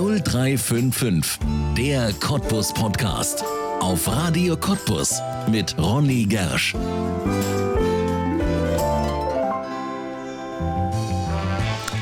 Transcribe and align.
0355, 0.00 1.38
der 1.76 2.10
Cottbus 2.14 2.72
Podcast. 2.72 3.44
Auf 3.80 4.08
Radio 4.08 4.56
Cottbus 4.56 5.20
mit 5.50 5.76
Ronny 5.76 6.24
Gersch. 6.24 6.74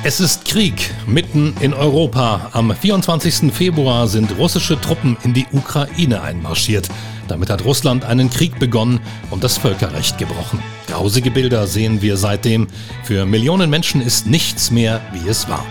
Es 0.04 0.20
ist 0.20 0.44
Krieg 0.44 0.94
mitten 1.08 1.54
in 1.58 1.74
Europa. 1.74 2.50
Am 2.52 2.72
24. 2.72 3.52
Februar 3.52 4.06
sind 4.06 4.38
russische 4.38 4.80
Truppen 4.80 5.16
in 5.24 5.34
die 5.34 5.46
Ukraine 5.50 6.22
einmarschiert. 6.22 6.88
Damit 7.26 7.50
hat 7.50 7.64
Russland 7.64 8.04
einen 8.04 8.30
Krieg 8.30 8.60
begonnen 8.60 9.00
und 9.30 9.42
das 9.42 9.58
Völkerrecht 9.58 10.18
gebrochen. 10.18 10.62
Grausige 10.86 11.32
Bilder 11.32 11.66
sehen 11.66 12.00
wir 12.00 12.16
seitdem. 12.16 12.68
Für 13.02 13.26
Millionen 13.26 13.70
Menschen 13.70 14.00
ist 14.00 14.28
nichts 14.28 14.70
mehr, 14.70 15.00
wie 15.12 15.28
es 15.28 15.48
war. 15.48 15.66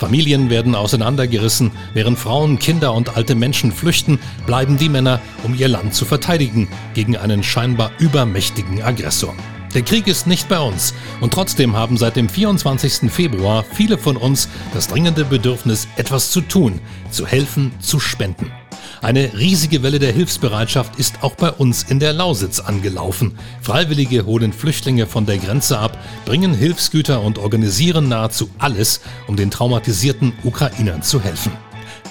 Familien 0.00 0.48
werden 0.48 0.74
auseinandergerissen, 0.74 1.72
während 1.92 2.18
Frauen, 2.18 2.58
Kinder 2.58 2.94
und 2.94 3.16
alte 3.16 3.34
Menschen 3.34 3.70
flüchten, 3.70 4.18
bleiben 4.46 4.78
die 4.78 4.88
Männer, 4.88 5.20
um 5.42 5.54
ihr 5.54 5.68
Land 5.68 5.94
zu 5.94 6.06
verteidigen 6.06 6.68
gegen 6.94 7.18
einen 7.18 7.42
scheinbar 7.42 7.90
übermächtigen 7.98 8.82
Aggressor. 8.82 9.34
Der 9.74 9.82
Krieg 9.82 10.06
ist 10.06 10.26
nicht 10.26 10.48
bei 10.48 10.58
uns 10.58 10.94
und 11.20 11.34
trotzdem 11.34 11.76
haben 11.76 11.98
seit 11.98 12.16
dem 12.16 12.30
24. 12.30 13.12
Februar 13.12 13.62
viele 13.62 13.98
von 13.98 14.16
uns 14.16 14.48
das 14.72 14.88
dringende 14.88 15.26
Bedürfnis, 15.26 15.86
etwas 15.96 16.30
zu 16.30 16.40
tun, 16.40 16.80
zu 17.10 17.26
helfen, 17.26 17.70
zu 17.78 18.00
spenden. 18.00 18.50
Eine 19.02 19.32
riesige 19.32 19.82
Welle 19.82 19.98
der 19.98 20.12
Hilfsbereitschaft 20.12 20.96
ist 20.98 21.22
auch 21.22 21.34
bei 21.34 21.50
uns 21.50 21.84
in 21.84 22.00
der 22.00 22.12
Lausitz 22.12 22.60
angelaufen. 22.60 23.38
Freiwillige 23.62 24.26
holen 24.26 24.52
Flüchtlinge 24.52 25.06
von 25.06 25.24
der 25.24 25.38
Grenze 25.38 25.78
ab, 25.78 25.96
bringen 26.26 26.52
Hilfsgüter 26.52 27.22
und 27.22 27.38
organisieren 27.38 28.10
nahezu 28.10 28.50
alles, 28.58 29.00
um 29.26 29.36
den 29.36 29.50
traumatisierten 29.50 30.34
Ukrainern 30.44 31.02
zu 31.02 31.22
helfen. 31.22 31.50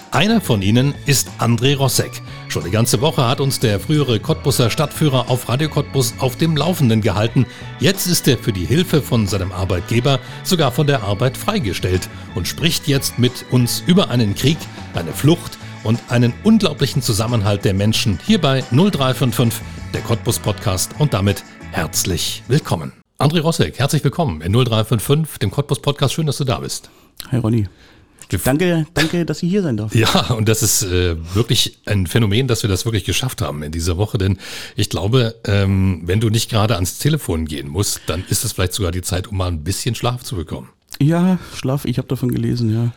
Einer 0.09 0.41
von 0.41 0.63
ihnen 0.63 0.95
ist 1.05 1.29
André 1.37 1.77
Rossek. 1.77 2.23
Schon 2.47 2.63
die 2.63 2.71
ganze 2.71 2.99
Woche 3.01 3.27
hat 3.27 3.39
uns 3.39 3.59
der 3.59 3.79
frühere 3.79 4.19
Cottbusser 4.19 4.71
Stadtführer 4.71 5.29
auf 5.29 5.47
Radio 5.47 5.69
Cottbus 5.69 6.15
auf 6.17 6.37
dem 6.37 6.57
Laufenden 6.57 7.01
gehalten. 7.01 7.45
Jetzt 7.79 8.07
ist 8.07 8.27
er 8.27 8.39
für 8.39 8.51
die 8.51 8.65
Hilfe 8.65 9.03
von 9.03 9.27
seinem 9.27 9.51
Arbeitgeber 9.51 10.19
sogar 10.43 10.71
von 10.71 10.87
der 10.87 11.03
Arbeit 11.03 11.37
freigestellt 11.37 12.09
und 12.33 12.47
spricht 12.47 12.87
jetzt 12.87 13.19
mit 13.19 13.45
uns 13.51 13.83
über 13.85 14.09
einen 14.09 14.33
Krieg, 14.33 14.57
eine 14.95 15.13
Flucht 15.13 15.59
und 15.83 15.99
einen 16.09 16.33
unglaublichen 16.43 17.01
Zusammenhalt 17.01 17.65
der 17.65 17.73
Menschen 17.73 18.19
hier 18.25 18.39
bei 18.39 18.61
0355, 18.71 19.61
der 19.93 20.01
Cottbus 20.01 20.39
Podcast 20.39 20.91
und 20.99 21.13
damit 21.13 21.43
herzlich 21.71 22.43
willkommen. 22.47 22.91
André 23.17 23.41
Rossek, 23.41 23.79
herzlich 23.79 24.03
willkommen 24.03 24.41
in 24.41 24.53
0355, 24.53 25.39
dem 25.39 25.51
Cottbus 25.51 25.81
Podcast. 25.81 26.13
Schön, 26.13 26.25
dass 26.25 26.37
du 26.37 26.43
da 26.43 26.59
bist. 26.59 26.89
Hi 27.31 27.37
Ronny. 27.37 27.67
Danke, 28.43 28.85
danke, 28.93 29.25
dass 29.25 29.41
ich 29.41 29.49
hier 29.49 29.63
sein 29.63 29.75
darf. 29.75 29.95
Ja, 29.95 30.27
und 30.37 30.47
das 30.47 30.61
ist 30.61 30.83
äh, 30.83 31.15
wirklich 31.33 31.79
ein 31.85 32.05
Phänomen, 32.05 32.47
dass 32.47 32.61
wir 32.61 32.69
das 32.69 32.85
wirklich 32.85 33.03
geschafft 33.03 33.41
haben 33.41 33.63
in 33.63 33.71
dieser 33.71 33.97
Woche. 33.97 34.19
Denn 34.19 34.37
ich 34.75 34.89
glaube, 34.89 35.35
ähm, 35.45 36.01
wenn 36.05 36.19
du 36.19 36.29
nicht 36.29 36.49
gerade 36.49 36.75
ans 36.75 36.99
Telefon 36.99 37.45
gehen 37.45 37.67
musst, 37.67 38.01
dann 38.05 38.23
ist 38.29 38.45
es 38.45 38.51
vielleicht 38.51 38.73
sogar 38.73 38.91
die 38.91 39.01
Zeit, 39.01 39.27
um 39.27 39.37
mal 39.37 39.47
ein 39.47 39.63
bisschen 39.63 39.95
Schlaf 39.95 40.23
zu 40.23 40.35
bekommen. 40.35 40.69
Ja, 41.01 41.39
Schlaf, 41.55 41.85
ich 41.85 41.97
habe 41.97 42.07
davon 42.07 42.29
gelesen, 42.29 42.71
ja. 42.71 42.91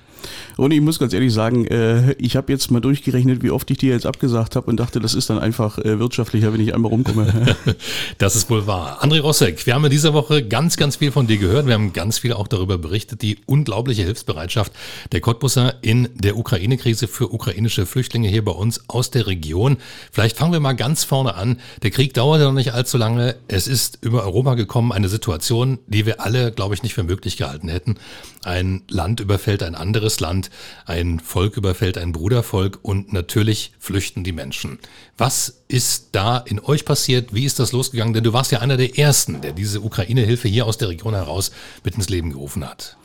Und 0.56 0.72
ich 0.72 0.80
muss 0.80 0.98
ganz 0.98 1.12
ehrlich 1.12 1.32
sagen, 1.32 1.66
äh, 1.66 2.12
ich 2.12 2.36
habe 2.36 2.52
jetzt 2.52 2.70
mal 2.70 2.80
durchgerechnet, 2.80 3.42
wie 3.42 3.50
oft 3.50 3.70
ich 3.70 3.78
dir 3.78 3.92
jetzt 3.92 4.06
abgesagt 4.06 4.56
habe 4.56 4.70
und 4.70 4.78
dachte, 4.78 5.00
das 5.00 5.14
ist 5.14 5.30
dann 5.30 5.38
einfach 5.38 5.78
äh, 5.78 5.98
wirtschaftlicher, 5.98 6.52
wenn 6.52 6.60
ich 6.60 6.74
einmal 6.74 6.90
rumkomme. 6.90 7.56
das 8.18 8.36
ist 8.36 8.50
wohl 8.50 8.66
wahr. 8.66 9.02
André 9.02 9.20
Rossek, 9.20 9.66
wir 9.66 9.74
haben 9.74 9.84
in 9.84 9.90
dieser 9.90 10.14
Woche 10.14 10.46
ganz, 10.46 10.76
ganz 10.76 10.96
viel 10.96 11.12
von 11.12 11.26
dir 11.26 11.38
gehört. 11.38 11.66
Wir 11.66 11.74
haben 11.74 11.92
ganz 11.92 12.18
viel 12.18 12.32
auch 12.32 12.48
darüber 12.48 12.78
berichtet, 12.78 13.22
die 13.22 13.38
unglaubliche 13.46 14.02
Hilfsbereitschaft 14.02 14.72
der 15.12 15.20
Cottbusser 15.20 15.74
in 15.82 16.08
der 16.14 16.36
Ukraine-Krise 16.36 17.08
für 17.08 17.32
ukrainische 17.32 17.86
Flüchtlinge 17.86 18.28
hier 18.28 18.44
bei 18.44 18.52
uns 18.52 18.88
aus 18.88 19.10
der 19.10 19.26
Region. 19.26 19.78
Vielleicht 20.10 20.36
fangen 20.36 20.52
wir 20.52 20.60
mal 20.60 20.74
ganz 20.74 21.04
vorne 21.04 21.34
an. 21.34 21.58
Der 21.82 21.90
Krieg 21.90 22.14
dauerte 22.14 22.44
noch 22.44 22.52
nicht 22.52 22.72
allzu 22.72 22.98
lange. 22.98 23.36
Es 23.48 23.66
ist 23.66 23.98
über 24.02 24.24
Europa 24.24 24.54
gekommen, 24.54 24.92
eine 24.92 25.08
Situation, 25.08 25.78
die 25.86 26.06
wir 26.06 26.20
alle, 26.20 26.52
glaube 26.52 26.74
ich, 26.74 26.82
nicht 26.82 26.94
für 26.94 27.02
möglich 27.02 27.36
gehalten 27.36 27.68
hätten. 27.68 27.96
Ein 28.44 28.82
Land 28.88 29.20
überfällt 29.20 29.62
ein 29.62 29.74
anderes 29.74 30.11
anderes 30.12 30.20
Land, 30.20 30.50
ein 30.86 31.20
Volk 31.20 31.56
überfällt 31.56 31.98
ein 31.98 32.12
Brudervolk 32.12 32.78
und 32.82 33.12
natürlich 33.12 33.72
flüchten 33.78 34.24
die 34.24 34.32
Menschen. 34.32 34.78
Was 35.16 35.62
ist 35.68 36.08
da 36.12 36.38
in 36.38 36.60
euch 36.60 36.84
passiert? 36.84 37.34
Wie 37.34 37.44
ist 37.44 37.58
das 37.58 37.72
losgegangen? 37.72 38.14
Denn 38.14 38.24
du 38.24 38.32
warst 38.32 38.52
ja 38.52 38.60
einer 38.60 38.76
der 38.76 38.98
Ersten, 38.98 39.40
der 39.40 39.52
diese 39.52 39.80
Ukraine-Hilfe 39.80 40.48
hier 40.48 40.66
aus 40.66 40.78
der 40.78 40.88
Region 40.88 41.14
heraus 41.14 41.52
mit 41.84 41.94
ins 41.94 42.08
Leben 42.08 42.30
gerufen 42.30 42.68
hat. 42.68 42.96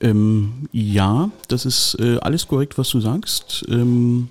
Ähm, 0.00 0.68
ja, 0.72 1.30
das 1.48 1.66
ist 1.66 1.96
äh, 2.00 2.18
alles 2.20 2.48
korrekt, 2.48 2.78
was 2.78 2.88
du 2.88 3.00
sagst. 3.00 3.64
Ähm, 3.68 4.28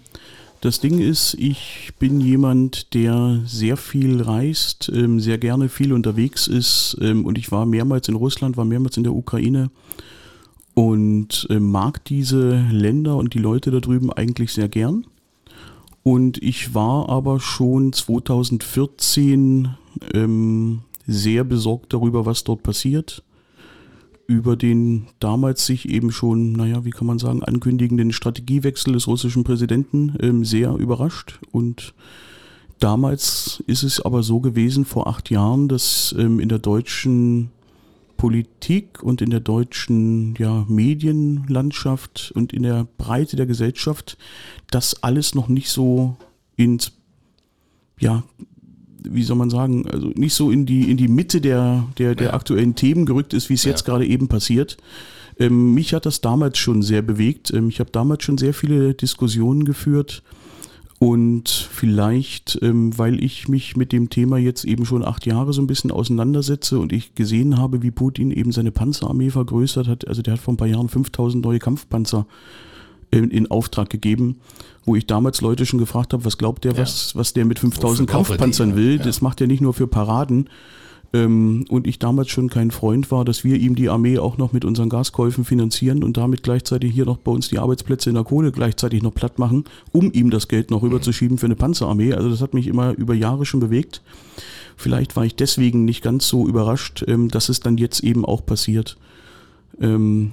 das 0.61 0.81
Ding 0.81 0.99
ist, 0.99 1.35
ich 1.35 1.91
bin 1.99 2.19
jemand, 2.19 2.93
der 2.93 3.39
sehr 3.45 3.77
viel 3.77 4.21
reist, 4.21 4.91
ähm, 4.93 5.19
sehr 5.19 5.37
gerne 5.37 5.69
viel 5.69 5.93
unterwegs 5.93 6.47
ist 6.47 6.97
ähm, 6.99 7.25
und 7.25 7.37
ich 7.37 7.51
war 7.51 7.65
mehrmals 7.65 8.09
in 8.09 8.15
Russland, 8.15 8.57
war 8.57 8.65
mehrmals 8.65 8.97
in 8.97 9.03
der 9.03 9.13
Ukraine 9.13 9.69
und 10.79 11.45
äh, 11.49 11.59
mag 11.59 12.05
diese 12.05 12.65
Länder 12.71 13.17
und 13.17 13.33
die 13.33 13.39
Leute 13.39 13.69
da 13.69 13.81
drüben 13.81 14.13
eigentlich 14.13 14.53
sehr 14.53 14.69
gern. 14.69 15.05
Und 16.03 16.41
ich 16.41 16.73
war 16.73 17.09
aber 17.09 17.41
schon 17.41 17.91
2014 17.91 19.75
ähm, 20.13 20.79
sehr 21.05 21.43
besorgt 21.43 21.91
darüber, 21.91 22.25
was 22.25 22.45
dort 22.45 22.63
passiert. 22.63 23.25
Über 24.25 24.55
den 24.55 25.07
damals 25.19 25.65
sich 25.65 25.89
eben 25.89 26.13
schon, 26.13 26.53
naja, 26.53 26.85
wie 26.85 26.91
kann 26.91 27.07
man 27.07 27.19
sagen, 27.19 27.43
ankündigenden 27.43 28.13
Strategiewechsel 28.13 28.93
des 28.93 29.05
russischen 29.05 29.43
Präsidenten 29.43 30.15
ähm, 30.21 30.45
sehr 30.45 30.73
überrascht. 30.75 31.41
Und 31.51 31.93
damals 32.79 33.61
ist 33.67 33.83
es 33.83 33.99
aber 33.99 34.23
so 34.23 34.39
gewesen, 34.39 34.85
vor 34.85 35.07
acht 35.07 35.29
Jahren, 35.29 35.67
dass 35.67 36.15
ähm, 36.17 36.39
in 36.39 36.47
der 36.47 36.59
deutschen 36.59 37.51
Politik 38.19 39.01
und 39.01 39.21
in 39.21 39.29
der 39.29 39.39
deutschen 39.39 40.35
ja, 40.37 40.65
Medienlandschaft 40.67 42.33
und 42.35 42.51
in 42.51 42.63
der 42.63 42.85
Breite 42.97 43.37
der 43.37 43.45
Gesellschaft 43.45 44.17
das 44.69 45.03
alles 45.03 45.35
noch 45.35 45.47
nicht 45.47 45.69
so 45.69 46.17
ins, 46.57 46.91
ja, 47.97 48.23
wie 49.01 49.23
soll 49.23 49.37
man 49.37 49.49
sagen, 49.49 49.87
also 49.89 50.07
nicht 50.15 50.33
so 50.33 50.51
in 50.51 50.65
die, 50.65 50.91
in 50.91 50.97
die 50.97 51.07
Mitte 51.07 51.39
der, 51.39 51.87
der, 51.97 52.13
der 52.13 52.27
ja. 52.27 52.33
aktuellen 52.33 52.75
Themen 52.75 53.05
gerückt 53.05 53.33
ist, 53.33 53.49
wie 53.49 53.53
es 53.53 53.63
ja. 53.63 53.71
jetzt 53.71 53.85
gerade 53.85 54.05
eben 54.05 54.27
passiert. 54.27 54.75
Ähm, 55.39 55.73
mich 55.73 55.93
hat 55.93 56.05
das 56.05 56.19
damals 56.19 56.57
schon 56.57 56.81
sehr 56.81 57.01
bewegt. 57.01 57.53
Ähm, 57.53 57.69
ich 57.69 57.79
habe 57.79 57.89
damals 57.89 58.25
schon 58.25 58.37
sehr 58.37 58.53
viele 58.53 58.95
Diskussionen 58.95 59.63
geführt 59.63 60.23
und 60.99 61.47
vielleicht, 61.49 62.59
ähm, 62.61 62.97
weil 62.97 63.23
ich 63.23 63.47
mich 63.47 63.77
mit 63.77 63.93
dem 63.93 64.09
Thema 64.09 64.37
jetzt 64.37 64.65
eben 64.65 64.85
schon 64.85 65.05
acht 65.05 65.25
Jahre 65.25 65.53
so 65.53 65.61
ein 65.61 65.67
bisschen 65.67 65.91
auseinandersetze 65.91 66.77
und 66.77 66.91
ich 66.91 67.15
gesehen 67.15 67.57
habe, 67.57 67.81
wie 67.81 67.91
Putin 67.91 68.31
eben 68.31 68.51
seine 68.51 68.71
Panzerarmee 68.71 69.29
vergrößert 69.29 69.87
hat. 69.87 70.07
Also 70.09 70.21
der 70.21 70.33
hat 70.33 70.41
vor 70.41 70.53
ein 70.53 70.57
paar 70.57 70.67
Jahren 70.67 70.89
5000 70.89 71.43
neue 71.43 71.59
Kampfpanzer 71.59 72.25
in, 73.11 73.31
in 73.31 73.49
Auftrag 73.49 73.89
gegeben, 73.89 74.41
wo 74.83 74.97
ich 74.97 75.07
damals 75.07 75.39
Leute 75.39 75.65
schon 75.65 75.79
gefragt 75.79 76.11
habe, 76.11 76.25
was 76.25 76.37
glaubt 76.37 76.65
der, 76.65 76.73
ja. 76.73 76.79
was, 76.79 77.15
was 77.15 77.31
der 77.31 77.45
mit 77.45 77.59
5000 77.59 78.09
Kampfpanzern 78.09 78.75
will. 78.75 78.97
Ja. 78.97 79.03
Das 79.03 79.21
macht 79.21 79.39
er 79.39 79.47
nicht 79.47 79.61
nur 79.61 79.73
für 79.73 79.87
Paraden, 79.87 80.49
ähm, 81.11 81.65
und 81.69 81.87
ich 81.87 81.97
damals 81.97 82.29
schon 82.29 82.49
kein 82.49 82.71
Freund 82.71 83.09
war, 83.11 83.25
dass 83.25 83.43
wir 83.43 83.57
ihm 83.57 83.75
die 83.75 83.89
Armee 83.89 84.19
auch 84.19 84.37
noch 84.37 84.53
mit 84.53 84.63
unseren 84.63 84.89
Gaskäufen 84.89 85.43
finanzieren 85.43 86.03
und 86.03 86.17
damit 86.17 86.43
gleichzeitig 86.43 86.93
hier 86.93 87.05
noch 87.05 87.17
bei 87.17 87.31
uns 87.31 87.49
die 87.49 87.59
Arbeitsplätze 87.59 88.09
in 88.09 88.15
der 88.15 88.23
Kohle 88.23 88.51
gleichzeitig 88.51 89.01
noch 89.01 89.13
platt 89.13 89.39
machen, 89.39 89.65
um 89.91 90.11
ihm 90.11 90.29
das 90.29 90.47
Geld 90.47 90.69
noch 90.69 90.83
rüberzuschieben 90.83 91.37
für 91.37 91.47
eine 91.47 91.55
Panzerarmee. 91.55 92.13
Also 92.13 92.29
das 92.29 92.41
hat 92.41 92.53
mich 92.53 92.67
immer 92.67 92.95
über 92.95 93.15
Jahre 93.15 93.45
schon 93.45 93.59
bewegt. 93.59 94.01
Vielleicht 94.77 95.15
war 95.15 95.25
ich 95.25 95.35
deswegen 95.35 95.83
nicht 95.83 96.03
ganz 96.03 96.27
so 96.27 96.47
überrascht, 96.47 97.03
ähm, 97.07 97.29
dass 97.29 97.49
es 97.49 97.59
dann 97.59 97.77
jetzt 97.77 98.03
eben 98.03 98.23
auch 98.23 98.45
passiert. 98.45 98.97
Ähm, 99.81 100.31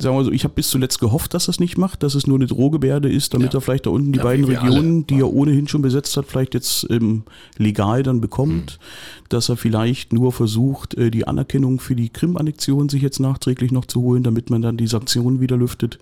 sagen 0.00 0.16
wir 0.16 0.24
so, 0.24 0.32
ich 0.32 0.44
habe 0.44 0.54
bis 0.54 0.70
zuletzt 0.70 1.00
gehofft, 1.00 1.34
dass 1.34 1.46
das 1.46 1.60
nicht 1.60 1.78
macht, 1.78 2.02
dass 2.02 2.14
es 2.14 2.26
nur 2.26 2.36
eine 2.36 2.46
Drohgebärde 2.46 3.10
ist, 3.10 3.34
damit 3.34 3.52
ja. 3.52 3.58
er 3.58 3.60
vielleicht 3.60 3.86
da 3.86 3.90
unten 3.90 4.12
die 4.12 4.18
ja, 4.18 4.24
beiden 4.24 4.44
Regionen, 4.44 5.06
die 5.06 5.20
er 5.20 5.32
ohnehin 5.32 5.68
schon 5.68 5.82
besetzt 5.82 6.16
hat, 6.16 6.26
vielleicht 6.26 6.54
jetzt 6.54 6.86
ähm, 6.90 7.24
legal 7.58 8.02
dann 8.02 8.20
bekommt, 8.20 8.78
mhm. 8.80 9.24
dass 9.28 9.48
er 9.48 9.56
vielleicht 9.56 10.12
nur 10.12 10.32
versucht, 10.32 10.94
äh, 10.94 11.10
die 11.10 11.26
Anerkennung 11.26 11.80
für 11.80 11.96
die 11.96 12.08
Krim-Annexion 12.08 12.88
sich 12.88 13.02
jetzt 13.02 13.20
nachträglich 13.20 13.72
noch 13.72 13.86
zu 13.86 14.00
holen, 14.02 14.22
damit 14.22 14.50
man 14.50 14.62
dann 14.62 14.76
die 14.76 14.86
Sanktionen 14.86 15.40
wieder 15.40 15.56
lüftet. 15.56 15.98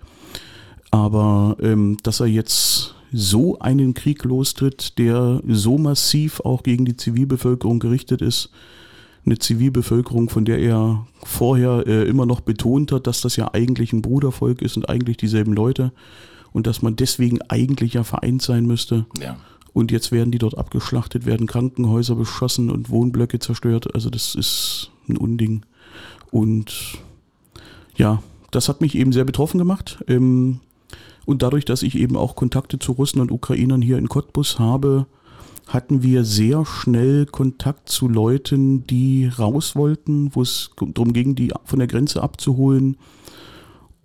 Aber 0.91 1.57
ähm, 1.61 1.99
dass 2.03 2.21
er 2.21 2.27
jetzt 2.27 2.95
so 3.13 3.59
einen 3.59 3.95
Krieg 3.95 4.25
lostritt, 4.25 4.99
der 4.99 5.41
so 5.49 5.79
massiv 5.79 6.41
auch 6.41 6.63
gegen 6.63 6.85
die 6.85 6.97
Zivilbevölkerung 6.97 7.79
gerichtet 7.79 8.23
ist, 8.23 8.51
eine 9.25 9.39
Zivilbevölkerung, 9.39 10.29
von 10.29 10.45
der 10.45 10.59
er 10.59 11.07
vorher 11.23 11.85
äh, 11.87 12.09
immer 12.09 12.27
noch 12.27 12.41
betont 12.41 12.93
hat, 12.93 13.07
dass 13.07 13.21
das 13.21 13.37
ja 13.37 13.53
eigentlich 13.53 13.93
ein 13.93 14.03
Brudervolk 14.03 14.63
ist 14.63 14.77
und 14.77 14.89
eigentlich 14.89 15.17
dieselben 15.17 15.53
Leute 15.53 15.93
und 16.53 16.67
dass 16.67 16.83
man 16.83 16.97
deswegen 16.97 17.41
eigentlich 17.43 17.95
ja 17.95 18.05
vereint 18.05 18.43
sein 18.43 18.67
müsste. 18.67 19.07
Ja. 19.21 19.37
Und 19.73 19.93
jetzt 19.93 20.11
werden 20.11 20.33
die 20.33 20.39
dort 20.39 20.59
abgeschlachtet, 20.59 21.27
werden 21.27 21.47
Krankenhäuser 21.47 22.17
beschossen 22.17 22.71
und 22.71 22.91
Wohnblöcke 22.91 23.39
zerstört. 23.39 23.95
Also 23.95 24.11
das 24.11 24.35
ist 24.35 24.91
ein 25.09 25.17
Unding. 25.17 25.65
Und 26.31 26.99
ja, 27.97 28.23
das 28.51 28.69
hat 28.69 28.81
mich 28.81 28.97
eben 28.97 29.13
sehr 29.13 29.25
betroffen 29.25 29.59
gemacht. 29.59 30.03
Ähm, 30.09 30.61
und 31.25 31.43
dadurch, 31.43 31.65
dass 31.65 31.83
ich 31.83 31.97
eben 31.97 32.17
auch 32.17 32.35
Kontakte 32.35 32.79
zu 32.79 32.93
Russen 32.93 33.21
und 33.21 33.31
Ukrainern 33.31 33.83
hier 33.83 33.99
in 33.99 34.09
Cottbus 34.09 34.59
habe, 34.59 35.07
hatten 35.73 36.03
wir 36.03 36.25
sehr 36.25 36.67
schnell 36.67 37.27
Kontakt 37.27 37.89
zu 37.89 38.09
Leuten, 38.09 38.87
die 38.87 39.27
raus 39.27 39.77
wollten, 39.77 40.35
wo 40.35 40.43
es 40.43 40.71
darum 40.77 41.13
ging, 41.13 41.37
die 41.37 41.53
von 41.65 41.79
der 41.79 41.89
Grenze 41.89 42.23
abzuholen. 42.23 42.97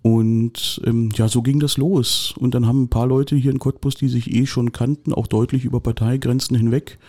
Und 0.00 0.80
ähm, 0.84 1.10
ja, 1.14 1.26
so 1.26 1.42
ging 1.42 1.58
das 1.58 1.76
los. 1.76 2.34
Und 2.38 2.54
dann 2.54 2.68
haben 2.68 2.84
ein 2.84 2.88
paar 2.88 3.08
Leute 3.08 3.34
hier 3.34 3.50
in 3.50 3.58
Cottbus, 3.58 3.96
die 3.96 4.08
sich 4.08 4.32
eh 4.32 4.46
schon 4.46 4.70
kannten, 4.70 5.12
auch 5.12 5.26
deutlich 5.26 5.64
über 5.64 5.80
Parteigrenzen 5.80 6.56
hinweg, 6.56 7.00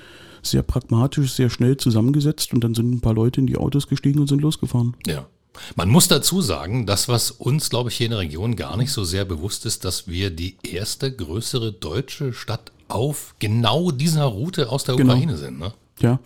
sehr 0.41 0.63
pragmatisch, 0.63 1.33
sehr 1.33 1.51
schnell 1.51 1.77
zusammengesetzt. 1.77 2.51
Und 2.55 2.63
dann 2.63 2.73
sind 2.73 2.91
ein 2.91 3.01
paar 3.01 3.13
Leute 3.13 3.39
in 3.39 3.45
die 3.45 3.57
Autos 3.57 3.87
gestiegen 3.87 4.19
und 4.19 4.27
sind 4.27 4.41
losgefahren. 4.41 4.95
Ja. 5.05 5.27
Man 5.75 5.89
muss 5.89 6.07
dazu 6.07 6.41
sagen, 6.41 6.85
das, 6.85 7.07
was 7.07 7.31
uns, 7.31 7.69
glaube 7.69 7.89
ich, 7.89 7.97
hier 7.97 8.05
in 8.05 8.11
der 8.11 8.19
Region 8.19 8.55
gar 8.55 8.77
nicht 8.77 8.91
so 8.91 9.03
sehr 9.03 9.25
bewusst 9.25 9.65
ist, 9.65 9.85
dass 9.85 10.07
wir 10.07 10.29
die 10.29 10.57
erste 10.63 11.11
größere 11.11 11.71
deutsche 11.71 12.33
Stadt 12.33 12.71
auf 12.87 13.35
genau 13.39 13.91
dieser 13.91 14.25
Route 14.25 14.69
aus 14.69 14.83
der 14.83 14.95
genau. 14.95 15.13
Ukraine 15.13 15.37
sind. 15.37 15.59
Ne? 15.59 15.73
Ja, 15.99 16.19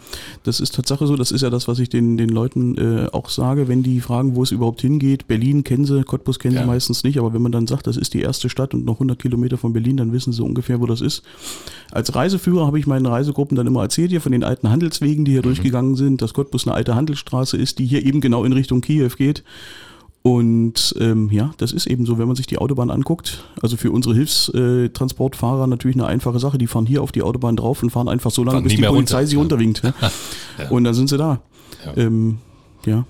das 0.43 0.59
ist 0.59 0.75
Tatsache 0.75 1.07
so. 1.07 1.15
Das 1.15 1.31
ist 1.31 1.41
ja 1.41 1.49
das, 1.49 1.69
was 1.69 1.79
ich 1.79 1.87
den, 1.87 2.17
den 2.17 2.27
Leuten 2.27 2.77
äh, 2.77 3.07
auch 3.13 3.29
sage, 3.29 3.69
wenn 3.69 3.83
die 3.83 4.01
fragen, 4.01 4.35
wo 4.35 4.43
es 4.43 4.51
überhaupt 4.51 4.81
hingeht. 4.81 5.27
Berlin 5.27 5.63
kennen 5.63 5.85
sie, 5.85 6.03
Cottbus 6.03 6.39
kennen 6.39 6.55
ja. 6.55 6.61
sie 6.61 6.67
meistens 6.67 7.05
nicht, 7.05 7.17
aber 7.17 7.33
wenn 7.33 7.41
man 7.41 7.53
dann 7.53 7.67
sagt, 7.67 7.87
das 7.87 7.95
ist 7.95 8.13
die 8.13 8.21
erste 8.21 8.49
Stadt 8.49 8.73
und 8.73 8.83
noch 8.83 8.95
100 8.95 9.17
Kilometer 9.17 9.57
von 9.57 9.71
Berlin, 9.71 9.95
dann 9.95 10.11
wissen 10.11 10.33
sie 10.33 10.43
ungefähr, 10.43 10.81
wo 10.81 10.87
das 10.87 10.99
ist. 10.99 11.23
Als 11.89 12.13
Reiseführer 12.13 12.67
habe 12.67 12.79
ich 12.79 12.87
meinen 12.87 13.05
Reisegruppen 13.05 13.55
dann 13.55 13.67
immer 13.67 13.81
erzählt 13.81 14.11
hier 14.11 14.19
von 14.19 14.33
den 14.33 14.43
alten 14.43 14.69
Handelswegen, 14.69 15.23
die 15.23 15.31
hier 15.31 15.41
mhm. 15.41 15.45
durchgegangen 15.45 15.95
sind, 15.95 16.21
dass 16.21 16.33
Cottbus 16.33 16.67
eine 16.67 16.75
alte 16.75 16.95
Handelsstraße 16.95 17.55
ist, 17.55 17.79
die 17.79 17.85
hier 17.85 18.05
eben 18.05 18.19
genau 18.19 18.43
in 18.43 18.51
Richtung 18.51 18.81
Kiew 18.81 19.11
geht. 19.17 19.43
Und 20.23 20.93
ähm, 20.99 21.29
ja, 21.31 21.51
das 21.57 21.71
ist 21.71 21.87
eben 21.87 22.05
so, 22.05 22.19
wenn 22.19 22.27
man 22.27 22.35
sich 22.35 22.45
die 22.45 22.59
Autobahn 22.59 22.91
anguckt. 22.91 23.43
Also 23.61 23.75
für 23.75 23.91
unsere 23.91 24.13
Hilfstransportfahrer 24.13 25.65
natürlich 25.65 25.95
eine 25.95 26.05
einfache 26.05 26.37
Sache. 26.37 26.59
Die 26.59 26.67
fahren 26.67 26.85
hier 26.85 27.01
auf 27.01 27.11
die 27.11 27.23
Autobahn 27.23 27.55
drauf 27.55 27.81
und 27.81 27.89
fahren 27.89 28.07
einfach 28.07 28.29
so 28.29 28.43
lange, 28.43 28.61
bis 28.61 28.75
die 28.75 28.83
Polizei 28.83 29.17
runter. 29.17 29.27
sie 29.27 29.35
runterwinkt. 29.35 29.83
Ne? 29.83 29.93
ja. 30.59 30.69
Und 30.69 30.83
dann 30.83 30.93
sind 30.93 31.09
sie 31.09 31.17
da. 31.17 31.41
Ja. 31.85 31.97
Ähm, 31.97 32.37
ja. 32.85 33.05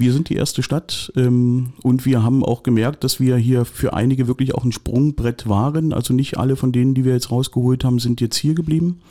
Wir 0.00 0.14
sind 0.14 0.30
die 0.30 0.34
erste 0.34 0.62
Stadt 0.62 1.12
ähm, 1.14 1.74
und 1.82 2.06
wir 2.06 2.22
haben 2.22 2.42
auch 2.42 2.62
gemerkt, 2.62 3.04
dass 3.04 3.20
wir 3.20 3.36
hier 3.36 3.66
für 3.66 3.92
einige 3.92 4.26
wirklich 4.28 4.54
auch 4.54 4.64
ein 4.64 4.72
Sprungbrett 4.72 5.46
waren. 5.46 5.92
Also 5.92 6.14
nicht 6.14 6.38
alle 6.38 6.56
von 6.56 6.72
denen, 6.72 6.94
die 6.94 7.04
wir 7.04 7.12
jetzt 7.12 7.30
rausgeholt 7.30 7.84
haben, 7.84 7.98
sind 7.98 8.18
jetzt 8.22 8.36
hier 8.36 8.54
geblieben. 8.54 9.02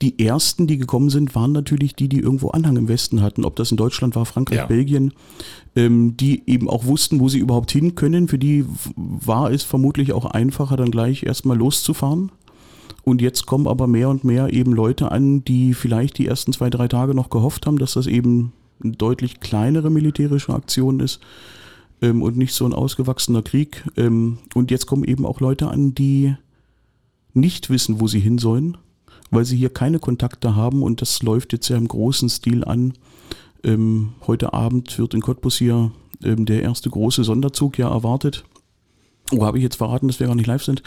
Die 0.00 0.18
ersten, 0.24 0.66
die 0.66 0.78
gekommen 0.78 1.10
sind, 1.10 1.34
waren 1.34 1.52
natürlich 1.52 1.94
die, 1.94 2.08
die 2.08 2.20
irgendwo 2.20 2.48
Anhang 2.48 2.78
im 2.78 2.88
Westen 2.88 3.20
hatten. 3.20 3.44
Ob 3.44 3.56
das 3.56 3.70
in 3.70 3.76
Deutschland 3.76 4.16
war, 4.16 4.24
Frankreich, 4.24 4.58
ja. 4.58 4.66
Belgien, 4.66 5.12
ähm, 5.78 6.16
die 6.16 6.42
eben 6.46 6.68
auch 6.68 6.86
wussten, 6.86 7.20
wo 7.20 7.28
sie 7.28 7.38
überhaupt 7.38 7.70
hin 7.70 7.94
können. 7.94 8.26
Für 8.26 8.38
die 8.38 8.64
war 8.96 9.52
es 9.52 9.62
vermutlich 9.62 10.12
auch 10.12 10.24
einfacher, 10.24 10.76
dann 10.76 10.90
gleich 10.90 11.22
erstmal 11.22 11.56
loszufahren. 11.56 12.32
Und 13.04 13.22
jetzt 13.22 13.46
kommen 13.46 13.68
aber 13.68 13.86
mehr 13.86 14.08
und 14.08 14.24
mehr 14.24 14.52
eben 14.52 14.72
Leute 14.72 15.12
an, 15.12 15.44
die 15.44 15.74
vielleicht 15.74 16.18
die 16.18 16.26
ersten 16.26 16.52
zwei, 16.52 16.68
drei 16.68 16.88
Tage 16.88 17.14
noch 17.14 17.30
gehofft 17.30 17.64
haben, 17.64 17.78
dass 17.78 17.92
das 17.92 18.08
eben 18.08 18.52
eine 18.82 18.92
deutlich 18.92 19.38
kleinere 19.38 19.88
militärische 19.88 20.52
Aktion 20.52 20.98
ist 20.98 21.20
ähm, 22.02 22.22
und 22.22 22.36
nicht 22.36 22.54
so 22.54 22.64
ein 22.64 22.74
ausgewachsener 22.74 23.42
Krieg. 23.42 23.84
Ähm, 23.96 24.38
und 24.54 24.72
jetzt 24.72 24.86
kommen 24.86 25.04
eben 25.04 25.24
auch 25.24 25.40
Leute 25.40 25.68
an, 25.68 25.94
die 25.94 26.34
nicht 27.34 27.70
wissen, 27.70 28.00
wo 28.00 28.08
sie 28.08 28.20
hin 28.20 28.38
sollen 28.38 28.76
weil 29.30 29.44
sie 29.44 29.56
hier 29.56 29.70
keine 29.70 29.98
Kontakte 29.98 30.56
haben 30.56 30.82
und 30.82 31.02
das 31.02 31.22
läuft 31.22 31.52
jetzt 31.52 31.68
ja 31.68 31.76
im 31.76 31.88
großen 31.88 32.28
Stil 32.28 32.64
an. 32.64 32.94
Ähm, 33.64 34.14
heute 34.26 34.52
Abend 34.52 34.98
wird 34.98 35.14
in 35.14 35.20
Cottbus 35.20 35.56
hier 35.58 35.90
ähm, 36.22 36.46
der 36.46 36.62
erste 36.62 36.90
große 36.90 37.24
Sonderzug 37.24 37.78
ja 37.78 37.88
erwartet. 37.88 38.44
Oh, 39.30 39.44
habe 39.44 39.58
ich 39.58 39.64
jetzt 39.64 39.76
verraten, 39.76 40.08
dass 40.08 40.20
wir 40.20 40.26
gar 40.26 40.36
nicht 40.36 40.46
live 40.46 40.64
sind. 40.64 40.82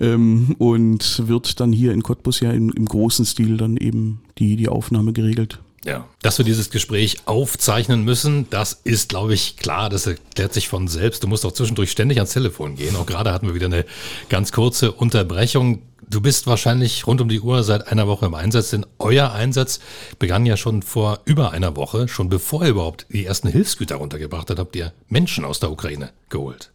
Ähm, 0.00 0.54
und 0.58 1.28
wird 1.28 1.60
dann 1.60 1.72
hier 1.72 1.92
in 1.92 2.02
Cottbus 2.02 2.40
ja 2.40 2.50
im, 2.52 2.70
im 2.70 2.86
großen 2.86 3.26
Stil 3.26 3.56
dann 3.56 3.76
eben 3.76 4.22
die, 4.38 4.56
die 4.56 4.68
Aufnahme 4.68 5.12
geregelt. 5.12 5.60
Ja, 5.84 6.04
dass 6.20 6.38
wir 6.38 6.44
dieses 6.44 6.70
Gespräch 6.70 7.18
aufzeichnen 7.26 8.02
müssen, 8.02 8.50
das 8.50 8.80
ist, 8.82 9.08
glaube 9.08 9.34
ich, 9.34 9.56
klar. 9.56 9.88
Das 9.88 10.06
erklärt 10.06 10.52
sich 10.52 10.68
von 10.68 10.88
selbst. 10.88 11.22
Du 11.22 11.28
musst 11.28 11.46
auch 11.46 11.52
zwischendurch 11.52 11.92
ständig 11.92 12.18
ans 12.18 12.32
Telefon 12.32 12.74
gehen. 12.74 12.96
Auch 12.96 13.06
gerade 13.06 13.32
hatten 13.32 13.46
wir 13.46 13.54
wieder 13.54 13.66
eine 13.66 13.84
ganz 14.28 14.50
kurze 14.50 14.90
Unterbrechung. 14.90 15.82
Du 16.08 16.20
bist 16.20 16.46
wahrscheinlich 16.46 17.06
rund 17.06 17.20
um 17.20 17.28
die 17.28 17.40
Uhr 17.40 17.64
seit 17.64 17.88
einer 17.88 18.06
Woche 18.06 18.26
im 18.26 18.34
Einsatz, 18.34 18.70
denn 18.70 18.86
euer 18.98 19.32
Einsatz 19.32 19.80
begann 20.18 20.46
ja 20.46 20.56
schon 20.56 20.82
vor 20.82 21.20
über 21.24 21.50
einer 21.50 21.74
Woche, 21.74 22.06
schon 22.06 22.28
bevor 22.28 22.62
ihr 22.62 22.70
überhaupt 22.70 23.06
die 23.10 23.24
ersten 23.24 23.48
Hilfsgüter 23.48 23.96
runtergebracht 23.96 24.48
habt, 24.50 24.58
habt 24.60 24.76
ihr 24.76 24.92
Menschen 25.08 25.44
aus 25.44 25.58
der 25.58 25.72
Ukraine 25.72 26.10
geholt. 26.28 26.70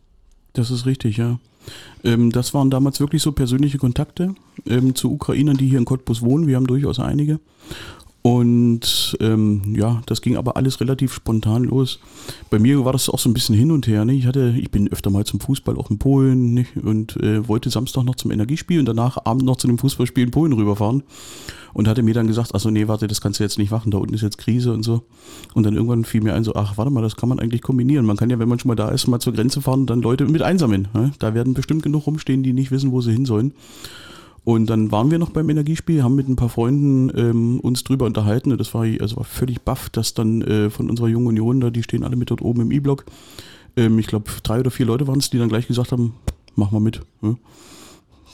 Das 0.53 0.69
ist 0.69 0.85
richtig, 0.85 1.15
ja. 1.17 1.39
Ähm, 2.03 2.31
das 2.31 2.53
waren 2.53 2.69
damals 2.69 2.99
wirklich 2.99 3.21
so 3.21 3.31
persönliche 3.31 3.77
Kontakte 3.77 4.35
ähm, 4.65 4.95
zu 4.95 5.11
Ukrainern, 5.13 5.55
die 5.55 5.69
hier 5.69 5.79
in 5.79 5.85
Cottbus 5.85 6.21
wohnen. 6.21 6.47
Wir 6.47 6.57
haben 6.57 6.67
durchaus 6.67 6.99
einige. 6.99 7.39
Und 8.23 9.17
ähm, 9.19 9.73
ja, 9.75 10.03
das 10.05 10.21
ging 10.21 10.37
aber 10.37 10.55
alles 10.55 10.79
relativ 10.79 11.11
spontan 11.11 11.63
los. 11.63 11.99
Bei 12.51 12.59
mir 12.59 12.85
war 12.85 12.91
das 12.91 13.09
auch 13.09 13.17
so 13.17 13.27
ein 13.27 13.33
bisschen 13.33 13.55
hin 13.55 13.71
und 13.71 13.87
her. 13.87 14.05
Ne? 14.05 14.13
Ich 14.13 14.27
hatte, 14.27 14.53
ich 14.57 14.69
bin 14.69 14.91
öfter 14.91 15.09
mal 15.09 15.25
zum 15.25 15.39
Fußball 15.39 15.75
auch 15.75 15.89
in 15.89 15.97
Polen 15.97 16.53
nicht? 16.53 16.77
und 16.77 17.17
äh, 17.17 17.47
wollte 17.47 17.71
Samstag 17.71 18.03
noch 18.03 18.15
zum 18.15 18.29
Energiespiel 18.29 18.77
und 18.77 18.85
danach 18.85 19.25
Abend 19.25 19.43
noch 19.43 19.57
zu 19.57 19.65
dem 19.65 19.79
Fußballspiel 19.79 20.25
in 20.25 20.31
Polen 20.31 20.53
rüberfahren. 20.53 21.01
Und 21.73 21.87
hatte 21.87 22.03
mir 22.03 22.13
dann 22.13 22.27
gesagt, 22.27 22.53
achso, 22.53 22.69
nee, 22.69 22.89
warte, 22.89 23.07
das 23.07 23.21
kannst 23.21 23.39
du 23.39 23.45
jetzt 23.45 23.57
nicht 23.57 23.71
machen, 23.71 23.91
da 23.91 23.97
unten 23.97 24.13
ist 24.13 24.21
jetzt 24.21 24.37
Krise 24.37 24.73
und 24.73 24.83
so. 24.83 25.03
Und 25.53 25.65
dann 25.65 25.73
irgendwann 25.73 26.03
fiel 26.03 26.21
mir 26.21 26.33
ein, 26.33 26.43
so, 26.43 26.53
ach, 26.53 26.77
warte 26.77 26.91
mal, 26.91 27.01
das 27.01 27.15
kann 27.15 27.29
man 27.29 27.39
eigentlich 27.39 27.61
kombinieren. 27.61 28.05
Man 28.05 28.17
kann 28.17 28.29
ja, 28.29 28.37
wenn 28.39 28.49
man 28.49 28.59
schon 28.59 28.67
mal 28.67 28.75
da 28.75 28.89
ist, 28.89 29.07
mal 29.07 29.19
zur 29.19 29.31
Grenze 29.31 29.61
fahren 29.61 29.81
und 29.81 29.89
dann 29.89 30.01
Leute 30.01 30.25
mit 30.25 30.41
einsammeln. 30.41 30.89
Ne? 30.93 31.13
Da 31.19 31.33
werden 31.33 31.53
bestimmt 31.53 31.81
genug 31.81 32.07
rumstehen, 32.07 32.43
die 32.43 32.51
nicht 32.51 32.71
wissen, 32.71 32.91
wo 32.91 32.99
sie 32.99 33.13
hin 33.13 33.25
sollen. 33.25 33.53
Und 34.43 34.69
dann 34.69 34.91
waren 34.91 35.11
wir 35.11 35.19
noch 35.19 35.29
beim 35.29 35.49
Energiespiel, 35.49 36.03
haben 36.03 36.15
mit 36.15 36.27
ein 36.27 36.35
paar 36.35 36.49
Freunden 36.49 37.11
ähm, 37.15 37.59
uns 37.59 37.83
drüber 37.83 38.05
unterhalten. 38.05 38.57
Das 38.57 38.73
war, 38.73 38.85
also 38.99 39.17
war 39.17 39.23
völlig 39.23 39.61
baff, 39.61 39.89
dass 39.89 40.15
dann 40.15 40.41
äh, 40.41 40.69
von 40.71 40.89
unserer 40.89 41.07
Jungen 41.09 41.27
Union, 41.27 41.59
da, 41.61 41.69
die 41.69 41.83
stehen 41.83 42.03
alle 42.03 42.15
mit 42.15 42.31
dort 42.31 42.41
oben 42.41 42.61
im 42.61 42.71
E-Block. 42.71 43.05
Ähm, 43.77 43.99
ich 43.99 44.07
glaube, 44.07 44.31
drei 44.41 44.59
oder 44.59 44.71
vier 44.71 44.87
Leute 44.87 45.07
waren 45.07 45.19
es, 45.19 45.29
die 45.29 45.37
dann 45.37 45.49
gleich 45.49 45.67
gesagt 45.67 45.91
haben, 45.91 46.15
mach 46.55 46.71
mal 46.71 46.79
mit. 46.79 47.01
Ja. 47.21 47.35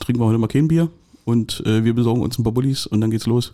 Trinken 0.00 0.22
wir 0.22 0.26
heute 0.26 0.38
mal 0.38 0.46
kein 0.46 0.68
Bier 0.68 0.88
und 1.26 1.62
äh, 1.66 1.84
wir 1.84 1.94
besorgen 1.94 2.22
uns 2.22 2.38
ein 2.38 2.44
paar 2.44 2.52
Bullis 2.52 2.86
und 2.86 3.02
dann 3.02 3.10
geht's 3.10 3.26
los. 3.26 3.52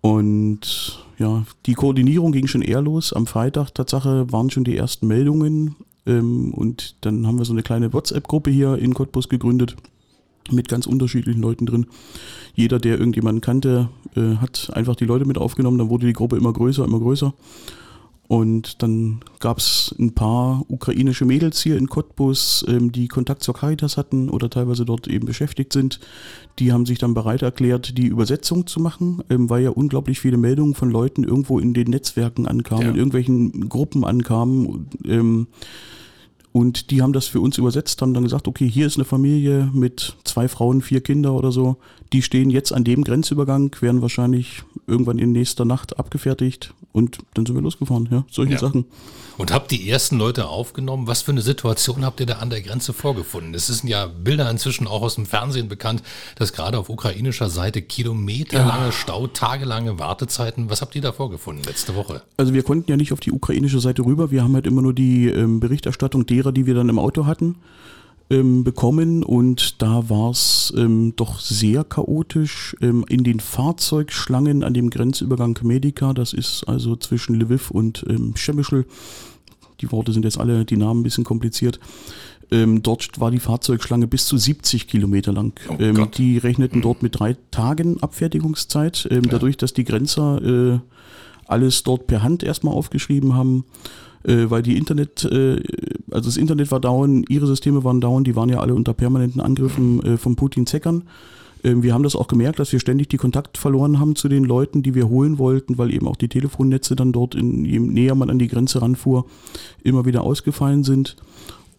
Und 0.00 1.04
ja, 1.18 1.44
die 1.66 1.74
Koordinierung 1.74 2.32
ging 2.32 2.48
schon 2.48 2.62
eher 2.62 2.82
los. 2.82 3.12
Am 3.12 3.26
Freitag, 3.26 3.72
Tatsache, 3.72 4.32
waren 4.32 4.50
schon 4.50 4.64
die 4.64 4.76
ersten 4.76 5.06
Meldungen. 5.06 5.76
Ähm, 6.06 6.52
und 6.54 6.96
dann 7.02 7.26
haben 7.26 7.38
wir 7.38 7.44
so 7.44 7.52
eine 7.52 7.62
kleine 7.62 7.92
WhatsApp-Gruppe 7.92 8.50
hier 8.50 8.78
in 8.78 8.94
Cottbus 8.94 9.28
gegründet 9.28 9.76
mit 10.52 10.68
ganz 10.68 10.86
unterschiedlichen 10.86 11.40
Leuten 11.40 11.66
drin. 11.66 11.86
Jeder, 12.54 12.78
der 12.78 12.98
irgendjemanden 12.98 13.40
kannte, 13.40 13.88
äh, 14.14 14.36
hat 14.36 14.70
einfach 14.72 14.96
die 14.96 15.04
Leute 15.04 15.24
mit 15.24 15.38
aufgenommen. 15.38 15.78
Dann 15.78 15.90
wurde 15.90 16.06
die 16.06 16.12
Gruppe 16.12 16.36
immer 16.36 16.52
größer, 16.52 16.84
immer 16.84 17.00
größer. 17.00 17.34
Und 18.28 18.82
dann 18.82 19.20
gab 19.38 19.58
es 19.58 19.94
ein 20.00 20.12
paar 20.12 20.64
ukrainische 20.68 21.24
Mädels 21.24 21.62
hier 21.62 21.76
in 21.76 21.88
Cottbus, 21.88 22.64
ähm, 22.68 22.90
die 22.90 23.06
Kontakt 23.06 23.44
zur 23.44 23.54
Caritas 23.54 23.96
hatten 23.96 24.28
oder 24.30 24.50
teilweise 24.50 24.84
dort 24.84 25.06
eben 25.06 25.26
beschäftigt 25.26 25.72
sind. 25.72 26.00
Die 26.58 26.72
haben 26.72 26.86
sich 26.86 26.98
dann 26.98 27.14
bereit 27.14 27.42
erklärt, 27.42 27.96
die 27.96 28.06
Übersetzung 28.06 28.66
zu 28.66 28.80
machen, 28.80 29.22
ähm, 29.30 29.48
weil 29.48 29.62
ja 29.62 29.70
unglaublich 29.70 30.18
viele 30.18 30.38
Meldungen 30.38 30.74
von 30.74 30.90
Leuten 30.90 31.22
irgendwo 31.22 31.60
in 31.60 31.72
den 31.72 31.88
Netzwerken 31.88 32.48
ankamen, 32.48 32.84
ja. 32.84 32.90
in 32.90 32.96
irgendwelchen 32.96 33.68
Gruppen 33.68 34.04
ankamen. 34.04 34.88
Ähm, 35.04 35.46
und 36.56 36.90
die 36.90 37.02
haben 37.02 37.12
das 37.12 37.26
für 37.26 37.42
uns 37.42 37.58
übersetzt, 37.58 38.00
haben 38.00 38.14
dann 38.14 38.22
gesagt, 38.22 38.48
okay, 38.48 38.66
hier 38.66 38.86
ist 38.86 38.96
eine 38.96 39.04
Familie 39.04 39.68
mit 39.74 40.16
zwei 40.24 40.48
Frauen, 40.48 40.80
vier 40.80 41.02
Kinder 41.02 41.34
oder 41.34 41.52
so. 41.52 41.76
Die 42.14 42.22
stehen 42.22 42.48
jetzt 42.48 42.72
an 42.72 42.82
dem 42.82 43.04
Grenzübergang, 43.04 43.76
werden 43.82 44.00
wahrscheinlich 44.00 44.62
irgendwann 44.86 45.18
in 45.18 45.32
nächster 45.32 45.66
Nacht 45.66 45.98
abgefertigt 45.98 46.72
und 46.92 47.18
dann 47.34 47.44
sind 47.44 47.56
wir 47.56 47.62
losgefahren, 47.62 48.08
ja, 48.10 48.24
solche 48.30 48.54
ja. 48.54 48.58
Sachen. 48.58 48.86
Und 49.38 49.52
habt 49.52 49.70
die 49.70 49.88
ersten 49.88 50.18
Leute 50.18 50.48
aufgenommen? 50.48 51.06
Was 51.06 51.22
für 51.22 51.32
eine 51.32 51.42
Situation 51.42 52.04
habt 52.04 52.20
ihr 52.20 52.26
da 52.26 52.34
an 52.34 52.50
der 52.50 52.62
Grenze 52.62 52.92
vorgefunden? 52.92 53.54
Es 53.54 53.66
sind 53.66 53.88
ja 53.88 54.06
Bilder 54.06 54.50
inzwischen 54.50 54.86
auch 54.86 55.02
aus 55.02 55.16
dem 55.16 55.26
Fernsehen 55.26 55.68
bekannt, 55.68 56.02
dass 56.36 56.52
gerade 56.52 56.78
auf 56.78 56.88
ukrainischer 56.88 57.50
Seite 57.50 57.82
kilometerlange 57.82 58.86
ja. 58.86 58.92
Stau, 58.92 59.26
tagelange 59.26 59.98
Wartezeiten. 59.98 60.70
Was 60.70 60.80
habt 60.80 60.94
ihr 60.94 61.02
da 61.02 61.12
vorgefunden 61.12 61.64
letzte 61.64 61.94
Woche? 61.94 62.22
Also 62.36 62.54
wir 62.54 62.62
konnten 62.62 62.90
ja 62.90 62.96
nicht 62.96 63.12
auf 63.12 63.20
die 63.20 63.32
ukrainische 63.32 63.80
Seite 63.80 64.04
rüber. 64.04 64.30
Wir 64.30 64.42
haben 64.42 64.54
halt 64.54 64.66
immer 64.66 64.82
nur 64.82 64.94
die 64.94 65.28
ähm, 65.28 65.60
Berichterstattung 65.60 66.26
derer, 66.26 66.52
die 66.52 66.66
wir 66.66 66.74
dann 66.74 66.88
im 66.88 66.98
Auto 66.98 67.26
hatten 67.26 67.56
ähm, 68.28 68.64
bekommen 68.64 69.22
und 69.22 69.80
da 69.82 70.08
war 70.08 70.30
es 70.30 70.72
ähm, 70.76 71.14
doch 71.16 71.40
sehr 71.40 71.84
chaotisch. 71.84 72.76
Ähm, 72.80 73.04
in 73.08 73.24
den 73.24 73.40
Fahrzeugschlangen 73.40 74.64
an 74.64 74.74
dem 74.74 74.90
Grenzübergang 74.90 75.58
Medica, 75.62 76.12
das 76.12 76.32
ist 76.32 76.64
also 76.64 76.96
zwischen 76.96 77.38
Lviv 77.38 77.70
und 77.70 78.04
ähm, 78.08 78.34
Schemischl, 78.36 78.84
die 79.80 79.92
Worte 79.92 80.12
sind 80.12 80.24
jetzt 80.24 80.38
alle, 80.38 80.64
die 80.64 80.76
Namen 80.76 81.00
ein 81.00 81.04
bisschen 81.04 81.24
kompliziert. 81.24 81.78
Ähm, 82.50 82.82
dort 82.82 83.18
war 83.18 83.30
die 83.30 83.40
Fahrzeugschlange 83.40 84.06
bis 84.06 84.26
zu 84.26 84.36
70 84.36 84.86
Kilometer 84.86 85.32
lang. 85.32 85.58
Oh 85.68 85.76
ähm, 85.78 86.08
die 86.16 86.38
rechneten 86.38 86.80
dort 86.80 87.02
mit 87.02 87.18
drei 87.18 87.36
Tagen 87.50 88.02
Abfertigungszeit. 88.02 89.08
Ähm, 89.10 89.24
ja. 89.24 89.30
Dadurch, 89.30 89.56
dass 89.56 89.72
die 89.72 89.84
Grenzer 89.84 90.42
äh, 90.42 90.78
alles 91.46 91.82
dort 91.82 92.06
per 92.06 92.22
Hand 92.22 92.42
erstmal 92.42 92.74
aufgeschrieben 92.74 93.34
haben, 93.34 93.64
äh, 94.24 94.46
weil 94.48 94.62
die 94.62 94.76
Internet, 94.76 95.24
äh, 95.24 95.60
also 96.10 96.28
das 96.28 96.36
Internet 96.36 96.70
war 96.70 96.80
down, 96.80 97.24
ihre 97.28 97.46
Systeme 97.46 97.84
waren 97.84 98.00
down, 98.00 98.24
die 98.24 98.36
waren 98.36 98.48
ja 98.48 98.60
alle 98.60 98.74
unter 98.74 98.94
permanenten 98.94 99.40
Angriffen 99.40 100.02
äh, 100.04 100.16
von 100.16 100.36
Putin-Zeckern. 100.36 101.04
Ähm, 101.64 101.82
wir 101.82 101.94
haben 101.94 102.02
das 102.02 102.16
auch 102.16 102.28
gemerkt, 102.28 102.58
dass 102.58 102.72
wir 102.72 102.80
ständig 102.80 103.08
die 103.08 103.16
Kontakt 103.16 103.58
verloren 103.58 103.98
haben 103.98 104.16
zu 104.16 104.28
den 104.28 104.44
Leuten, 104.44 104.82
die 104.82 104.94
wir 104.94 105.08
holen 105.08 105.38
wollten, 105.38 105.78
weil 105.78 105.92
eben 105.92 106.06
auch 106.08 106.16
die 106.16 106.28
Telefonnetze 106.28 106.96
dann 106.96 107.12
dort, 107.12 107.34
in, 107.34 107.64
je 107.64 107.78
näher 107.78 108.14
man 108.14 108.30
an 108.30 108.38
die 108.38 108.48
Grenze 108.48 108.82
ranfuhr, 108.82 109.26
immer 109.82 110.04
wieder 110.04 110.22
ausgefallen 110.22 110.84
sind. 110.84 111.16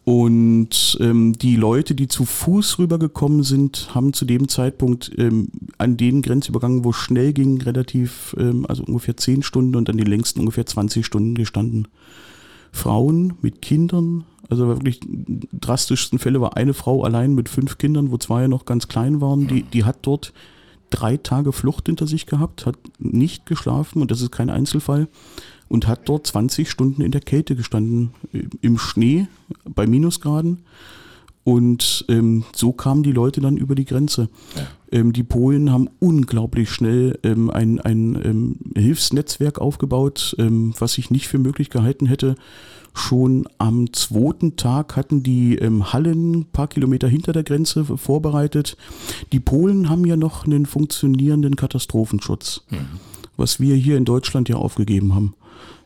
Und 0.04 0.98
ähm, 1.02 1.34
die 1.34 1.58
Leute, 1.58 1.94
die 1.94 2.08
zu 2.08 2.24
Fuß 2.24 2.80
rübergekommen 2.80 3.44
sind, 3.44 3.94
haben 3.94 4.14
zu 4.14 4.24
dem 4.24 4.48
Zeitpunkt 4.48 5.12
ähm, 5.18 5.50
an 5.78 5.98
den 5.98 6.22
Grenzübergang, 6.22 6.86
wo 6.86 6.94
schnell 6.94 7.34
ging, 7.34 7.62
relativ, 7.62 8.34
ähm, 8.40 8.66
also 8.70 8.84
ungefähr 8.84 9.18
10 9.18 9.44
Stunden 9.44 9.76
und 9.76 9.90
an 9.90 9.98
den 9.98 10.08
längsten 10.08 10.40
ungefähr 10.40 10.66
20 10.66 11.06
Stunden 11.06 11.36
gestanden. 11.36 11.90
Frauen 12.72 13.34
mit 13.42 13.62
Kindern, 13.62 14.26
also 14.50 14.68
wirklich 14.68 15.00
drastischsten 15.52 16.20
Fälle 16.20 16.42
war 16.42 16.56
eine 16.58 16.74
Frau 16.74 17.04
allein 17.04 17.36
mit 17.36 17.50
fünf 17.50 17.78
Kindern, 17.78 18.12
wo 18.12 18.18
zwei 18.18 18.48
noch 18.48 18.66
ganz 18.66 18.88
klein 18.88 19.22
waren, 19.22 19.48
die, 19.48 19.64
die 19.64 19.84
hat 19.84 19.98
dort 20.04 20.34
drei 20.90 21.18
Tage 21.18 21.52
Flucht 21.52 21.88
hinter 21.88 22.08
sich 22.08 22.26
gehabt, 22.26 22.66
hat 22.66 22.78
nicht 23.00 23.46
geschlafen 23.46 24.02
und 24.02 24.12
das 24.12 24.22
ist 24.22 24.32
kein 24.32 24.50
Einzelfall 24.50 25.08
und 25.68 25.88
hat 25.88 26.08
dort 26.08 26.28
20 26.28 26.70
Stunden 26.70 27.02
in 27.02 27.12
der 27.12 27.22
Kälte 27.22 27.56
gestanden, 27.56 28.12
im 28.62 28.78
Schnee, 28.78 29.28
bei 29.66 29.86
Minusgraden. 29.86 30.60
Und 31.48 32.04
ähm, 32.10 32.44
so 32.54 32.74
kamen 32.74 33.04
die 33.04 33.14
Leute 33.14 33.40
dann 33.40 33.56
über 33.56 33.74
die 33.74 33.86
Grenze. 33.86 34.28
Ja. 34.58 34.68
Ähm, 34.92 35.14
die 35.14 35.24
Polen 35.24 35.72
haben 35.72 35.90
unglaublich 36.00 36.70
schnell 36.70 37.18
ähm, 37.24 37.50
ein, 37.50 37.80
ein 37.80 38.20
ähm, 38.22 38.56
Hilfsnetzwerk 38.76 39.58
aufgebaut, 39.58 40.36
ähm, 40.40 40.74
was 40.78 40.98
ich 40.98 41.10
nicht 41.10 41.30
für 41.30 41.38
möglich 41.38 41.70
gehalten 41.70 42.06
hätte. 42.06 42.36
Schon 42.94 43.48
am 43.60 43.94
zweiten 43.94 44.58
Tag 44.58 44.98
hatten 44.98 45.24
die 45.24 45.56
ähm, 45.56 45.94
Hallen 45.94 46.32
ein 46.34 46.46
paar 46.52 46.68
Kilometer 46.68 47.08
hinter 47.08 47.32
der 47.32 47.44
Grenze 47.44 47.86
vorbereitet. 47.86 48.76
Die 49.32 49.40
Polen 49.40 49.90
haben 49.90 50.06
ja 50.06 50.18
noch 50.18 50.44
einen 50.44 50.66
funktionierenden 50.66 51.56
Katastrophenschutz, 51.56 52.64
mhm. 52.72 53.00
was 53.38 53.62
wir 53.62 53.78
hier 53.78 53.96
in 53.96 54.04
Deutschland 54.04 54.50
ja 54.50 54.58
aufgegeben 54.58 55.16
haben. 55.16 55.34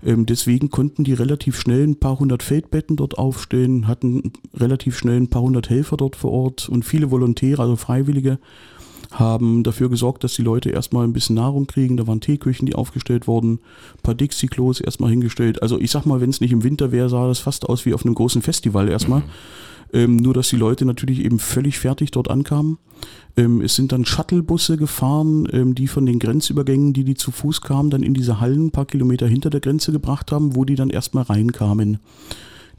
Ähm, 0.03 0.25
deswegen 0.25 0.69
konnten 0.69 1.03
die 1.03 1.13
relativ 1.13 1.59
schnell 1.59 1.85
ein 1.87 1.99
paar 1.99 2.19
hundert 2.19 2.43
Feldbetten 2.43 2.95
dort 2.95 3.17
aufstellen, 3.17 3.87
hatten 3.87 4.33
relativ 4.53 4.97
schnell 4.97 5.17
ein 5.17 5.29
paar 5.29 5.41
hundert 5.41 5.69
Helfer 5.69 5.97
dort 5.97 6.15
vor 6.15 6.31
Ort 6.31 6.69
und 6.69 6.85
viele 6.85 7.11
Volontäre, 7.11 7.61
also 7.61 7.75
Freiwillige, 7.75 8.39
haben 9.11 9.63
dafür 9.63 9.89
gesorgt, 9.89 10.23
dass 10.23 10.35
die 10.35 10.41
Leute 10.41 10.69
erstmal 10.69 11.05
ein 11.05 11.13
bisschen 11.13 11.35
Nahrung 11.35 11.67
kriegen. 11.67 11.97
Da 11.97 12.07
waren 12.07 12.21
Teeküchen, 12.21 12.65
die 12.65 12.75
aufgestellt 12.75 13.27
wurden, 13.27 13.59
ein 13.95 14.01
paar 14.03 14.15
Dixie-Klos 14.15 14.79
erstmal 14.79 15.09
hingestellt. 15.09 15.61
Also 15.61 15.79
ich 15.79 15.91
sag 15.91 16.05
mal, 16.05 16.21
wenn 16.21 16.29
es 16.29 16.41
nicht 16.41 16.53
im 16.53 16.63
Winter 16.63 16.91
wäre, 16.91 17.09
sah 17.09 17.27
das 17.27 17.39
fast 17.39 17.67
aus 17.67 17.85
wie 17.85 17.93
auf 17.93 18.05
einem 18.05 18.15
großen 18.15 18.41
Festival 18.41 18.87
erstmal. 18.87 19.19
Mhm. 19.19 19.25
Ähm, 19.93 20.15
nur, 20.17 20.33
dass 20.33 20.49
die 20.49 20.55
Leute 20.55 20.85
natürlich 20.85 21.19
eben 21.19 21.39
völlig 21.39 21.79
fertig 21.79 22.11
dort 22.11 22.29
ankamen. 22.29 22.77
Ähm, 23.35 23.61
es 23.61 23.75
sind 23.75 23.91
dann 23.91 24.05
Shuttlebusse 24.05 24.77
gefahren, 24.77 25.47
ähm, 25.51 25.75
die 25.75 25.87
von 25.87 26.05
den 26.05 26.19
Grenzübergängen, 26.19 26.93
die 26.93 27.03
die 27.03 27.15
zu 27.15 27.31
Fuß 27.31 27.61
kamen, 27.61 27.89
dann 27.89 28.03
in 28.03 28.13
diese 28.13 28.39
Hallen 28.39 28.67
ein 28.67 28.71
paar 28.71 28.85
Kilometer 28.85 29.27
hinter 29.27 29.49
der 29.49 29.59
Grenze 29.59 29.91
gebracht 29.91 30.31
haben, 30.31 30.55
wo 30.55 30.65
die 30.65 30.75
dann 30.75 30.89
erstmal 30.89 31.23
reinkamen. 31.23 31.99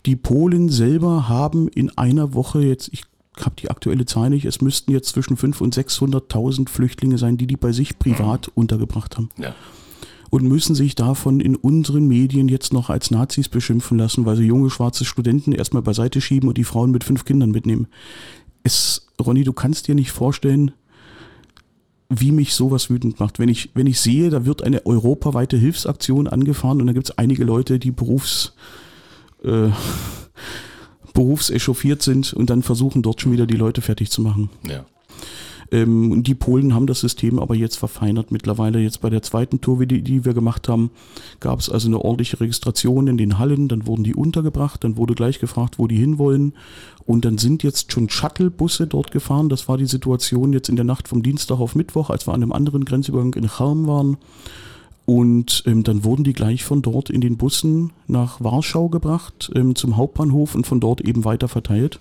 Die 0.06 0.16
Polen 0.16 0.68
selber 0.68 1.28
haben 1.28 1.68
in 1.68 1.96
einer 1.96 2.34
Woche 2.34 2.60
jetzt, 2.60 2.88
ich 2.92 3.04
habe 3.38 3.56
die 3.60 3.70
aktuelle 3.70 4.04
Zahl 4.04 4.30
nicht, 4.30 4.44
es 4.44 4.60
müssten 4.60 4.92
jetzt 4.92 5.10
zwischen 5.10 5.36
500.000 5.36 5.62
und 5.62 5.76
600.000 5.76 6.68
Flüchtlinge 6.68 7.18
sein, 7.18 7.36
die 7.36 7.46
die 7.46 7.56
bei 7.56 7.72
sich 7.72 7.98
privat 7.98 8.48
mhm. 8.48 8.52
untergebracht 8.54 9.16
haben. 9.16 9.28
Ja 9.38 9.54
und 10.32 10.44
müssen 10.44 10.74
sich 10.74 10.94
davon 10.94 11.40
in 11.40 11.56
unseren 11.56 12.08
Medien 12.08 12.48
jetzt 12.48 12.72
noch 12.72 12.88
als 12.88 13.10
Nazis 13.10 13.50
beschimpfen 13.50 13.98
lassen, 13.98 14.24
weil 14.24 14.34
sie 14.34 14.46
junge 14.46 14.70
schwarze 14.70 15.04
Studenten 15.04 15.52
erstmal 15.52 15.82
beiseite 15.82 16.22
schieben 16.22 16.48
und 16.48 16.56
die 16.56 16.64
Frauen 16.64 16.90
mit 16.90 17.04
fünf 17.04 17.26
Kindern 17.26 17.50
mitnehmen. 17.50 17.86
Es, 18.62 19.08
Ronny, 19.20 19.44
du 19.44 19.52
kannst 19.52 19.88
dir 19.88 19.94
nicht 19.94 20.10
vorstellen, 20.10 20.70
wie 22.08 22.32
mich 22.32 22.54
sowas 22.54 22.88
wütend 22.88 23.20
macht. 23.20 23.40
Wenn 23.40 23.50
ich, 23.50 23.72
wenn 23.74 23.86
ich 23.86 24.00
sehe, 24.00 24.30
da 24.30 24.46
wird 24.46 24.62
eine 24.62 24.86
europaweite 24.86 25.58
Hilfsaktion 25.58 26.28
angefahren 26.28 26.80
und 26.80 26.86
da 26.86 26.94
gibt 26.94 27.10
es 27.10 27.18
einige 27.18 27.44
Leute, 27.44 27.78
die 27.78 27.90
berufs, 27.90 28.54
äh, 29.44 29.68
berufsechauffiert 31.12 32.00
sind 32.00 32.32
und 32.32 32.48
dann 32.48 32.62
versuchen 32.62 33.02
dort 33.02 33.20
schon 33.20 33.32
wieder 33.32 33.46
die 33.46 33.58
Leute 33.58 33.82
fertig 33.82 34.10
zu 34.10 34.22
machen. 34.22 34.48
Ja. 34.66 34.86
Ähm, 35.72 36.22
die 36.22 36.34
Polen 36.34 36.74
haben 36.74 36.86
das 36.86 37.00
System 37.00 37.38
aber 37.38 37.54
jetzt 37.54 37.76
verfeinert. 37.76 38.30
Mittlerweile 38.30 38.78
jetzt 38.78 39.00
bei 39.00 39.08
der 39.08 39.22
zweiten 39.22 39.62
Tour, 39.62 39.84
die, 39.86 40.02
die 40.02 40.24
wir 40.24 40.34
gemacht 40.34 40.68
haben, 40.68 40.90
gab 41.40 41.58
es 41.58 41.70
also 41.70 41.88
eine 41.88 41.98
ordentliche 41.98 42.38
Registration 42.40 43.06
in 43.06 43.16
den 43.16 43.38
Hallen. 43.38 43.68
Dann 43.68 43.86
wurden 43.86 44.04
die 44.04 44.14
untergebracht. 44.14 44.84
Dann 44.84 44.98
wurde 44.98 45.14
gleich 45.14 45.40
gefragt, 45.40 45.78
wo 45.78 45.86
die 45.86 45.96
hinwollen. 45.96 46.52
Und 47.06 47.24
dann 47.24 47.38
sind 47.38 47.62
jetzt 47.62 47.90
schon 47.90 48.10
Shuttlebusse 48.10 48.86
dort 48.86 49.10
gefahren. 49.10 49.48
Das 49.48 49.66
war 49.66 49.78
die 49.78 49.86
Situation 49.86 50.52
jetzt 50.52 50.68
in 50.68 50.76
der 50.76 50.84
Nacht 50.84 51.08
vom 51.08 51.22
Dienstag 51.22 51.58
auf 51.58 51.74
Mittwoch, 51.74 52.10
als 52.10 52.28
wir 52.28 52.34
an 52.34 52.42
einem 52.42 52.52
anderen 52.52 52.84
Grenzübergang 52.84 53.34
in 53.34 53.48
Chalm 53.48 53.86
waren. 53.86 54.18
Und 55.06 55.64
ähm, 55.66 55.82
dann 55.82 56.04
wurden 56.04 56.22
die 56.22 56.34
gleich 56.34 56.62
von 56.62 56.82
dort 56.82 57.10
in 57.10 57.20
den 57.20 57.36
Bussen 57.36 57.90
nach 58.06 58.40
Warschau 58.40 58.88
gebracht, 58.88 59.50
ähm, 59.54 59.74
zum 59.74 59.96
Hauptbahnhof 59.96 60.54
und 60.54 60.66
von 60.66 60.78
dort 60.78 61.00
eben 61.00 61.24
weiter 61.24 61.48
verteilt 61.48 61.98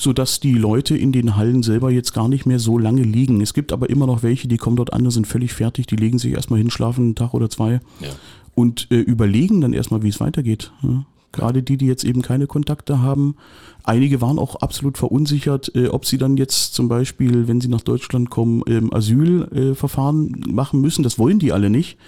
sodass 0.00 0.40
die 0.40 0.54
Leute 0.54 0.96
in 0.96 1.12
den 1.12 1.36
Hallen 1.36 1.62
selber 1.62 1.90
jetzt 1.90 2.14
gar 2.14 2.26
nicht 2.26 2.46
mehr 2.46 2.58
so 2.58 2.78
lange 2.78 3.02
liegen. 3.02 3.42
Es 3.42 3.52
gibt 3.52 3.70
aber 3.70 3.90
immer 3.90 4.06
noch 4.06 4.22
welche, 4.22 4.48
die 4.48 4.56
kommen 4.56 4.76
dort 4.76 4.94
an, 4.94 5.08
sind 5.10 5.26
völlig 5.26 5.52
fertig, 5.52 5.86
die 5.86 5.96
legen 5.96 6.18
sich 6.18 6.32
erstmal 6.32 6.58
hin, 6.58 6.70
schlafen 6.70 7.04
einen 7.04 7.14
Tag 7.16 7.34
oder 7.34 7.50
zwei 7.50 7.80
ja. 8.00 8.08
und 8.54 8.86
äh, 8.90 8.96
überlegen 8.96 9.60
dann 9.60 9.74
erstmal, 9.74 10.02
wie 10.02 10.08
es 10.08 10.18
weitergeht. 10.18 10.72
Ja. 10.82 11.04
Gerade 11.32 11.62
die, 11.62 11.76
die 11.76 11.86
jetzt 11.86 12.04
eben 12.04 12.22
keine 12.22 12.46
Kontakte 12.46 13.02
haben. 13.02 13.36
Einige 13.84 14.22
waren 14.22 14.38
auch 14.38 14.56
absolut 14.56 14.96
verunsichert, 14.96 15.70
äh, 15.74 15.88
ob 15.88 16.06
sie 16.06 16.16
dann 16.16 16.38
jetzt 16.38 16.72
zum 16.72 16.88
Beispiel, 16.88 17.46
wenn 17.46 17.60
sie 17.60 17.68
nach 17.68 17.82
Deutschland 17.82 18.30
kommen, 18.30 18.62
ähm, 18.68 18.92
Asylverfahren 18.94 20.44
äh, 20.48 20.50
machen 20.50 20.80
müssen. 20.80 21.02
Das 21.02 21.18
wollen 21.18 21.38
die 21.38 21.52
alle 21.52 21.68
nicht. 21.68 21.98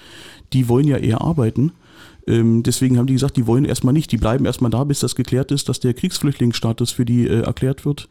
Die 0.55 0.67
wollen 0.67 0.89
ja 0.89 0.97
eher 0.97 1.21
arbeiten. 1.21 1.73
Ähm, 2.26 2.62
deswegen 2.62 2.99
haben 2.99 3.07
die 3.07 3.14
gesagt, 3.14 3.37
die 3.37 3.47
wollen 3.47 3.64
erstmal 3.64 3.93
nicht, 3.93 4.12
die 4.12 4.17
bleiben 4.17 4.45
erstmal 4.45 4.71
da, 4.71 4.85
bis 4.85 5.00
das 5.00 5.14
geklärt 5.14 5.50
ist, 5.50 5.69
dass 5.69 5.81
der 5.81 5.95
Kriegsflüchtlingsstatus 5.95 6.93
für 6.93 7.05
die 7.05 7.26
äh, 7.26 7.41
erklärt 7.43 7.85
wird. 7.85 8.09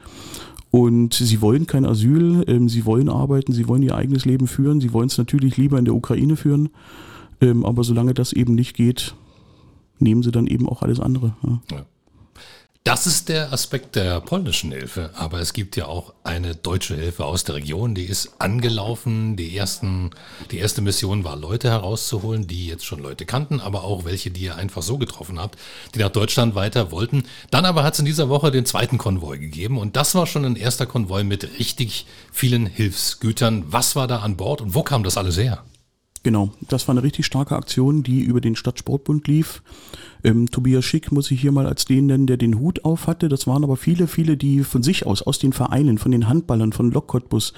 Und 0.70 1.14
sie 1.14 1.42
wollen 1.42 1.68
kein 1.68 1.86
Asyl, 1.86 2.46
ähm, 2.48 2.70
sie 2.70 2.86
wollen 2.86 3.10
arbeiten, 3.10 3.52
sie 3.52 3.68
wollen 3.68 3.84
ihr 3.84 3.96
eigenes 3.96 4.26
Leben 4.26 4.48
führen, 4.48 4.80
sie 4.80 4.94
wollen 4.94 5.08
es 5.08 5.18
natürlich 5.18 5.58
lieber 5.58 5.78
in 5.78 5.86
der 5.86 5.96
Ukraine 5.96 6.38
führen. 6.38 6.70
Ähm, 7.42 7.66
aber 7.66 7.84
solange 7.84 8.14
das 8.14 8.34
eben 8.34 8.56
nicht 8.56 8.76
geht, 8.76 9.16
nehmen 10.00 10.24
sie 10.24 10.32
dann 10.32 10.48
eben 10.48 10.68
auch 10.68 10.82
alles 10.82 11.00
andere. 11.00 11.36
Ja. 11.44 11.62
Ja. 11.72 11.86
Das 12.84 13.06
ist 13.06 13.30
der 13.30 13.54
Aspekt 13.54 13.96
der 13.96 14.22
polnischen 14.22 14.72
Hilfe, 14.72 15.12
aber 15.14 15.40
es 15.40 15.54
gibt 15.54 15.76
ja 15.76 15.86
auch 15.86 16.16
eine 16.24 16.56
deutsche 16.56 16.96
Hilfe 16.96 17.26
aus 17.26 17.44
der 17.44 17.54
Region, 17.54 17.94
die 17.94 18.06
ist 18.06 18.32
angelaufen. 18.40 19.36
Die 19.36 19.56
ersten, 19.56 20.10
die 20.50 20.58
erste 20.58 20.82
Mission 20.82 21.24
war 21.24 21.36
Leute 21.36 21.70
herauszuholen, 21.70 22.48
die 22.48 22.66
jetzt 22.66 22.84
schon 22.84 23.00
Leute 23.00 23.28
kannten, 23.28 23.60
aber 23.60 23.84
auch 23.84 24.04
welche, 24.04 24.32
die 24.32 24.46
ihr 24.46 24.56
einfach 24.56 24.82
so 24.82 24.98
getroffen 24.98 25.40
habt, 25.40 25.60
die 25.94 26.00
nach 26.00 26.10
Deutschland 26.10 26.56
weiter 26.56 26.90
wollten. 26.92 27.26
Dann 27.52 27.66
aber 27.66 27.84
hat 27.84 27.94
es 27.94 28.00
in 28.00 28.06
dieser 28.06 28.30
Woche 28.30 28.50
den 28.50 28.66
zweiten 28.66 28.98
Konvoi 28.98 29.38
gegeben 29.38 29.78
und 29.78 29.96
das 29.96 30.16
war 30.16 30.26
schon 30.26 30.44
ein 30.44 30.56
erster 30.56 30.88
Konvoi 30.88 31.24
mit 31.24 31.60
richtig 31.60 32.08
vielen 32.32 32.66
Hilfsgütern. 32.66 33.66
Was 33.68 33.96
war 33.96 34.08
da 34.08 34.22
an 34.22 34.38
Bord 34.38 34.60
und 34.60 34.74
wo 34.74 34.82
kam 34.82 35.04
das 35.04 35.18
alles 35.18 35.38
her? 35.38 35.64
Genau, 36.24 36.52
das 36.70 36.88
war 36.88 36.94
eine 36.94 37.02
richtig 37.02 37.26
starke 37.26 37.56
Aktion, 37.56 38.04
die 38.04 38.22
über 38.22 38.42
den 38.42 38.56
Stadtsportbund 38.56 39.28
lief. 39.28 39.64
Ähm, 40.24 40.52
Tobias 40.52 40.86
Schick 40.86 41.12
muss 41.12 41.32
ich 41.32 41.42
hier 41.42 41.52
mal 41.52 41.66
als 41.66 41.86
den 41.86 42.06
nennen, 42.06 42.28
der 42.28 42.38
den 42.38 42.60
Hut 42.60 42.86
auf 42.86 43.08
hatte. 43.08 43.28
Das 43.28 43.48
waren 43.48 43.64
aber 43.64 43.76
viele, 43.76 44.06
viele, 44.06 44.38
die 44.38 44.64
von 44.64 44.84
sich 44.84 45.08
aus, 45.08 45.24
aus 45.24 45.40
den 45.40 45.52
Vereinen, 45.52 45.98
von 45.98 46.12
den 46.12 46.28
Handballern, 46.30 46.74
von 46.74 46.92
Lok 46.92 47.08
Cottbus, 47.08 47.54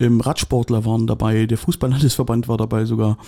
ähm, 0.00 0.20
Radsportler 0.20 0.84
waren 0.84 1.06
dabei, 1.06 1.46
der 1.46 1.58
Fußballlandesverband 1.58 2.48
war 2.48 2.56
dabei 2.56 2.84
sogar, 2.84 3.18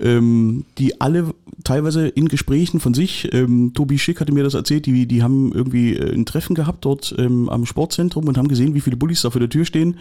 ähm, 0.00 0.64
die 0.78 1.00
alle 1.00 1.34
teilweise 1.64 2.08
in 2.08 2.28
Gesprächen 2.28 2.80
von 2.80 2.94
sich, 2.94 3.32
ähm, 3.32 3.72
Tobi 3.74 3.98
Schick 3.98 4.20
hatte 4.20 4.32
mir 4.32 4.44
das 4.44 4.54
erzählt, 4.54 4.86
die, 4.86 5.06
die 5.06 5.22
haben 5.22 5.52
irgendwie 5.52 5.94
äh, 5.94 6.14
ein 6.14 6.26
Treffen 6.26 6.54
gehabt 6.54 6.84
dort 6.84 7.14
ähm, 7.18 7.48
am 7.48 7.66
Sportzentrum 7.66 8.26
und 8.26 8.38
haben 8.38 8.48
gesehen, 8.48 8.74
wie 8.74 8.80
viele 8.80 8.96
Bullis 8.96 9.22
da 9.22 9.30
vor 9.30 9.40
der 9.40 9.50
Tür 9.50 9.64
stehen 9.64 9.96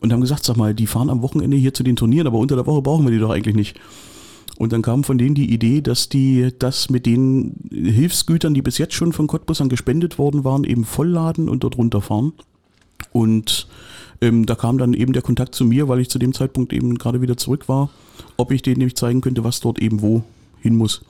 und 0.00 0.12
haben 0.12 0.20
gesagt, 0.20 0.44
sag 0.44 0.56
mal, 0.56 0.74
die 0.74 0.86
fahren 0.86 1.10
am 1.10 1.22
Wochenende 1.22 1.56
hier 1.56 1.74
zu 1.74 1.82
den 1.82 1.96
Turnieren, 1.96 2.26
aber 2.26 2.38
unter 2.38 2.56
der 2.56 2.66
Woche 2.66 2.82
brauchen 2.82 3.04
wir 3.04 3.12
die 3.12 3.18
doch 3.18 3.30
eigentlich 3.30 3.56
nicht. 3.56 3.78
Und 4.58 4.72
dann 4.72 4.82
kam 4.82 5.04
von 5.04 5.18
denen 5.18 5.34
die 5.34 5.52
Idee, 5.52 5.82
dass 5.82 6.08
die 6.08 6.48
das 6.58 6.88
mit 6.88 7.04
den 7.04 7.54
Hilfsgütern, 7.70 8.54
die 8.54 8.62
bis 8.62 8.78
jetzt 8.78 8.94
schon 8.94 9.12
von 9.12 9.26
Cottbusern 9.26 9.68
gespendet 9.68 10.18
worden 10.18 10.44
waren, 10.44 10.64
eben 10.64 10.84
vollladen 10.84 11.48
und 11.48 11.62
dort 11.62 11.76
runterfahren. 11.76 12.32
Und 13.12 13.68
ähm, 14.20 14.46
da 14.46 14.54
kam 14.54 14.78
dann 14.78 14.94
eben 14.94 15.12
der 15.12 15.22
Kontakt 15.22 15.54
zu 15.54 15.64
mir, 15.64 15.88
weil 15.88 16.00
ich 16.00 16.10
zu 16.10 16.18
dem 16.18 16.32
Zeitpunkt 16.32 16.72
eben 16.72 16.96
gerade 16.96 17.20
wieder 17.20 17.36
zurück 17.36 17.68
war, 17.68 17.90
ob 18.36 18.50
ich 18.50 18.62
denen 18.62 18.78
nämlich 18.78 18.96
zeigen 18.96 19.20
könnte, 19.20 19.44
was 19.44 19.60
dort 19.60 19.78
eben 19.80 20.00
wo 20.02 20.22
hin 20.60 20.76
muss. 20.76 21.02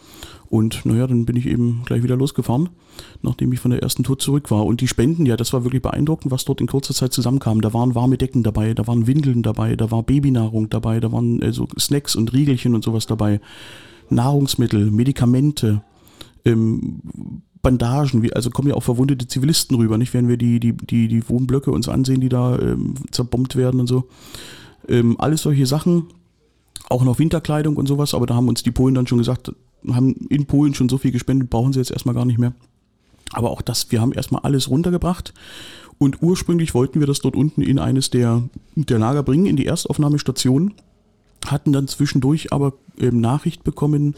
Und 0.49 0.87
naja, 0.87 1.07
dann 1.07 1.25
bin 1.25 1.37
ich 1.37 1.47
eben 1.47 1.83
gleich 1.85 2.03
wieder 2.03 2.17
losgefahren, 2.17 2.69
nachdem 3.23 3.53
ich 3.53 3.61
von 3.61 3.73
der 3.73 3.83
ersten 3.83 4.05
Tour 4.05 4.19
zurück 4.19 4.51
war. 4.51 4.65
Und 4.65 4.81
die 4.81 4.89
Spenden, 4.89 5.27
ja, 5.27 5.37
das 5.37 5.53
war 5.53 5.65
wirklich 5.65 5.83
beeindruckend, 5.83 6.31
was 6.31 6.45
dort 6.45 6.61
in 6.61 6.69
kurzer 6.69 6.95
Zeit 6.95 7.13
zusammenkam. 7.13 7.61
Da 7.61 7.75
waren 7.75 7.95
warme 7.95 8.17
Decken 8.17 8.43
dabei, 8.43 8.75
da 8.75 8.87
waren 8.87 9.07
Windeln 9.07 9.43
dabei, 9.43 9.75
da 9.75 9.91
war 9.91 10.03
Babynahrung 10.03 10.71
dabei, 10.71 11.01
da 11.01 11.11
waren 11.11 11.43
äh, 11.43 11.53
so 11.53 11.67
Snacks 11.79 12.15
und 12.15 12.33
Riegelchen 12.33 12.75
und 12.75 12.85
sowas 12.85 13.07
dabei. 13.07 13.41
Nahrungsmittel, 14.09 14.91
Medikamente, 14.93 15.83
ähm, 16.45 17.01
Bandagen, 17.67 18.23
wie, 18.23 18.33
also 18.33 18.49
kommen 18.51 18.69
ja 18.69 18.77
auch 18.77 18.85
verwundete 18.85 19.27
Zivilisten 19.27 19.77
rüber, 19.77 19.99
nicht? 19.99 20.15
Wenn 20.15 20.29
wir 20.29 20.37
die, 20.37 20.61
die, 20.61 20.73
die, 20.73 21.09
die 21.09 21.29
Wohnblöcke 21.29 21.73
uns 21.73 21.89
ansehen, 21.89 22.21
die 22.21 22.29
da 22.29 22.57
ähm, 22.61 22.95
zerbombt 23.11 23.57
werden 23.57 23.81
und 23.81 23.89
so. 23.89 24.05
Ähm, 24.89 25.17
alles 25.19 25.43
solche 25.43 25.67
Sachen, 25.67 26.05
auch 26.89 27.03
noch 27.03 27.19
Winterkleidung 27.19 27.77
und 27.77 27.89
sowas, 27.89 28.15
aber 28.15 28.27
da 28.27 28.37
haben 28.37 28.47
uns 28.47 28.63
die 28.63 28.71
Polen 28.71 28.95
dann 28.95 29.09
schon 29.09 29.19
gesagt, 29.19 29.51
haben 29.91 30.15
in 30.29 30.47
Polen 30.47 30.75
schon 30.75 30.89
so 30.89 30.97
viel 30.97 31.11
gespendet, 31.11 31.51
brauchen 31.51 31.73
sie 31.73 31.81
jetzt 31.81 31.91
erstmal 31.91 32.15
gar 32.15 32.25
nicht 32.25 32.39
mehr. 32.39 32.53
Aber 33.33 33.51
auch 33.51 33.63
das, 33.63 33.91
wir 33.91 34.01
haben 34.01 34.13
erstmal 34.13 34.43
alles 34.43 34.71
runtergebracht 34.71 35.35
und 35.99 36.23
ursprünglich 36.23 36.73
wollten 36.73 37.01
wir 37.01 37.09
das 37.09 37.19
dort 37.19 37.35
unten 37.35 37.63
in 37.63 37.81
eines 37.81 38.11
der, 38.11 38.45
der 38.77 39.01
Lager 39.01 39.25
bringen, 39.25 39.47
in 39.47 39.57
die 39.57 39.67
Erstaufnahmestation 39.67 40.75
hatten 41.51 41.73
dann 41.73 41.89
zwischendurch 41.89 42.53
aber 42.53 42.75
ähm, 42.99 43.21
Nachricht 43.21 43.65
bekommen 43.65 44.15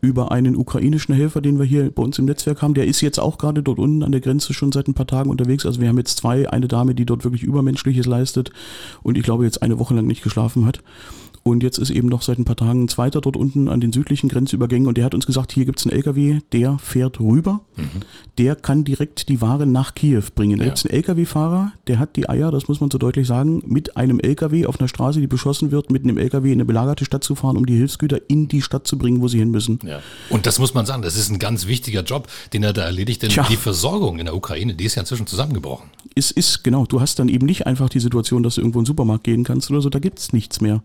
über 0.00 0.32
einen 0.32 0.56
ukrainischen 0.56 1.14
Helfer, 1.14 1.40
den 1.40 1.58
wir 1.58 1.64
hier 1.64 1.90
bei 1.90 2.02
uns 2.02 2.18
im 2.18 2.24
Netzwerk 2.24 2.62
haben. 2.62 2.74
Der 2.74 2.86
ist 2.86 3.00
jetzt 3.00 3.18
auch 3.18 3.38
gerade 3.38 3.62
dort 3.62 3.78
unten 3.78 4.02
an 4.02 4.12
der 4.12 4.20
Grenze 4.20 4.52
schon 4.52 4.72
seit 4.72 4.88
ein 4.88 4.94
paar 4.94 5.06
Tagen 5.06 5.30
unterwegs. 5.30 5.64
Also 5.64 5.80
wir 5.80 5.88
haben 5.88 5.98
jetzt 5.98 6.18
zwei, 6.18 6.48
eine 6.50 6.68
Dame, 6.68 6.94
die 6.94 7.06
dort 7.06 7.24
wirklich 7.24 7.42
Übermenschliches 7.42 8.06
leistet 8.06 8.50
und 9.02 9.16
ich 9.16 9.22
glaube 9.22 9.44
jetzt 9.44 9.62
eine 9.62 9.78
Woche 9.78 9.94
lang 9.94 10.06
nicht 10.06 10.22
geschlafen 10.22 10.66
hat. 10.66 10.82
Und 11.44 11.64
jetzt 11.64 11.78
ist 11.78 11.90
eben 11.90 12.08
noch 12.08 12.22
seit 12.22 12.38
ein 12.38 12.44
paar 12.44 12.56
Tagen 12.56 12.84
ein 12.84 12.88
zweiter 12.88 13.20
dort 13.20 13.36
unten 13.36 13.68
an 13.68 13.80
den 13.80 13.92
südlichen 13.92 14.28
Grenzübergängen 14.28 14.86
und 14.86 14.96
der 14.96 15.04
hat 15.04 15.14
uns 15.14 15.26
gesagt, 15.26 15.50
hier 15.52 15.64
gibt 15.64 15.80
es 15.80 15.86
einen 15.86 15.96
LKW, 15.96 16.38
der 16.52 16.78
fährt 16.78 17.18
rüber, 17.18 17.62
mhm. 17.76 18.02
der 18.38 18.54
kann 18.54 18.84
direkt 18.84 19.28
die 19.28 19.40
Ware 19.40 19.66
nach 19.66 19.94
Kiew 19.94 20.22
bringen. 20.34 20.58
Da 20.58 20.64
ja. 20.64 20.70
gibt 20.70 20.78
es 20.78 20.86
einen 20.86 20.94
LKW-Fahrer, 20.94 21.72
der 21.88 21.98
hat 21.98 22.14
die 22.14 22.28
Eier, 22.28 22.52
das 22.52 22.68
muss 22.68 22.80
man 22.80 22.92
so 22.92 22.98
deutlich 22.98 23.26
sagen, 23.26 23.60
mit 23.66 23.96
einem 23.96 24.20
LKW 24.20 24.66
auf 24.66 24.78
einer 24.78 24.86
Straße, 24.86 25.20
die 25.20 25.26
beschossen 25.26 25.72
wird, 25.72 25.90
mit 25.90 26.04
einem 26.04 26.16
LKW 26.16 26.48
in 26.48 26.54
eine 26.54 26.64
belagerte 26.64 27.04
Stadt 27.04 27.24
zu 27.24 27.34
fahren, 27.34 27.56
um 27.56 27.66
die 27.66 27.76
Hilfsgüter 27.76 28.20
in 28.28 28.46
die 28.46 28.62
Stadt 28.62 28.86
zu 28.86 28.96
bringen, 28.96 29.20
wo 29.20 29.26
sie 29.26 29.38
hin 29.38 29.50
müssen. 29.50 29.80
Ja. 29.84 30.00
Und 30.30 30.46
das 30.46 30.60
muss 30.60 30.74
man 30.74 30.86
sagen, 30.86 31.02
das 31.02 31.16
ist 31.16 31.28
ein 31.28 31.40
ganz 31.40 31.66
wichtiger 31.66 32.02
Job, 32.02 32.28
den 32.52 32.62
er 32.62 32.72
da 32.72 32.82
erledigt, 32.82 33.22
denn 33.22 33.30
Tja. 33.30 33.46
die 33.48 33.56
Versorgung 33.56 34.20
in 34.20 34.26
der 34.26 34.36
Ukraine, 34.36 34.74
die 34.74 34.84
ist 34.84 34.94
ja 34.94 35.00
inzwischen 35.00 35.26
zusammengebrochen. 35.26 35.90
Es 36.14 36.30
ist, 36.30 36.62
genau, 36.62 36.86
du 36.86 37.00
hast 37.00 37.18
dann 37.18 37.28
eben 37.28 37.46
nicht 37.46 37.66
einfach 37.66 37.88
die 37.88 38.00
Situation, 38.00 38.44
dass 38.44 38.54
du 38.54 38.60
irgendwo 38.60 38.78
in 38.78 38.84
den 38.84 38.86
Supermarkt 38.86 39.24
gehen 39.24 39.42
kannst 39.42 39.70
oder 39.72 39.80
so, 39.80 39.88
da 39.88 39.98
gibt 39.98 40.20
es 40.20 40.32
nichts 40.32 40.60
mehr. 40.60 40.82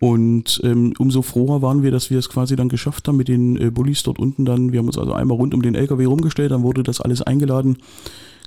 Und 0.00 0.60
ähm, 0.62 0.92
umso 0.98 1.22
froher 1.22 1.60
waren 1.60 1.82
wir, 1.82 1.90
dass 1.90 2.10
wir 2.10 2.18
es 2.18 2.28
quasi 2.28 2.54
dann 2.54 2.68
geschafft 2.68 3.08
haben 3.08 3.16
mit 3.16 3.28
den 3.28 3.60
äh, 3.60 3.70
Bullis 3.70 4.04
dort 4.04 4.18
unten 4.18 4.44
dann. 4.44 4.72
Wir 4.72 4.78
haben 4.78 4.86
uns 4.86 4.98
also 4.98 5.12
einmal 5.12 5.36
rund 5.36 5.54
um 5.54 5.62
den 5.62 5.74
LKW 5.74 6.04
rumgestellt, 6.04 6.52
dann 6.52 6.62
wurde 6.62 6.84
das 6.84 7.00
alles 7.00 7.20
eingeladen. 7.22 7.78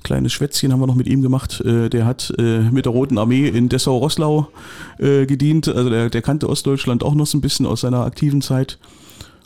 Kleines 0.03 0.31
Schwätzchen 0.31 0.71
haben 0.71 0.79
wir 0.79 0.87
noch 0.87 0.95
mit 0.95 1.07
ihm 1.07 1.21
gemacht. 1.21 1.61
Äh, 1.61 1.89
der 1.89 2.05
hat 2.05 2.33
äh, 2.37 2.61
mit 2.71 2.85
der 2.85 2.93
Roten 2.93 3.17
Armee 3.17 3.47
in 3.47 3.67
Dessau-Rosslau 3.67 4.47
äh, 4.97 5.25
gedient. 5.25 5.67
Also 5.67 5.89
der, 5.89 6.09
der 6.09 6.21
kannte 6.21 6.49
Ostdeutschland 6.49 7.03
auch 7.03 7.13
noch 7.13 7.27
so 7.27 7.37
ein 7.37 7.41
bisschen 7.41 7.65
aus 7.65 7.81
seiner 7.81 8.05
aktiven 8.05 8.41
Zeit. 8.41 8.79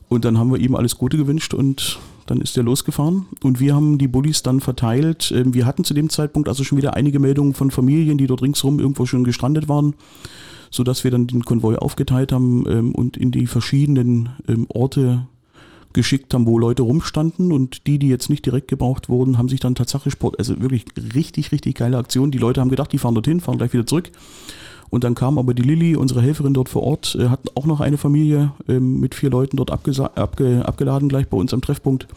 Und 0.07 0.25
dann 0.25 0.37
haben 0.37 0.51
wir 0.51 0.59
ihm 0.59 0.75
alles 0.75 0.97
Gute 0.97 1.17
gewünscht 1.17 1.55
und 1.55 1.99
dann 2.27 2.39
ist 2.39 2.55
er 2.57 2.63
losgefahren 2.63 3.25
und 3.43 3.59
wir 3.59 3.75
haben 3.75 3.97
die 3.97 4.07
Bullis 4.07 4.43
dann 4.43 4.59
verteilt. 4.59 5.33
Ähm, 5.35 5.55
wir 5.55 5.65
hatten 5.65 5.83
zu 5.83 5.95
dem 5.95 6.09
Zeitpunkt 6.09 6.47
also 6.47 6.63
schon 6.63 6.77
wieder 6.77 6.95
einige 6.95 7.19
Meldungen 7.19 7.55
von 7.55 7.71
Familien, 7.71 8.19
die 8.19 8.27
dort 8.27 8.43
ringsherum 8.43 8.79
irgendwo 8.79 9.07
schon 9.07 9.23
gestrandet 9.23 9.67
waren 9.67 9.95
sodass 10.75 11.03
wir 11.03 11.11
dann 11.11 11.27
den 11.27 11.43
Konvoi 11.43 11.75
aufgeteilt 11.75 12.31
haben 12.31 12.65
ähm, 12.67 12.93
und 12.93 13.17
in 13.17 13.31
die 13.31 13.47
verschiedenen 13.47 14.29
ähm, 14.47 14.67
Orte 14.69 15.27
geschickt 15.93 16.33
haben, 16.33 16.45
wo 16.45 16.59
Leute 16.59 16.83
rumstanden 16.83 17.53
und 17.53 17.87
die, 17.87 17.97
die 17.97 18.09
jetzt 18.09 18.29
nicht 18.29 18.45
direkt 18.45 18.67
gebraucht 18.67 19.07
wurden, 19.07 19.37
haben 19.37 19.47
sich 19.47 19.61
dann 19.61 19.75
tatsächlich 19.75 20.13
Sport, 20.13 20.37
also 20.37 20.59
wirklich 20.61 20.85
richtig, 21.15 21.51
richtig 21.53 21.77
geile 21.77 21.97
Aktion. 21.97 22.31
Die 22.31 22.37
Leute 22.37 22.59
haben 22.59 22.69
gedacht, 22.69 22.91
die 22.91 22.97
fahren 22.97 23.15
dorthin, 23.15 23.39
fahren 23.39 23.57
gleich 23.57 23.71
wieder 23.73 23.85
zurück. 23.85 24.11
Und 24.89 25.03
dann 25.03 25.15
kam 25.15 25.39
aber 25.39 25.53
die 25.53 25.63
Lilly, 25.63 25.95
unsere 25.95 26.21
Helferin 26.21 26.53
dort 26.53 26.69
vor 26.69 26.83
Ort, 26.83 27.17
äh, 27.19 27.29
hat 27.29 27.39
auch 27.55 27.65
noch 27.65 27.79
eine 27.79 27.97
Familie 27.97 28.51
ähm, 28.67 28.99
mit 28.99 29.15
vier 29.15 29.29
Leuten 29.29 29.57
dort 29.57 29.71
abge 29.71 29.93
abgeladen, 30.65 31.09
gleich 31.09 31.27
bei 31.27 31.37
uns 31.37 31.53
am 31.53 31.61
Treffpunkt 31.61 32.07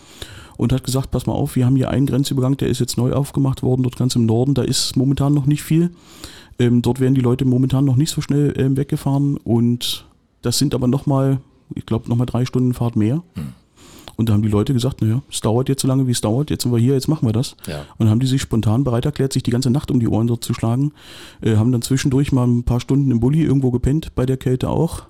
und 0.58 0.72
hat 0.72 0.84
gesagt, 0.84 1.12
pass 1.12 1.26
mal 1.26 1.34
auf, 1.34 1.56
wir 1.56 1.64
haben 1.64 1.76
hier 1.76 1.88
einen 1.88 2.06
Grenzübergang, 2.06 2.56
der 2.56 2.68
ist 2.68 2.80
jetzt 2.80 2.98
neu 2.98 3.12
aufgemacht 3.12 3.62
worden, 3.62 3.84
dort 3.84 3.96
ganz 3.96 4.16
im 4.16 4.26
Norden, 4.26 4.54
da 4.54 4.62
ist 4.62 4.96
momentan 4.96 5.32
noch 5.32 5.46
nicht 5.46 5.62
viel. 5.62 5.90
Ähm, 6.58 6.82
dort 6.82 7.00
werden 7.00 7.14
die 7.14 7.20
Leute 7.20 7.44
momentan 7.44 7.84
noch 7.84 7.96
nicht 7.96 8.10
so 8.10 8.20
schnell 8.20 8.52
ähm, 8.56 8.76
weggefahren 8.76 9.36
und 9.36 10.06
das 10.42 10.58
sind 10.58 10.74
aber 10.74 10.88
nochmal, 10.88 11.38
ich 11.74 11.86
glaube, 11.86 12.08
nochmal 12.08 12.26
drei 12.26 12.44
Stunden 12.44 12.74
Fahrt 12.74 12.96
mehr. 12.96 13.22
Hm. 13.34 13.52
Und 14.16 14.28
da 14.28 14.32
haben 14.32 14.42
die 14.42 14.48
Leute 14.48 14.72
gesagt, 14.72 15.00
naja, 15.00 15.22
es 15.30 15.40
dauert 15.40 15.68
jetzt 15.68 15.82
so 15.82 15.86
lange, 15.86 16.08
wie 16.08 16.10
es 16.10 16.20
dauert, 16.20 16.50
jetzt 16.50 16.64
sind 16.64 16.72
wir 16.72 16.78
hier, 16.80 16.94
jetzt 16.94 17.06
machen 17.06 17.26
wir 17.28 17.32
das. 17.32 17.54
Ja. 17.68 17.82
Und 17.98 18.00
dann 18.00 18.10
haben 18.10 18.18
die 18.18 18.26
sich 18.26 18.42
spontan 18.42 18.82
bereit 18.82 19.04
erklärt, 19.04 19.32
sich 19.32 19.44
die 19.44 19.52
ganze 19.52 19.70
Nacht 19.70 19.92
um 19.92 20.00
die 20.00 20.08
Ohren 20.08 20.26
dort 20.26 20.42
zu 20.42 20.54
schlagen. 20.54 20.90
Äh, 21.40 21.54
haben 21.54 21.70
dann 21.70 21.82
zwischendurch 21.82 22.32
mal 22.32 22.44
ein 22.44 22.64
paar 22.64 22.80
Stunden 22.80 23.12
im 23.12 23.20
Bulli 23.20 23.44
irgendwo 23.44 23.70
gepennt, 23.70 24.16
bei 24.16 24.26
der 24.26 24.36
Kälte 24.36 24.70
auch. 24.70 25.04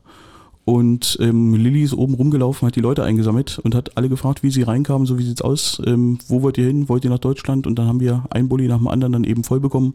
Und 0.67 1.17
ähm, 1.23 1.55
Lilly 1.55 1.85
ist 1.85 1.95
oben 1.95 2.13
rumgelaufen, 2.13 2.69
hat 2.69 2.77
die 2.77 2.83
Leute 2.83 3.03
eingesammelt 3.03 3.59
und 3.59 3.75
hat 3.75 3.97
alle 3.97 4.11
gefragt, 4.11 4.43
wie 4.43 4.51
sie 4.51 4.61
reinkamen, 4.61 5.07
so 5.07 5.19
wie 5.19 5.23
sieht's 5.23 5.41
aus, 5.41 5.81
ähm, 5.87 6.19
wo 6.29 6.43
wollt 6.43 6.59
ihr 6.59 6.67
hin, 6.67 6.91
wollt 6.91 7.05
ihr 7.05 7.11
nach 7.11 7.19
Deutschland? 7.19 7.67
Und 7.67 7.79
dann 7.79 7.87
haben 7.87 8.01
wir 8.01 8.25
ein 8.29 8.51
Bulli 8.51 8.69
nach 8.69 8.77
dem 8.77 8.89
anderen 8.89 9.15
dann 9.15 9.25
eben 9.25 9.45
voll 9.45 9.61
bekommen 9.61 9.95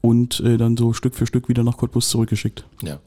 und 0.00 0.40
äh, 0.40 0.56
dann 0.56 0.76
so 0.76 0.92
Stück 0.92 1.14
für 1.14 1.26
Stück 1.26 1.48
wieder 1.48 1.62
nach 1.62 1.76
Cottbus 1.76 2.08
zurückgeschickt. 2.08 2.64
Ja. 2.82 3.00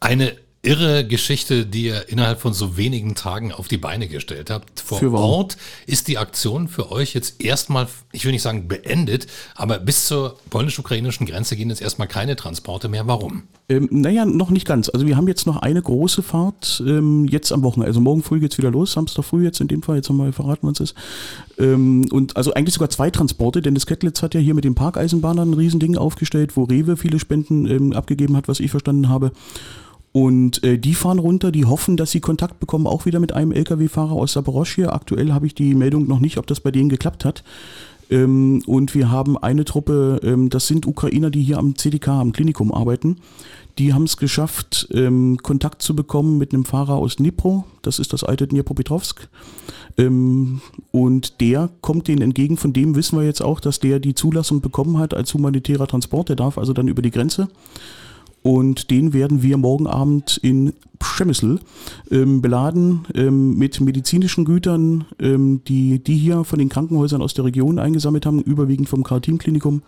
Eine 0.00 0.36
irre 0.62 1.06
Geschichte, 1.06 1.64
die 1.64 1.84
ihr 1.84 2.08
innerhalb 2.10 2.40
von 2.40 2.52
so 2.52 2.76
wenigen 2.76 3.14
Tagen 3.14 3.50
auf 3.50 3.66
die 3.66 3.78
Beine 3.78 4.08
gestellt 4.08 4.50
habt. 4.50 4.80
Vor 4.80 4.98
für 4.98 5.12
Ort 5.12 5.56
ist 5.86 6.06
die 6.06 6.18
Aktion 6.18 6.68
für 6.68 6.92
euch 6.92 7.14
jetzt 7.14 7.42
erstmal, 7.42 7.88
ich 8.12 8.26
will 8.26 8.32
nicht 8.32 8.42
sagen 8.42 8.68
beendet, 8.68 9.26
aber 9.54 9.78
bis 9.78 10.06
zur 10.06 10.36
polnisch-ukrainischen 10.50 11.26
Grenze 11.26 11.56
gehen 11.56 11.70
jetzt 11.70 11.80
erstmal 11.80 12.08
keine 12.08 12.36
Transporte 12.36 12.88
mehr. 12.88 13.06
Warum? 13.06 13.44
Ähm, 13.70 13.88
naja, 13.90 14.26
noch 14.26 14.50
nicht 14.50 14.66
ganz. 14.66 14.90
Also 14.90 15.06
wir 15.06 15.16
haben 15.16 15.28
jetzt 15.28 15.46
noch 15.46 15.56
eine 15.56 15.80
große 15.80 16.22
Fahrt 16.22 16.82
ähm, 16.86 17.24
jetzt 17.26 17.52
am 17.52 17.62
Wochenende. 17.62 17.88
Also 17.88 18.02
morgen 18.02 18.22
früh 18.22 18.38
geht's 18.38 18.58
wieder 18.58 18.70
los, 18.70 18.92
Samstag 18.92 19.24
früh 19.24 19.44
jetzt 19.44 19.62
in 19.62 19.68
dem 19.68 19.82
Fall, 19.82 19.96
jetzt 19.96 20.10
haben 20.10 20.18
wir 20.18 20.30
verraten, 20.34 20.66
was 20.66 20.80
es 20.80 20.90
ist. 20.90 20.94
Ähm, 21.58 22.06
und 22.10 22.36
also 22.36 22.52
eigentlich 22.52 22.74
sogar 22.74 22.90
zwei 22.90 23.10
Transporte, 23.10 23.62
denn 23.62 23.74
das 23.74 23.86
Kettlitz 23.86 24.22
hat 24.22 24.34
ja 24.34 24.40
hier 24.40 24.54
mit 24.54 24.64
den 24.64 24.74
Parkeisenbahnern 24.74 25.52
ein 25.52 25.54
Riesending 25.54 25.96
aufgestellt, 25.96 26.56
wo 26.58 26.64
Rewe 26.64 26.98
viele 26.98 27.18
Spenden 27.18 27.66
ähm, 27.66 27.92
abgegeben 27.94 28.36
hat, 28.36 28.46
was 28.46 28.60
ich 28.60 28.70
verstanden 28.70 29.08
habe. 29.08 29.32
Und 30.12 30.64
äh, 30.64 30.78
die 30.78 30.94
fahren 30.94 31.20
runter, 31.20 31.52
die 31.52 31.66
hoffen, 31.66 31.96
dass 31.96 32.10
sie 32.10 32.20
Kontakt 32.20 32.58
bekommen, 32.58 32.86
auch 32.86 33.06
wieder 33.06 33.20
mit 33.20 33.32
einem 33.32 33.52
Lkw-Fahrer 33.52 34.12
aus 34.12 34.32
Saporoschje. 34.32 34.92
Aktuell 34.92 35.32
habe 35.32 35.46
ich 35.46 35.54
die 35.54 35.74
Meldung 35.74 36.08
noch 36.08 36.18
nicht, 36.18 36.38
ob 36.38 36.46
das 36.46 36.60
bei 36.60 36.72
denen 36.72 36.88
geklappt 36.88 37.24
hat. 37.24 37.44
Ähm, 38.10 38.62
und 38.66 38.94
wir 38.94 39.10
haben 39.10 39.38
eine 39.38 39.64
Truppe, 39.64 40.20
ähm, 40.24 40.50
das 40.50 40.66
sind 40.66 40.86
Ukrainer, 40.86 41.30
die 41.30 41.42
hier 41.42 41.58
am 41.58 41.76
CDK, 41.76 42.08
am 42.08 42.32
Klinikum 42.32 42.72
arbeiten. 42.72 43.18
Die 43.78 43.94
haben 43.94 44.02
es 44.02 44.16
geschafft, 44.16 44.88
ähm, 44.92 45.38
Kontakt 45.42 45.80
zu 45.80 45.94
bekommen 45.94 46.38
mit 46.38 46.52
einem 46.52 46.64
Fahrer 46.64 46.94
aus 46.94 47.16
Dnipro. 47.16 47.64
Das 47.82 48.00
ist 48.00 48.12
das 48.12 48.24
alte 48.24 48.48
Dnipropetrovsk. 48.48 49.28
Ähm, 49.96 50.60
und 50.90 51.40
der 51.40 51.70
kommt 51.80 52.08
denen 52.08 52.22
entgegen. 52.22 52.56
Von 52.56 52.72
dem 52.72 52.96
wissen 52.96 53.16
wir 53.16 53.24
jetzt 53.24 53.42
auch, 53.42 53.60
dass 53.60 53.78
der 53.78 54.00
die 54.00 54.14
Zulassung 54.14 54.60
bekommen 54.60 54.98
hat 54.98 55.14
als 55.14 55.32
humanitärer 55.32 55.86
Transport. 55.86 56.30
Der 56.30 56.36
darf 56.36 56.58
also 56.58 56.72
dann 56.72 56.88
über 56.88 57.00
die 57.00 57.12
Grenze. 57.12 57.48
Und 58.42 58.90
den 58.90 59.12
werden 59.12 59.42
wir 59.42 59.58
morgen 59.58 59.86
Abend 59.86 60.38
in 60.42 60.72
Przemysl 60.98 61.58
ähm, 62.10 62.40
beladen 62.40 63.06
ähm, 63.14 63.58
mit 63.58 63.80
medizinischen 63.80 64.44
Gütern, 64.44 65.04
ähm, 65.18 65.62
die 65.66 65.98
die 66.02 66.16
hier 66.16 66.44
von 66.44 66.58
den 66.58 66.68
Krankenhäusern 66.68 67.22
aus 67.22 67.34
der 67.34 67.44
Region 67.44 67.78
eingesammelt 67.78 68.26
haben, 68.26 68.40
überwiegend 68.40 68.88
vom 68.88 69.02
Karl-Team-Klinikum. 69.02 69.82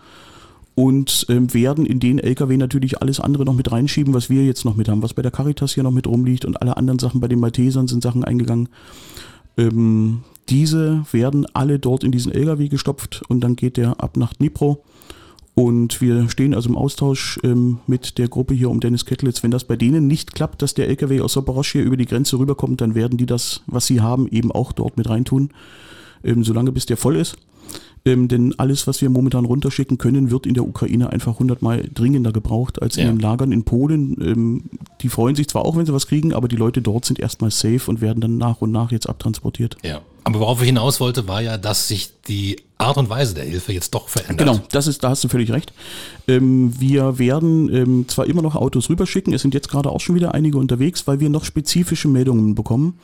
Und 0.75 1.27
ähm, 1.29 1.53
werden 1.53 1.85
in 1.85 2.01
den 2.01 2.19
LKW 2.19 2.57
natürlich 2.57 3.03
alles 3.03 3.21
andere 3.21 3.45
noch 3.45 3.55
mit 3.55 3.71
reinschieben, 3.71 4.15
was 4.15 4.31
wir 4.31 4.45
jetzt 4.45 4.65
noch 4.65 4.75
mit 4.75 4.89
haben, 4.89 5.03
was 5.03 5.13
bei 5.13 5.21
der 5.21 5.31
Caritas 5.31 5.75
hier 5.75 5.83
noch 5.83 5.91
mit 5.91 6.07
rumliegt 6.07 6.47
und 6.47 6.61
alle 6.63 6.79
anderen 6.79 6.99
Sachen. 6.99 7.21
Bei 7.21 7.29
den 7.29 7.41
Maltesern 7.41 7.89
sind 7.89 8.03
Sachen 8.03 8.25
eingegangen. 8.25 8.71
Ähm, 9.59 10.23
diese 10.49 11.05
werden 11.13 11.47
alle 11.53 11.79
dort 11.79 12.05
in 12.05 12.13
diesen 12.13 12.33
LKW 12.33 12.69
gestopft 12.69 13.23
und 13.29 13.41
dann 13.43 13.55
geht 13.55 13.77
der 13.77 14.03
ab 14.03 14.17
nach 14.17 14.33
Dnipro 14.33 14.83
und 15.55 16.01
wir 16.01 16.31
stehen 16.31 16.55
also 16.55 16.71
im 16.71 16.77
Austausch 16.77 17.39
ähm, 17.43 17.79
mit 17.87 18.17
der 18.17 18.29
Gruppe 18.29 18.55
hier 18.55 18.71
um 18.71 18.81
Dennis 18.81 19.05
Kettlitz. 19.05 19.43
Wenn 19.43 19.51
das 19.51 19.65
bei 19.65 19.77
denen 19.77 20.07
nicht 20.07 20.35
klappt, 20.35 20.63
dass 20.63 20.73
der 20.73 20.89
LKW 20.89 21.21
aus 21.21 21.35
Soborosch 21.35 21.73
hier 21.73 21.83
über 21.83 21.99
die 21.99 22.07
Grenze 22.07 22.39
rüberkommt, 22.39 22.81
dann 22.81 22.95
werden 22.95 23.19
die 23.19 23.27
das, 23.27 23.63
was 23.67 23.87
sie 23.87 24.01
haben, 24.01 24.29
eben 24.29 24.51
auch 24.51 24.73
dort 24.73 24.97
mit 24.97 25.11
reintun, 25.11 25.51
ähm, 26.25 26.43
solange 26.43 26.73
bis 26.73 26.87
der 26.87 26.97
voll 26.97 27.17
ist. 27.17 27.37
Ähm, 28.05 28.29
denn 28.29 28.55
alles, 28.59 28.87
was 28.87 29.01
wir 29.01 29.11
momentan 29.11 29.45
runterschicken 29.45 29.99
können, 29.99 30.31
wird 30.31 30.47
in 30.47 30.55
der 30.55 30.67
Ukraine 30.67 31.11
einfach 31.11 31.39
hundertmal 31.39 31.89
dringender 31.93 32.33
gebraucht 32.33 32.83
als 32.83 32.97
ja. 32.97 33.05
in 33.05 33.17
den 33.17 33.21
Lagern 33.21 33.53
in 33.53 33.65
Polen. 33.65 34.17
Ähm, 34.21 34.63
die 35.03 35.09
freuen 35.09 35.37
sich 35.37 35.49
zwar 35.49 35.65
auch, 35.65 35.77
wenn 35.77 35.87
sie 35.87 35.93
was 35.93 36.09
kriegen, 36.09 36.33
aber 36.33 36.49
die 36.49 36.57
Leute 36.57 36.83
dort 36.83 37.05
sind 37.05 37.21
erstmal 37.21 37.51
safe 37.51 37.89
und 37.89 38.01
werden 38.01 38.21
dann 38.21 38.39
nach 38.39 38.61
und 38.61 38.73
nach 38.73 38.91
jetzt 38.91 39.09
abtransportiert. 39.09 39.77
Ja. 39.85 40.01
Aber 40.25 40.41
worauf 40.41 40.61
ich 40.61 40.67
hinaus 40.67 41.01
wollte, 41.01 41.27
war 41.27 41.43
ja, 41.43 41.59
dass 41.59 41.89
sich 41.89 42.11
die 42.29 42.57
Art 42.79 42.97
und 42.97 43.09
Weise 43.09 43.35
der 43.35 43.45
Hilfe 43.45 43.73
jetzt 43.73 43.95
doch 43.95 44.09
verändert. 44.09 44.39
Genau, 44.39 44.61
das 44.71 44.87
ist, 44.87 45.03
da 45.03 45.11
hast 45.11 45.25
du 45.25 45.29
völlig 45.29 45.51
recht. 45.53 45.73
Ähm, 46.29 46.73
wir 46.79 47.19
werden 47.19 47.75
ähm, 47.75 48.09
zwar 48.09 48.27
immer 48.27 48.43
noch 48.43 48.55
Autos 48.55 48.89
rüberschicken, 48.89 49.33
es 49.33 49.43
sind 49.43 49.55
jetzt 49.55 49.69
gerade 49.69 49.91
auch 49.91 50.01
schon 50.01 50.15
wieder 50.15 50.35
einige 50.35 50.59
unterwegs, 50.59 51.07
weil 51.07 51.21
wir 51.21 51.29
noch 51.29 51.45
spezifische 51.45 52.09
Meldungen 52.09 52.55
bekommen 52.55 52.99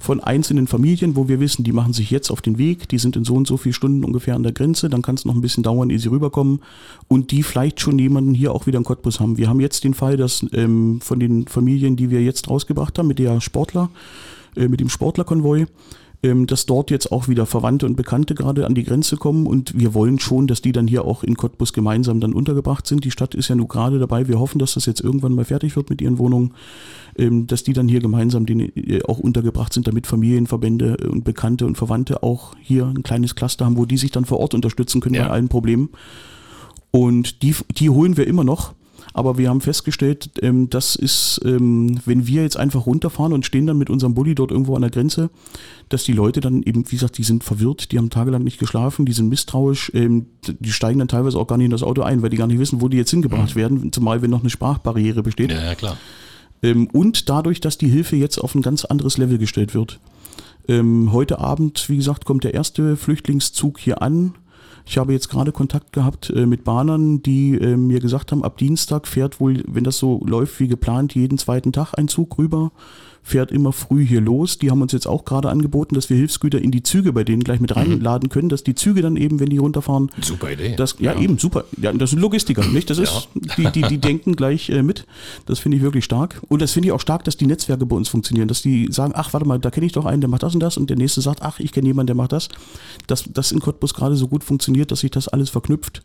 von 0.00 0.20
einzelnen 0.20 0.66
Familien, 0.66 1.14
wo 1.14 1.28
wir 1.28 1.38
wissen, 1.38 1.62
die 1.62 1.72
machen 1.72 1.92
sich 1.92 2.10
jetzt 2.10 2.30
auf 2.30 2.42
den 2.42 2.58
Weg, 2.58 2.88
die 2.88 2.98
sind 2.98 3.16
in 3.16 3.24
so 3.24 3.34
und 3.34 3.46
so 3.46 3.56
vielen 3.56 3.72
Stunden 3.72 4.04
ungefähr 4.04 4.34
an 4.34 4.42
der 4.42 4.52
Grenze, 4.52 4.90
dann 4.90 5.00
kann 5.00 5.14
es 5.14 5.24
noch 5.24 5.34
ein 5.34 5.40
bisschen 5.40 5.62
dauern, 5.62 5.90
ehe 5.90 5.98
sie 5.98 6.10
rüberkommen 6.10 6.60
und 7.06 7.30
die 7.30 7.42
vielleicht 7.42 7.80
schon 7.80 7.98
jemanden 7.98 8.34
hier 8.34 8.52
auch 8.52 8.66
wieder 8.66 8.78
in 8.78 8.84
Cottbus 8.84 9.20
haben. 9.20 9.38
Wir 9.38 9.48
haben 9.48 9.60
jetzt 9.60 9.84
den 9.84 9.94
Fall, 9.94 10.16
dass 10.16 10.44
ähm, 10.52 11.00
von 11.00 11.20
den 11.20 11.46
Familien, 11.46 11.96
die 11.96 12.10
wir 12.10 12.22
jetzt 12.22 12.48
rausgebracht 12.48 12.98
haben, 12.98 13.06
mit 13.06 13.20
der 13.20 13.40
Sportler, 13.40 13.90
äh, 14.56 14.66
mit 14.66 14.80
dem 14.80 14.88
Sportlerkonvoi, 14.88 15.66
ähm, 16.22 16.46
dass 16.46 16.66
dort 16.66 16.90
jetzt 16.90 17.10
auch 17.10 17.26
wieder 17.26 17.46
Verwandte 17.46 17.86
und 17.86 17.96
Bekannte 17.96 18.34
gerade 18.34 18.64
an 18.66 18.74
die 18.74 18.84
Grenze 18.84 19.16
kommen 19.16 19.46
und 19.46 19.78
wir 19.78 19.92
wollen 19.92 20.20
schon, 20.20 20.46
dass 20.46 20.62
die 20.62 20.72
dann 20.72 20.86
hier 20.86 21.04
auch 21.04 21.24
in 21.24 21.36
Cottbus 21.36 21.72
gemeinsam 21.72 22.20
dann 22.20 22.32
untergebracht 22.32 22.86
sind. 22.86 23.04
Die 23.04 23.10
Stadt 23.10 23.34
ist 23.34 23.48
ja 23.48 23.56
nun 23.56 23.66
gerade 23.66 23.98
dabei. 23.98 24.28
Wir 24.28 24.38
hoffen, 24.38 24.58
dass 24.58 24.74
das 24.74 24.86
jetzt 24.86 25.00
irgendwann 25.00 25.34
mal 25.34 25.44
fertig 25.44 25.74
wird 25.74 25.90
mit 25.90 26.00
ihren 26.00 26.18
Wohnungen, 26.18 26.54
ähm, 27.16 27.48
dass 27.48 27.64
die 27.64 27.72
dann 27.72 27.88
hier 27.88 28.00
gemeinsam 28.00 28.46
den, 28.46 28.60
äh, 28.60 29.02
auch 29.06 29.18
untergebracht 29.18 29.72
sind, 29.72 29.88
damit 29.88 30.06
Familienverbände 30.06 30.96
und 31.10 31.24
Bekannte 31.24 31.66
und 31.66 31.76
Verwandte 31.76 32.22
auch 32.22 32.54
hier 32.60 32.86
ein 32.86 33.02
kleines 33.02 33.34
Cluster 33.34 33.64
haben, 33.64 33.76
wo 33.76 33.84
die 33.84 33.98
sich 33.98 34.12
dann 34.12 34.24
vor 34.24 34.38
Ort 34.38 34.54
unterstützen 34.54 35.00
können 35.00 35.16
ja. 35.16 35.24
bei 35.24 35.30
allen 35.30 35.48
Problemen. 35.48 35.90
Und 36.92 37.42
die, 37.42 37.54
die 37.76 37.90
holen 37.90 38.16
wir 38.16 38.26
immer 38.26 38.44
noch. 38.44 38.74
Aber 39.14 39.38
wir 39.38 39.48
haben 39.48 39.60
festgestellt, 39.60 40.30
ähm, 40.40 40.70
das 40.70 40.96
ist, 40.96 41.40
ähm, 41.44 42.00
wenn 42.06 42.26
wir 42.26 42.42
jetzt 42.42 42.56
einfach 42.56 42.86
runterfahren 42.86 43.32
und 43.32 43.44
stehen 43.44 43.66
dann 43.66 43.78
mit 43.78 43.90
unserem 43.90 44.14
Bulli 44.14 44.34
dort 44.34 44.50
irgendwo 44.50 44.74
an 44.74 44.82
der 44.82 44.90
Grenze, 44.90 45.30
dass 45.88 46.04
die 46.04 46.12
Leute 46.12 46.40
dann 46.40 46.62
eben, 46.62 46.90
wie 46.90 46.96
gesagt, 46.96 47.18
die 47.18 47.24
sind 47.24 47.44
verwirrt, 47.44 47.92
die 47.92 47.98
haben 47.98 48.10
tagelang 48.10 48.42
nicht 48.42 48.58
geschlafen, 48.58 49.04
die 49.04 49.12
sind 49.12 49.28
misstrauisch, 49.28 49.92
ähm, 49.94 50.26
die 50.46 50.72
steigen 50.72 50.98
dann 50.98 51.08
teilweise 51.08 51.38
auch 51.38 51.46
gar 51.46 51.58
nicht 51.58 51.66
in 51.66 51.70
das 51.70 51.82
Auto 51.82 52.02
ein, 52.02 52.22
weil 52.22 52.30
die 52.30 52.36
gar 52.36 52.46
nicht 52.46 52.58
wissen, 52.58 52.80
wo 52.80 52.88
die 52.88 52.96
jetzt 52.96 53.10
hingebracht 53.10 53.54
mhm. 53.54 53.60
werden, 53.60 53.92
zumal 53.92 54.22
wenn 54.22 54.30
noch 54.30 54.40
eine 54.40 54.50
Sprachbarriere 54.50 55.22
besteht. 55.22 55.52
Ja, 55.52 55.62
ja 55.62 55.74
klar. 55.74 55.96
Ähm, 56.62 56.88
und 56.92 57.28
dadurch, 57.28 57.60
dass 57.60 57.76
die 57.76 57.88
Hilfe 57.88 58.16
jetzt 58.16 58.38
auf 58.38 58.54
ein 58.54 58.62
ganz 58.62 58.84
anderes 58.84 59.18
Level 59.18 59.38
gestellt 59.38 59.74
wird. 59.74 60.00
Ähm, 60.68 61.12
heute 61.12 61.38
Abend, 61.40 61.88
wie 61.88 61.96
gesagt, 61.96 62.24
kommt 62.24 62.44
der 62.44 62.54
erste 62.54 62.96
Flüchtlingszug 62.96 63.78
hier 63.80 64.00
an 64.00 64.34
ich 64.86 64.98
habe 64.98 65.12
jetzt 65.12 65.28
gerade 65.28 65.52
Kontakt 65.52 65.92
gehabt 65.92 66.30
äh, 66.30 66.46
mit 66.46 66.64
Bahnern, 66.64 67.22
die 67.22 67.54
äh, 67.54 67.76
mir 67.76 68.00
gesagt 68.00 68.32
haben, 68.32 68.44
ab 68.44 68.56
Dienstag 68.58 69.06
fährt 69.06 69.40
wohl, 69.40 69.62
wenn 69.66 69.84
das 69.84 69.98
so 69.98 70.20
läuft 70.26 70.58
wie 70.60 70.68
geplant, 70.68 71.14
jeden 71.14 71.38
zweiten 71.38 71.72
Tag 71.72 71.94
ein 71.96 72.08
Zug 72.08 72.38
rüber 72.38 72.72
fährt 73.22 73.52
immer 73.52 73.72
früh 73.72 74.04
hier 74.04 74.20
los. 74.20 74.58
Die 74.58 74.70
haben 74.70 74.82
uns 74.82 74.92
jetzt 74.92 75.06
auch 75.06 75.24
gerade 75.24 75.48
angeboten, 75.48 75.94
dass 75.94 76.10
wir 76.10 76.16
Hilfsgüter 76.16 76.60
in 76.60 76.70
die 76.70 76.82
Züge 76.82 77.12
bei 77.12 77.24
denen 77.24 77.44
gleich 77.44 77.60
mit 77.60 77.70
mhm. 77.70 77.76
reinladen 77.76 78.28
können, 78.28 78.48
dass 78.48 78.64
die 78.64 78.74
Züge 78.74 79.00
dann 79.02 79.16
eben, 79.16 79.40
wenn 79.40 79.48
die 79.48 79.58
runterfahren. 79.58 80.10
Super 80.20 80.50
Idee. 80.50 80.74
Das, 80.76 80.96
ja, 80.98 81.12
ja, 81.14 81.20
eben, 81.20 81.38
super. 81.38 81.64
Ja, 81.80 81.92
das 81.92 82.10
sind 82.10 82.18
Logistiker, 82.18 82.66
nicht? 82.66 82.90
Das 82.90 82.98
ist, 82.98 83.28
ja. 83.34 83.52
die, 83.56 83.80
die, 83.80 83.88
die 83.88 83.98
denken 83.98 84.34
gleich 84.34 84.70
äh, 84.70 84.82
mit. 84.82 85.06
Das 85.46 85.60
finde 85.60 85.76
ich 85.76 85.82
wirklich 85.82 86.04
stark. 86.04 86.42
Und 86.48 86.62
das 86.62 86.72
finde 86.72 86.88
ich 86.88 86.92
auch 86.92 87.00
stark, 87.00 87.24
dass 87.24 87.36
die 87.36 87.46
Netzwerke 87.46 87.86
bei 87.86 87.96
uns 87.96 88.08
funktionieren, 88.08 88.48
dass 88.48 88.62
die 88.62 88.88
sagen, 88.90 89.12
ach, 89.14 89.32
warte 89.32 89.46
mal, 89.46 89.58
da 89.58 89.70
kenne 89.70 89.86
ich 89.86 89.92
doch 89.92 90.04
einen, 90.04 90.20
der 90.20 90.30
macht 90.30 90.42
das 90.42 90.54
und 90.54 90.60
das 90.60 90.76
und 90.76 90.90
der 90.90 90.96
nächste 90.96 91.20
sagt, 91.20 91.42
ach, 91.42 91.60
ich 91.60 91.72
kenne 91.72 91.86
jemanden, 91.86 92.08
der 92.08 92.16
macht 92.16 92.32
das. 92.32 92.48
Dass 93.06 93.24
das 93.32 93.52
in 93.52 93.60
Cottbus 93.60 93.94
gerade 93.94 94.16
so 94.16 94.26
gut 94.28 94.42
funktioniert, 94.42 94.90
dass 94.90 95.00
sich 95.00 95.10
das 95.10 95.28
alles 95.28 95.50
verknüpft. 95.50 96.02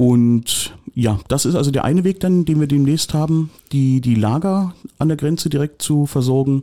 Und 0.00 0.74
ja, 0.94 1.20
das 1.28 1.44
ist 1.44 1.56
also 1.56 1.70
der 1.70 1.84
eine 1.84 2.04
Weg 2.04 2.20
dann, 2.20 2.46
den 2.46 2.58
wir 2.58 2.66
demnächst 2.66 3.12
haben, 3.12 3.50
die, 3.70 4.00
die 4.00 4.14
Lager 4.14 4.74
an 4.96 5.08
der 5.08 5.18
Grenze 5.18 5.50
direkt 5.50 5.82
zu 5.82 6.06
versorgen. 6.06 6.62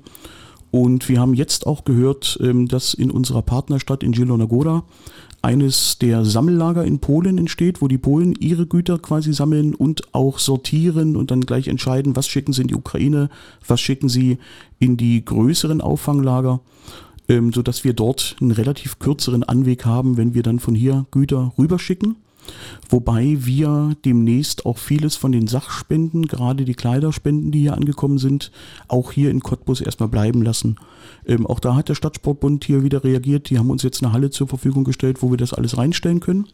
Und 0.72 1.08
wir 1.08 1.20
haben 1.20 1.36
jetzt 1.36 1.68
auch 1.68 1.86
gehört, 1.86 2.40
ähm, 2.42 2.68
dass 2.68 2.96
in 2.96 3.12
unserer 3.12 3.44
Partnerstadt 3.44 4.02
in 4.02 4.16
Zielona 4.16 4.84
eines 5.44 6.00
der 6.00 6.26
Sammellager 6.26 6.84
in 6.84 6.98
Polen 6.98 7.38
entsteht, 7.38 7.80
wo 7.80 7.88
die 7.88 8.00
Polen 8.00 8.34
ihre 8.40 8.66
Güter 8.66 8.98
quasi 8.98 9.32
sammeln 9.34 9.76
und 9.76 10.16
auch 10.16 10.40
sortieren 10.40 11.16
und 11.16 11.30
dann 11.30 11.42
gleich 11.42 11.68
entscheiden, 11.68 12.16
was 12.16 12.28
schicken 12.28 12.54
sie 12.54 12.64
in 12.64 12.70
die 12.70 12.76
Ukraine, 12.76 13.30
was 13.68 13.80
schicken 13.80 14.10
sie 14.10 14.40
in 14.80 14.98
die 14.98 15.24
größeren 15.24 15.82
Auffanglager, 15.82 16.62
ähm, 17.30 17.54
sodass 17.54 17.84
wir 17.84 17.94
dort 17.94 18.36
einen 18.42 18.50
relativ 18.50 18.98
kürzeren 18.98 19.44
Anweg 19.44 19.86
haben, 19.86 20.18
wenn 20.18 20.34
wir 20.34 20.42
dann 20.42 20.58
von 20.58 20.74
hier 20.74 21.06
Güter 21.12 21.54
rüberschicken. 21.56 22.16
Wobei 22.90 23.38
wir 23.40 23.96
demnächst 24.06 24.66
auch 24.66 24.78
vieles 24.78 25.16
von 25.16 25.32
den 25.32 25.48
Sachspenden, 25.48 26.28
gerade 26.28 26.66
die 26.66 26.74
Kleiderspenden, 26.74 27.52
die 27.52 27.62
hier 27.62 27.74
angekommen 27.74 28.18
sind, 28.18 28.52
auch 28.88 29.12
hier 29.12 29.30
in 29.30 29.42
Cottbus 29.42 29.82
erstmal 29.82 30.10
bleiben 30.10 30.42
lassen. 30.42 30.78
Ähm, 31.26 31.46
auch 31.46 31.60
da 31.60 31.76
hat 31.76 31.90
der 31.90 31.96
Stadtsportbund 31.96 32.64
hier 32.64 32.84
wieder 32.84 33.04
reagiert. 33.04 33.50
Die 33.50 33.60
haben 33.60 33.70
uns 33.70 33.84
jetzt 33.84 34.04
eine 34.04 34.14
Halle 34.14 34.30
zur 34.30 34.48
Verfügung 34.48 34.84
gestellt, 34.84 35.22
wo 35.22 35.32
wir 35.32 35.38
das 35.38 35.54
alles 35.54 35.78
reinstellen 35.78 36.20
können. 36.20 36.48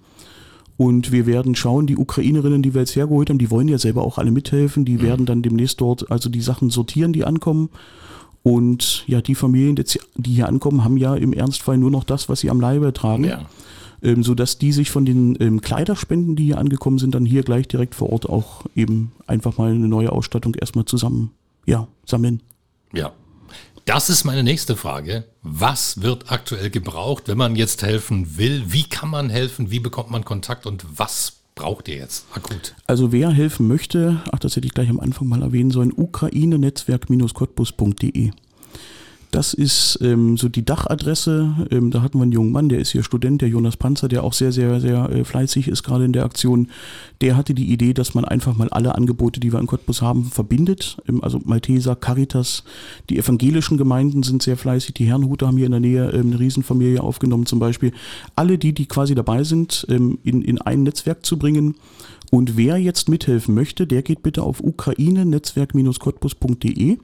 Und 0.76 1.12
wir 1.12 1.28
werden 1.28 1.54
schauen, 1.54 1.86
die 1.86 1.98
Ukrainerinnen, 1.98 2.64
die 2.64 2.74
wir 2.74 2.82
jetzt 2.82 2.96
hergeholt 2.96 3.30
haben, 3.30 3.38
die 3.38 3.52
wollen 3.52 3.68
ja 3.68 3.78
selber 3.78 4.04
auch 4.04 4.18
alle 4.18 4.32
mithelfen. 4.32 4.86
Die 4.86 5.02
werden 5.02 5.28
dann 5.28 5.44
demnächst 5.44 5.80
dort 5.80 6.10
also 6.12 6.30
die 6.30 6.42
Sachen 6.42 6.72
sortieren, 6.72 7.14
die 7.14 7.26
ankommen. 7.26 7.70
Und 8.42 9.06
ja, 9.08 9.22
die 9.22 9.36
Familien, 9.36 9.76
die 9.76 10.32
hier 10.32 10.50
ankommen, 10.50 10.84
haben 10.84 10.98
ja 10.98 11.16
im 11.16 11.32
Ernstfall 11.32 11.78
nur 11.78 11.92
noch 11.92 12.04
das, 12.04 12.28
was 12.28 12.40
sie 12.40 12.50
am 12.50 12.60
Leibe 12.60 12.92
tragen. 12.92 13.26
Ja 13.26 13.46
ähm, 14.04 14.24
sodass 14.24 14.58
die 14.58 14.72
sich 14.72 14.92
von 14.92 15.06
den 15.06 15.38
ähm, 15.40 15.62
Kleiderspenden, 15.62 16.36
die 16.36 16.46
hier 16.46 16.58
angekommen 16.58 17.00
sind, 17.00 17.16
dann 17.16 17.26
hier 17.26 17.44
gleich 17.44 17.68
direkt 17.68 17.96
vor 17.96 18.12
Ort 18.12 18.30
auch 18.30 18.66
eben 18.76 19.12
einfach 19.26 19.58
mal 19.58 19.72
eine 19.72 19.88
neue 19.88 20.12
Ausstattung 20.12 20.56
erstmal 20.56 20.86
zusammen 20.86 21.32
ja, 21.66 21.88
sammeln. 22.06 22.42
Ja. 22.94 23.14
Das 23.86 24.10
ist 24.10 24.24
meine 24.24 24.44
nächste 24.44 24.78
Frage. 24.78 25.26
Was 25.42 26.02
wird 26.02 26.32
aktuell 26.32 26.70
gebraucht, 26.70 27.28
wenn 27.28 27.38
man 27.38 27.58
jetzt 27.58 27.84
helfen 27.84 28.38
will? 28.38 28.64
Wie 28.68 28.84
kann 28.84 29.10
man 29.10 29.30
helfen? 29.30 29.72
Wie 29.72 29.80
bekommt 29.80 30.10
man 30.10 30.24
Kontakt 30.24 30.66
und 30.66 30.86
was 30.96 31.42
braucht 31.56 31.90
ihr 31.90 31.98
jetzt 31.98 32.26
akut? 32.34 32.76
Also 32.88 33.12
wer 33.12 33.30
helfen 33.30 33.68
möchte, 33.68 34.22
ach, 34.32 34.40
das 34.40 34.56
hätte 34.56 34.68
ich 34.68 34.74
gleich 34.74 34.90
am 34.90 35.02
Anfang 35.02 35.28
mal 35.28 35.42
erwähnen 35.42 35.72
sollen, 35.72 35.92
ukrainenetzwerk-cottbus.de. 35.92 38.32
Das 39.34 39.56
ist 39.56 39.98
ähm, 40.04 40.38
so 40.38 40.48
die 40.48 40.64
Dachadresse. 40.64 41.68
Ähm, 41.72 41.90
da 41.90 42.04
hatten 42.04 42.20
wir 42.20 42.22
einen 42.22 42.32
jungen 42.32 42.52
Mann, 42.52 42.70
der 42.70 42.78
ist 42.78 42.92
hier 42.92 43.02
Student, 43.02 43.42
der 43.42 43.50
Jonas 43.50 43.78
Panzer, 43.78 44.08
der 44.08 44.24
auch 44.24 44.34
sehr, 44.34 44.52
sehr, 44.52 44.80
sehr 44.80 45.10
äh, 45.10 45.24
fleißig 45.24 45.70
ist 45.70 45.82
gerade 45.82 46.06
in 46.06 46.14
der 46.14 46.24
Aktion. 46.24 46.68
Der 47.20 47.36
hatte 47.36 47.56
die 47.56 47.74
Idee, 47.74 47.96
dass 47.96 48.14
man 48.14 48.26
einfach 48.26 48.56
mal 48.56 48.70
alle 48.70 48.94
Angebote, 48.94 49.40
die 49.40 49.52
wir 49.52 49.60
in 49.60 49.66
Cottbus 49.66 50.04
haben, 50.04 50.26
verbindet. 50.26 50.98
Ähm, 51.10 51.24
also 51.24 51.40
Malteser, 51.44 51.96
Caritas, 51.96 52.64
die 53.10 53.18
evangelischen 53.18 53.80
Gemeinden 53.80 54.22
sind 54.22 54.44
sehr 54.44 54.56
fleißig. 54.56 54.94
Die 54.94 55.06
Herrenhuter 55.06 55.48
haben 55.48 55.58
hier 55.58 55.66
in 55.66 55.72
der 55.72 55.82
Nähe 55.82 56.12
ähm, 56.12 56.28
eine 56.28 56.40
Riesenfamilie 56.40 57.02
aufgenommen 57.02 57.48
zum 57.48 57.58
Beispiel. 57.58 57.92
Alle 58.36 58.60
die, 58.60 58.74
die 58.74 58.86
quasi 58.86 59.16
dabei 59.16 59.44
sind, 59.44 59.88
ähm, 59.90 60.20
in, 60.24 60.44
in 60.44 60.62
ein 60.62 60.84
Netzwerk 60.84 61.26
zu 61.26 61.40
bringen. 61.40 61.74
Und 62.30 62.56
wer 62.56 62.78
jetzt 62.78 63.10
mithelfen 63.10 63.56
möchte, 63.56 63.88
der 63.88 64.04
geht 64.04 64.22
bitte 64.22 64.44
auf 64.44 64.64
ukraine-netzwerk-cottbus.de 64.64 67.00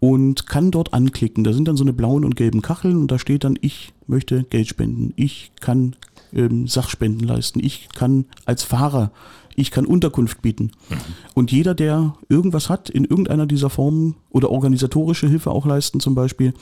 und 0.00 0.46
kann 0.46 0.70
dort 0.70 0.94
anklicken. 0.94 1.44
Da 1.44 1.52
sind 1.52 1.68
dann 1.68 1.76
so 1.76 1.84
eine 1.84 1.92
blauen 1.92 2.24
und 2.24 2.36
gelben 2.36 2.62
Kacheln 2.62 2.96
und 2.96 3.10
da 3.10 3.18
steht 3.18 3.44
dann, 3.44 3.58
ich 3.60 3.92
möchte 4.06 4.44
Geld 4.44 4.68
spenden, 4.68 5.12
ich 5.16 5.52
kann 5.60 5.96
ähm, 6.32 6.66
Sachspenden 6.66 7.26
leisten, 7.26 7.60
ich 7.62 7.88
kann 7.94 8.26
als 8.44 8.62
Fahrer, 8.62 9.10
ich 9.56 9.70
kann 9.70 9.86
Unterkunft 9.86 10.40
bieten. 10.40 10.70
Mhm. 10.88 10.96
Und 11.34 11.52
jeder, 11.52 11.74
der 11.74 12.14
irgendwas 12.28 12.70
hat 12.70 12.90
in 12.90 13.04
irgendeiner 13.04 13.46
dieser 13.46 13.70
Formen 13.70 14.14
oder 14.30 14.50
organisatorische 14.50 15.28
Hilfe 15.28 15.50
auch 15.50 15.66
leisten 15.66 16.00
zum 16.00 16.14
Beispiel, 16.14 16.54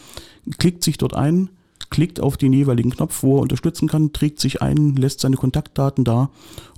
klickt 0.58 0.82
sich 0.82 0.96
dort 0.96 1.14
ein, 1.14 1.50
klickt 1.90 2.20
auf 2.20 2.36
den 2.36 2.54
jeweiligen 2.54 2.90
Knopf, 2.90 3.22
wo 3.22 3.36
er 3.36 3.42
unterstützen 3.42 3.86
kann, 3.86 4.12
trägt 4.12 4.40
sich 4.40 4.62
ein, 4.62 4.96
lässt 4.96 5.20
seine 5.20 5.36
Kontaktdaten 5.36 6.04
da 6.04 6.30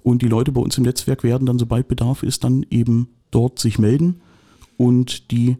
und 0.02 0.22
die 0.22 0.28
Leute 0.28 0.50
bei 0.50 0.60
uns 0.60 0.76
im 0.76 0.84
Netzwerk 0.84 1.22
werden 1.22 1.46
dann, 1.46 1.58
sobald 1.58 1.86
Bedarf 1.86 2.24
ist, 2.24 2.42
dann 2.42 2.66
eben 2.70 3.08
dort 3.30 3.58
sich 3.60 3.78
melden 3.78 4.20
und 4.76 5.30
die 5.30 5.56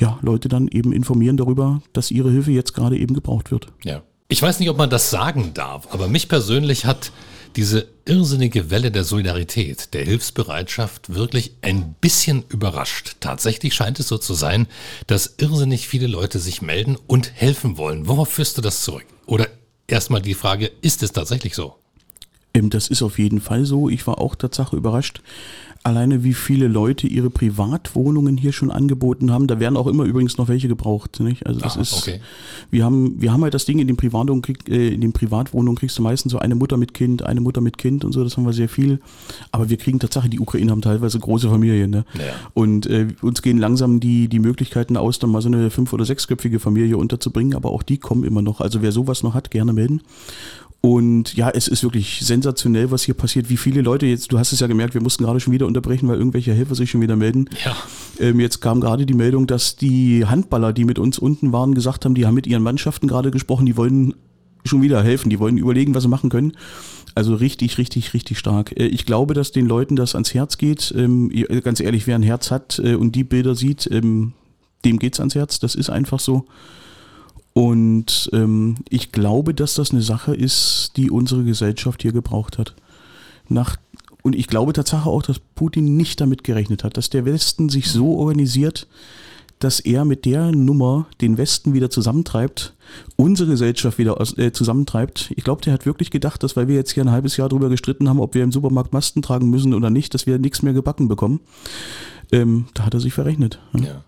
ja, 0.00 0.18
Leute 0.22 0.48
dann 0.48 0.66
eben 0.68 0.92
informieren 0.92 1.36
darüber, 1.36 1.82
dass 1.92 2.10
ihre 2.10 2.30
Hilfe 2.30 2.50
jetzt 2.50 2.74
gerade 2.74 2.98
eben 2.98 3.14
gebraucht 3.14 3.50
wird. 3.50 3.68
Ja. 3.84 4.02
Ich 4.28 4.40
weiß 4.40 4.60
nicht, 4.60 4.70
ob 4.70 4.78
man 4.78 4.90
das 4.90 5.10
sagen 5.10 5.52
darf, 5.54 5.88
aber 5.92 6.08
mich 6.08 6.28
persönlich 6.28 6.86
hat 6.86 7.12
diese 7.56 7.88
irrsinnige 8.04 8.70
Welle 8.70 8.92
der 8.92 9.04
Solidarität, 9.04 9.92
der 9.92 10.04
Hilfsbereitschaft 10.04 11.14
wirklich 11.14 11.56
ein 11.62 11.94
bisschen 12.00 12.44
überrascht. 12.48 13.16
Tatsächlich 13.20 13.74
scheint 13.74 13.98
es 13.98 14.08
so 14.08 14.18
zu 14.18 14.34
sein, 14.34 14.68
dass 15.08 15.34
irrsinnig 15.38 15.88
viele 15.88 16.06
Leute 16.06 16.38
sich 16.38 16.62
melden 16.62 16.96
und 17.08 17.32
helfen 17.34 17.76
wollen. 17.76 18.06
Worauf 18.06 18.28
führst 18.28 18.56
du 18.56 18.62
das 18.62 18.82
zurück? 18.82 19.06
Oder 19.26 19.48
erstmal 19.88 20.22
die 20.22 20.34
Frage, 20.34 20.70
ist 20.80 21.02
es 21.02 21.12
tatsächlich 21.12 21.54
so? 21.54 21.74
Ähm, 22.54 22.70
das 22.70 22.88
ist 22.88 23.02
auf 23.02 23.18
jeden 23.18 23.40
Fall 23.40 23.64
so. 23.64 23.88
Ich 23.88 24.06
war 24.06 24.18
auch 24.18 24.34
tatsächlich 24.36 24.78
überrascht. 24.78 25.20
Alleine 25.82 26.22
wie 26.24 26.34
viele 26.34 26.68
Leute 26.68 27.06
ihre 27.06 27.30
Privatwohnungen 27.30 28.36
hier 28.36 28.52
schon 28.52 28.70
angeboten 28.70 29.30
haben. 29.30 29.46
Da 29.46 29.60
werden 29.60 29.76
auch 29.78 29.86
immer 29.86 30.04
übrigens 30.04 30.36
noch 30.36 30.48
welche 30.48 30.68
gebraucht. 30.68 31.20
Nicht? 31.20 31.46
Also 31.46 31.60
das 31.60 31.78
Ah, 31.78 31.80
ist, 31.80 31.94
okay. 31.96 32.20
wir 32.70 32.84
haben, 32.84 33.20
wir 33.20 33.32
haben 33.32 33.42
halt 33.42 33.54
das 33.54 33.64
Ding 33.64 33.78
in 33.78 33.86
den 33.86 33.96
Privatwohnungen, 33.96 34.42
krieg, 34.42 34.68
äh, 34.68 34.88
in 34.88 35.00
den 35.00 35.12
Privatwohnungen 35.12 35.76
kriegst 35.78 35.96
du 35.98 36.02
meistens 36.02 36.32
so 36.32 36.38
eine 36.38 36.54
Mutter 36.54 36.76
mit 36.76 36.92
Kind, 36.92 37.22
eine 37.22 37.40
Mutter 37.40 37.60
mit 37.62 37.78
Kind 37.78 38.04
und 38.04 38.12
so. 38.12 38.22
Das 38.22 38.36
haben 38.36 38.44
wir 38.44 38.52
sehr 38.52 38.68
viel. 38.68 39.00
Aber 39.52 39.70
wir 39.70 39.78
kriegen 39.78 39.98
tatsächlich, 39.98 40.32
die 40.32 40.40
Ukrainer 40.40 40.72
haben 40.72 40.82
teilweise 40.82 41.18
große 41.18 41.48
Familien. 41.48 41.90
Ne? 41.90 42.04
Ja. 42.14 42.24
Und 42.52 42.86
äh, 42.86 43.08
uns 43.22 43.40
gehen 43.40 43.56
langsam 43.58 44.00
die, 44.00 44.28
die 44.28 44.38
Möglichkeiten 44.38 44.96
aus, 44.98 45.18
dann 45.18 45.30
mal 45.30 45.40
so 45.40 45.48
eine 45.48 45.70
fünf- 45.70 45.92
oder 45.94 46.04
sechsköpfige 46.04 46.58
Familie 46.60 46.98
unterzubringen. 46.98 47.54
Aber 47.54 47.70
auch 47.70 47.82
die 47.82 47.96
kommen 47.96 48.24
immer 48.24 48.42
noch. 48.42 48.60
Also 48.60 48.82
wer 48.82 48.92
sowas 48.92 49.22
noch 49.22 49.32
hat, 49.34 49.50
gerne 49.50 49.72
melden. 49.72 50.02
Und 50.82 51.34
ja, 51.34 51.50
es 51.50 51.68
ist 51.68 51.82
wirklich 51.82 52.20
sensationell, 52.22 52.90
was 52.90 53.02
hier 53.02 53.14
passiert. 53.14 53.50
Wie 53.50 53.58
viele 53.58 53.82
Leute 53.82 54.06
jetzt, 54.06 54.32
du 54.32 54.38
hast 54.38 54.52
es 54.52 54.60
ja 54.60 54.66
gemerkt, 54.66 54.94
wir 54.94 55.02
mussten 55.02 55.24
gerade 55.24 55.38
schon 55.38 55.52
wieder 55.52 55.66
unterbrechen, 55.66 56.08
weil 56.08 56.16
irgendwelche 56.16 56.54
Helfer 56.54 56.74
sich 56.74 56.90
schon 56.90 57.02
wieder 57.02 57.16
melden. 57.16 57.50
Ja. 57.64 57.76
Ähm, 58.18 58.40
jetzt 58.40 58.60
kam 58.60 58.80
gerade 58.80 59.04
die 59.04 59.14
Meldung, 59.14 59.46
dass 59.46 59.76
die 59.76 60.24
Handballer, 60.24 60.72
die 60.72 60.84
mit 60.86 60.98
uns 60.98 61.18
unten 61.18 61.52
waren, 61.52 61.74
gesagt 61.74 62.04
haben, 62.06 62.14
die 62.14 62.24
haben 62.26 62.34
mit 62.34 62.46
ihren 62.46 62.62
Mannschaften 62.62 63.08
gerade 63.08 63.30
gesprochen, 63.30 63.66
die 63.66 63.76
wollen 63.76 64.14
schon 64.64 64.80
wieder 64.80 65.02
helfen, 65.02 65.28
die 65.28 65.38
wollen 65.38 65.58
überlegen, 65.58 65.94
was 65.94 66.04
sie 66.04 66.08
machen 66.08 66.30
können. 66.30 66.52
Also 67.14 67.34
richtig, 67.34 67.76
richtig, 67.76 68.14
richtig 68.14 68.38
stark. 68.38 68.72
Äh, 68.78 68.86
Ich 68.86 69.04
glaube, 69.04 69.34
dass 69.34 69.52
den 69.52 69.66
Leuten 69.66 69.96
das 69.96 70.14
ans 70.14 70.32
Herz 70.32 70.56
geht. 70.56 70.94
Ähm, 70.96 71.30
Ganz 71.62 71.80
ehrlich, 71.80 72.06
wer 72.06 72.14
ein 72.14 72.22
Herz 72.22 72.50
hat 72.50 72.80
äh, 72.82 72.94
und 72.94 73.14
die 73.16 73.24
Bilder 73.24 73.54
sieht, 73.54 73.86
ähm, 73.92 74.32
dem 74.86 74.98
geht's 74.98 75.20
ans 75.20 75.34
Herz. 75.34 75.60
Das 75.60 75.74
ist 75.74 75.90
einfach 75.90 76.20
so. 76.20 76.46
Und 77.52 78.30
ähm, 78.32 78.76
ich 78.88 79.12
glaube, 79.12 79.54
dass 79.54 79.74
das 79.74 79.90
eine 79.90 80.02
Sache 80.02 80.34
ist, 80.34 80.92
die 80.96 81.10
unsere 81.10 81.44
Gesellschaft 81.44 82.02
hier 82.02 82.12
gebraucht 82.12 82.58
hat. 82.58 82.74
Nach, 83.48 83.76
und 84.22 84.36
ich 84.36 84.46
glaube 84.46 84.72
tatsächlich 84.72 85.06
auch, 85.06 85.22
dass 85.22 85.40
Putin 85.40 85.96
nicht 85.96 86.20
damit 86.20 86.44
gerechnet 86.44 86.84
hat, 86.84 86.96
dass 86.96 87.10
der 87.10 87.24
Westen 87.24 87.68
sich 87.68 87.90
so 87.90 88.16
organisiert, 88.16 88.86
dass 89.58 89.78
er 89.78 90.04
mit 90.04 90.24
der 90.24 90.52
Nummer 90.52 91.06
den 91.20 91.36
Westen 91.36 91.74
wieder 91.74 91.90
zusammentreibt, 91.90 92.74
unsere 93.16 93.50
Gesellschaft 93.50 93.98
wieder 93.98 94.20
aus, 94.20 94.36
äh, 94.38 94.52
zusammentreibt. 94.52 95.32
Ich 95.36 95.44
glaube, 95.44 95.60
der 95.60 95.74
hat 95.74 95.84
wirklich 95.84 96.10
gedacht, 96.10 96.42
dass 96.42 96.56
weil 96.56 96.66
wir 96.66 96.76
jetzt 96.76 96.92
hier 96.92 97.04
ein 97.04 97.10
halbes 97.10 97.36
Jahr 97.36 97.48
drüber 97.48 97.68
gestritten 97.68 98.08
haben, 98.08 98.20
ob 98.20 98.34
wir 98.34 98.42
im 98.42 98.52
Supermarkt 98.52 98.92
Masken 98.92 99.22
tragen 99.22 99.50
müssen 99.50 99.74
oder 99.74 99.90
nicht, 99.90 100.14
dass 100.14 100.26
wir 100.26 100.38
nichts 100.38 100.62
mehr 100.62 100.72
gebacken 100.72 101.08
bekommen. 101.08 101.40
Ähm, 102.32 102.66
da 102.74 102.84
hat 102.86 102.94
er 102.94 103.00
sich 103.00 103.12
verrechnet. 103.12 103.60
Ja. 103.74 103.84
Ja. 103.84 104.04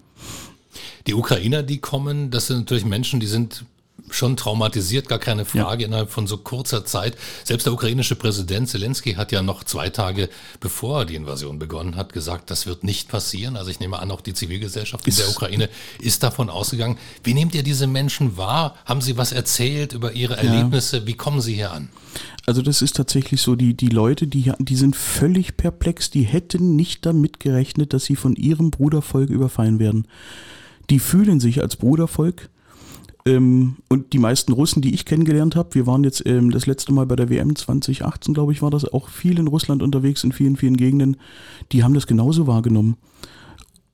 Die 1.07 1.15
Ukrainer, 1.15 1.63
die 1.63 1.79
kommen, 1.79 2.31
das 2.31 2.47
sind 2.47 2.59
natürlich 2.59 2.85
Menschen, 2.85 3.21
die 3.21 3.27
sind 3.27 3.65
schon 4.11 4.37
traumatisiert, 4.37 5.09
gar 5.09 5.19
keine 5.21 5.45
Frage, 5.45 5.85
innerhalb 5.85 6.11
von 6.11 6.27
so 6.27 6.37
kurzer 6.37 6.85
Zeit. 6.85 7.17
Selbst 7.45 7.65
der 7.67 7.73
ukrainische 7.73 8.15
Präsident 8.17 8.69
Zelensky 8.69 9.15
hat 9.15 9.33
ja 9.33 9.43
noch 9.43 9.65
zwei 9.65 9.91
Tage 9.91 10.29
bevor 10.61 11.05
die 11.07 11.15
Invasion 11.15 11.59
begonnen 11.59 11.97
hat, 11.97 12.13
gesagt, 12.13 12.51
das 12.51 12.67
wird 12.67 12.85
nicht 12.85 13.09
passieren. 13.09 13.57
Also 13.57 13.71
ich 13.71 13.81
nehme 13.81 13.99
an, 14.01 14.11
auch 14.11 14.21
die 14.21 14.35
Zivilgesellschaft 14.35 15.07
in 15.07 15.15
der 15.17 15.29
Ukraine 15.31 15.69
ist 16.01 16.23
davon 16.25 16.51
ausgegangen. 16.51 16.99
Wie 17.23 17.33
nehmt 17.33 17.55
ihr 17.55 17.63
diese 17.63 17.87
Menschen 17.87 18.37
wahr? 18.37 18.75
Haben 18.85 19.01
sie 19.01 19.17
was 19.17 19.33
erzählt 19.33 19.93
über 19.93 20.13
ihre 20.13 20.37
Erlebnisse? 20.37 21.07
Wie 21.07 21.15
kommen 21.15 21.41
sie 21.41 21.55
hier 21.55 21.73
an? 21.73 21.89
Also 22.45 22.61
das 22.61 22.83
ist 22.83 22.97
tatsächlich 22.97 23.41
so, 23.41 23.55
die, 23.55 23.75
die 23.75 23.89
Leute, 23.89 24.27
die, 24.27 24.41
hier- 24.41 24.57
die 24.59 24.77
sind 24.77 24.97
völlig 24.97 25.57
perplex, 25.57 26.11
die 26.11 26.23
hätten 26.25 26.75
nicht 26.77 27.07
damit 27.07 27.41
gerechnet, 27.41 27.93
dass 27.95 28.05
sie 28.05 28.17
von 28.17 28.35
ihrem 28.37 28.71
Brudervolk 28.73 29.31
überfallen 29.31 29.79
werden. 29.79 30.07
Die 30.93 30.99
fühlen 30.99 31.41
sich 31.41 31.63
als 31.63 31.77
Brudervolk. 31.77 32.51
Ähm, 33.25 33.77
und 33.89 34.13
die 34.13 34.19
meisten 34.19 34.53
Russen, 34.53 34.83
die 34.83 34.93
ich 34.93 35.07
kennengelernt 35.07 35.57
habe, 35.57 35.75
wir 35.75 35.87
waren 35.87 36.05
jetzt 36.05 36.27
ähm, 36.27 36.51
das 36.51 36.67
letzte 36.67 36.93
Mal 36.93 37.07
bei 37.07 37.17
der 37.17 37.31
WM 37.31 37.57
2018, 37.57 38.35
glaube 38.35 38.53
ich, 38.53 38.61
war 38.61 38.71
das 38.71 38.85
auch 38.85 39.09
viel 39.09 39.39
in 39.39 39.47
Russland 39.47 39.83
unterwegs, 39.83 40.23
in 40.23 40.33
vielen, 40.33 40.59
vielen 40.59 40.77
Gegenden, 40.77 41.17
die 41.71 41.83
haben 41.83 41.95
das 41.95 42.07
genauso 42.07 42.47
wahrgenommen. 42.47 42.99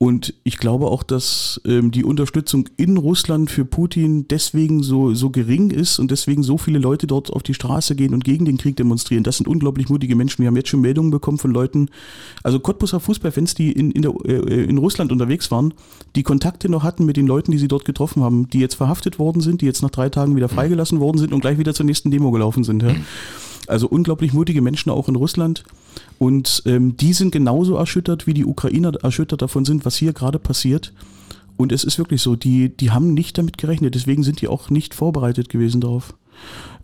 Und 0.01 0.35
ich 0.45 0.59
glaube 0.59 0.87
auch, 0.87 1.03
dass 1.03 1.61
ähm, 1.65 1.91
die 1.91 2.05
Unterstützung 2.05 2.69
in 2.77 2.99
Russland 2.99 3.51
für 3.51 3.65
Putin 3.65 4.29
deswegen 4.29 4.81
so, 4.85 5.13
so 5.13 5.31
gering 5.31 5.71
ist 5.71 5.99
und 5.99 6.13
deswegen 6.13 6.45
so 6.45 6.57
viele 6.57 6.79
Leute 6.79 7.09
dort 7.09 7.33
auf 7.33 7.43
die 7.43 7.53
Straße 7.53 7.97
gehen 7.97 8.15
und 8.15 8.23
gegen 8.23 8.45
den 8.45 8.59
Krieg 8.59 8.77
demonstrieren. 8.77 9.25
Das 9.25 9.39
sind 9.39 9.49
unglaublich 9.49 9.89
mutige 9.89 10.15
Menschen. 10.15 10.43
Wir 10.43 10.47
haben 10.47 10.57
jetzt 10.57 10.69
schon 10.69 10.83
Meldungen 10.83 11.11
bekommen 11.11 11.39
von 11.39 11.51
Leuten, 11.51 11.91
also 12.45 12.61
Cottbuser 12.61 13.01
Fußballfans, 13.01 13.55
die 13.55 13.73
in, 13.73 13.91
in, 13.91 14.03
der, 14.03 14.13
äh, 14.25 14.65
in 14.65 14.79
Russland 14.79 15.11
unterwegs 15.11 15.51
waren, 15.51 15.75
die 16.15 16.23
Kontakte 16.23 16.69
noch 16.69 16.85
hatten 16.85 17.05
mit 17.05 17.17
den 17.17 17.27
Leuten, 17.27 17.51
die 17.51 17.59
sie 17.59 17.69
dort 17.69 17.85
getroffen 17.85 18.23
haben, 18.23 18.49
die 18.49 18.61
jetzt 18.61 18.77
verhaftet 18.77 19.19
worden 19.19 19.41
sind, 19.41 19.63
die 19.63 19.67
jetzt 19.67 19.83
nach 19.83 19.91
drei 19.91 20.11
Tagen 20.11 20.37
wieder 20.37 20.49
freigelassen 20.49 21.01
worden 21.01 21.19
sind 21.19 21.33
und 21.33 21.41
gleich 21.41 21.59
wieder 21.59 21.75
zur 21.75 21.87
nächsten 21.87 22.13
Demo 22.13 22.31
gelaufen 22.31 22.63
sind. 22.63 22.85
Ja. 22.85 22.95
Also 23.67 23.89
unglaublich 23.89 24.33
mutige 24.33 24.63
Menschen 24.63 24.91
auch 24.91 25.09
in 25.09 25.17
Russland. 25.17 25.65
Und 26.19 26.63
ähm, 26.67 26.97
die 26.97 27.13
sind 27.13 27.31
genauso 27.31 27.77
erschüttert, 27.77 28.27
wie 28.27 28.35
die 28.35 28.45
Ukrainer 28.45 28.93
erschüttert 29.03 29.41
davon 29.43 29.65
sind, 29.65 29.85
was 29.85 29.97
hier 29.97 30.13
gerade 30.13 30.39
passiert. 30.39 30.93
Und 31.57 31.73
es 31.73 31.85
ist 31.85 31.99
wirklich 31.99 32.23
so, 32.23 32.37
die, 32.37 32.69
die 32.77 32.91
haben 32.91 33.15
nicht 33.15 33.39
damit 33.39 33.59
gerechnet, 33.59 33.95
deswegen 33.95 34.23
sind 34.23 34.41
die 34.41 34.49
auch 34.49 34.71
nicht 34.71 34.95
vorbereitet 34.95 35.49
gewesen 35.49 35.81
darauf. 35.81 36.15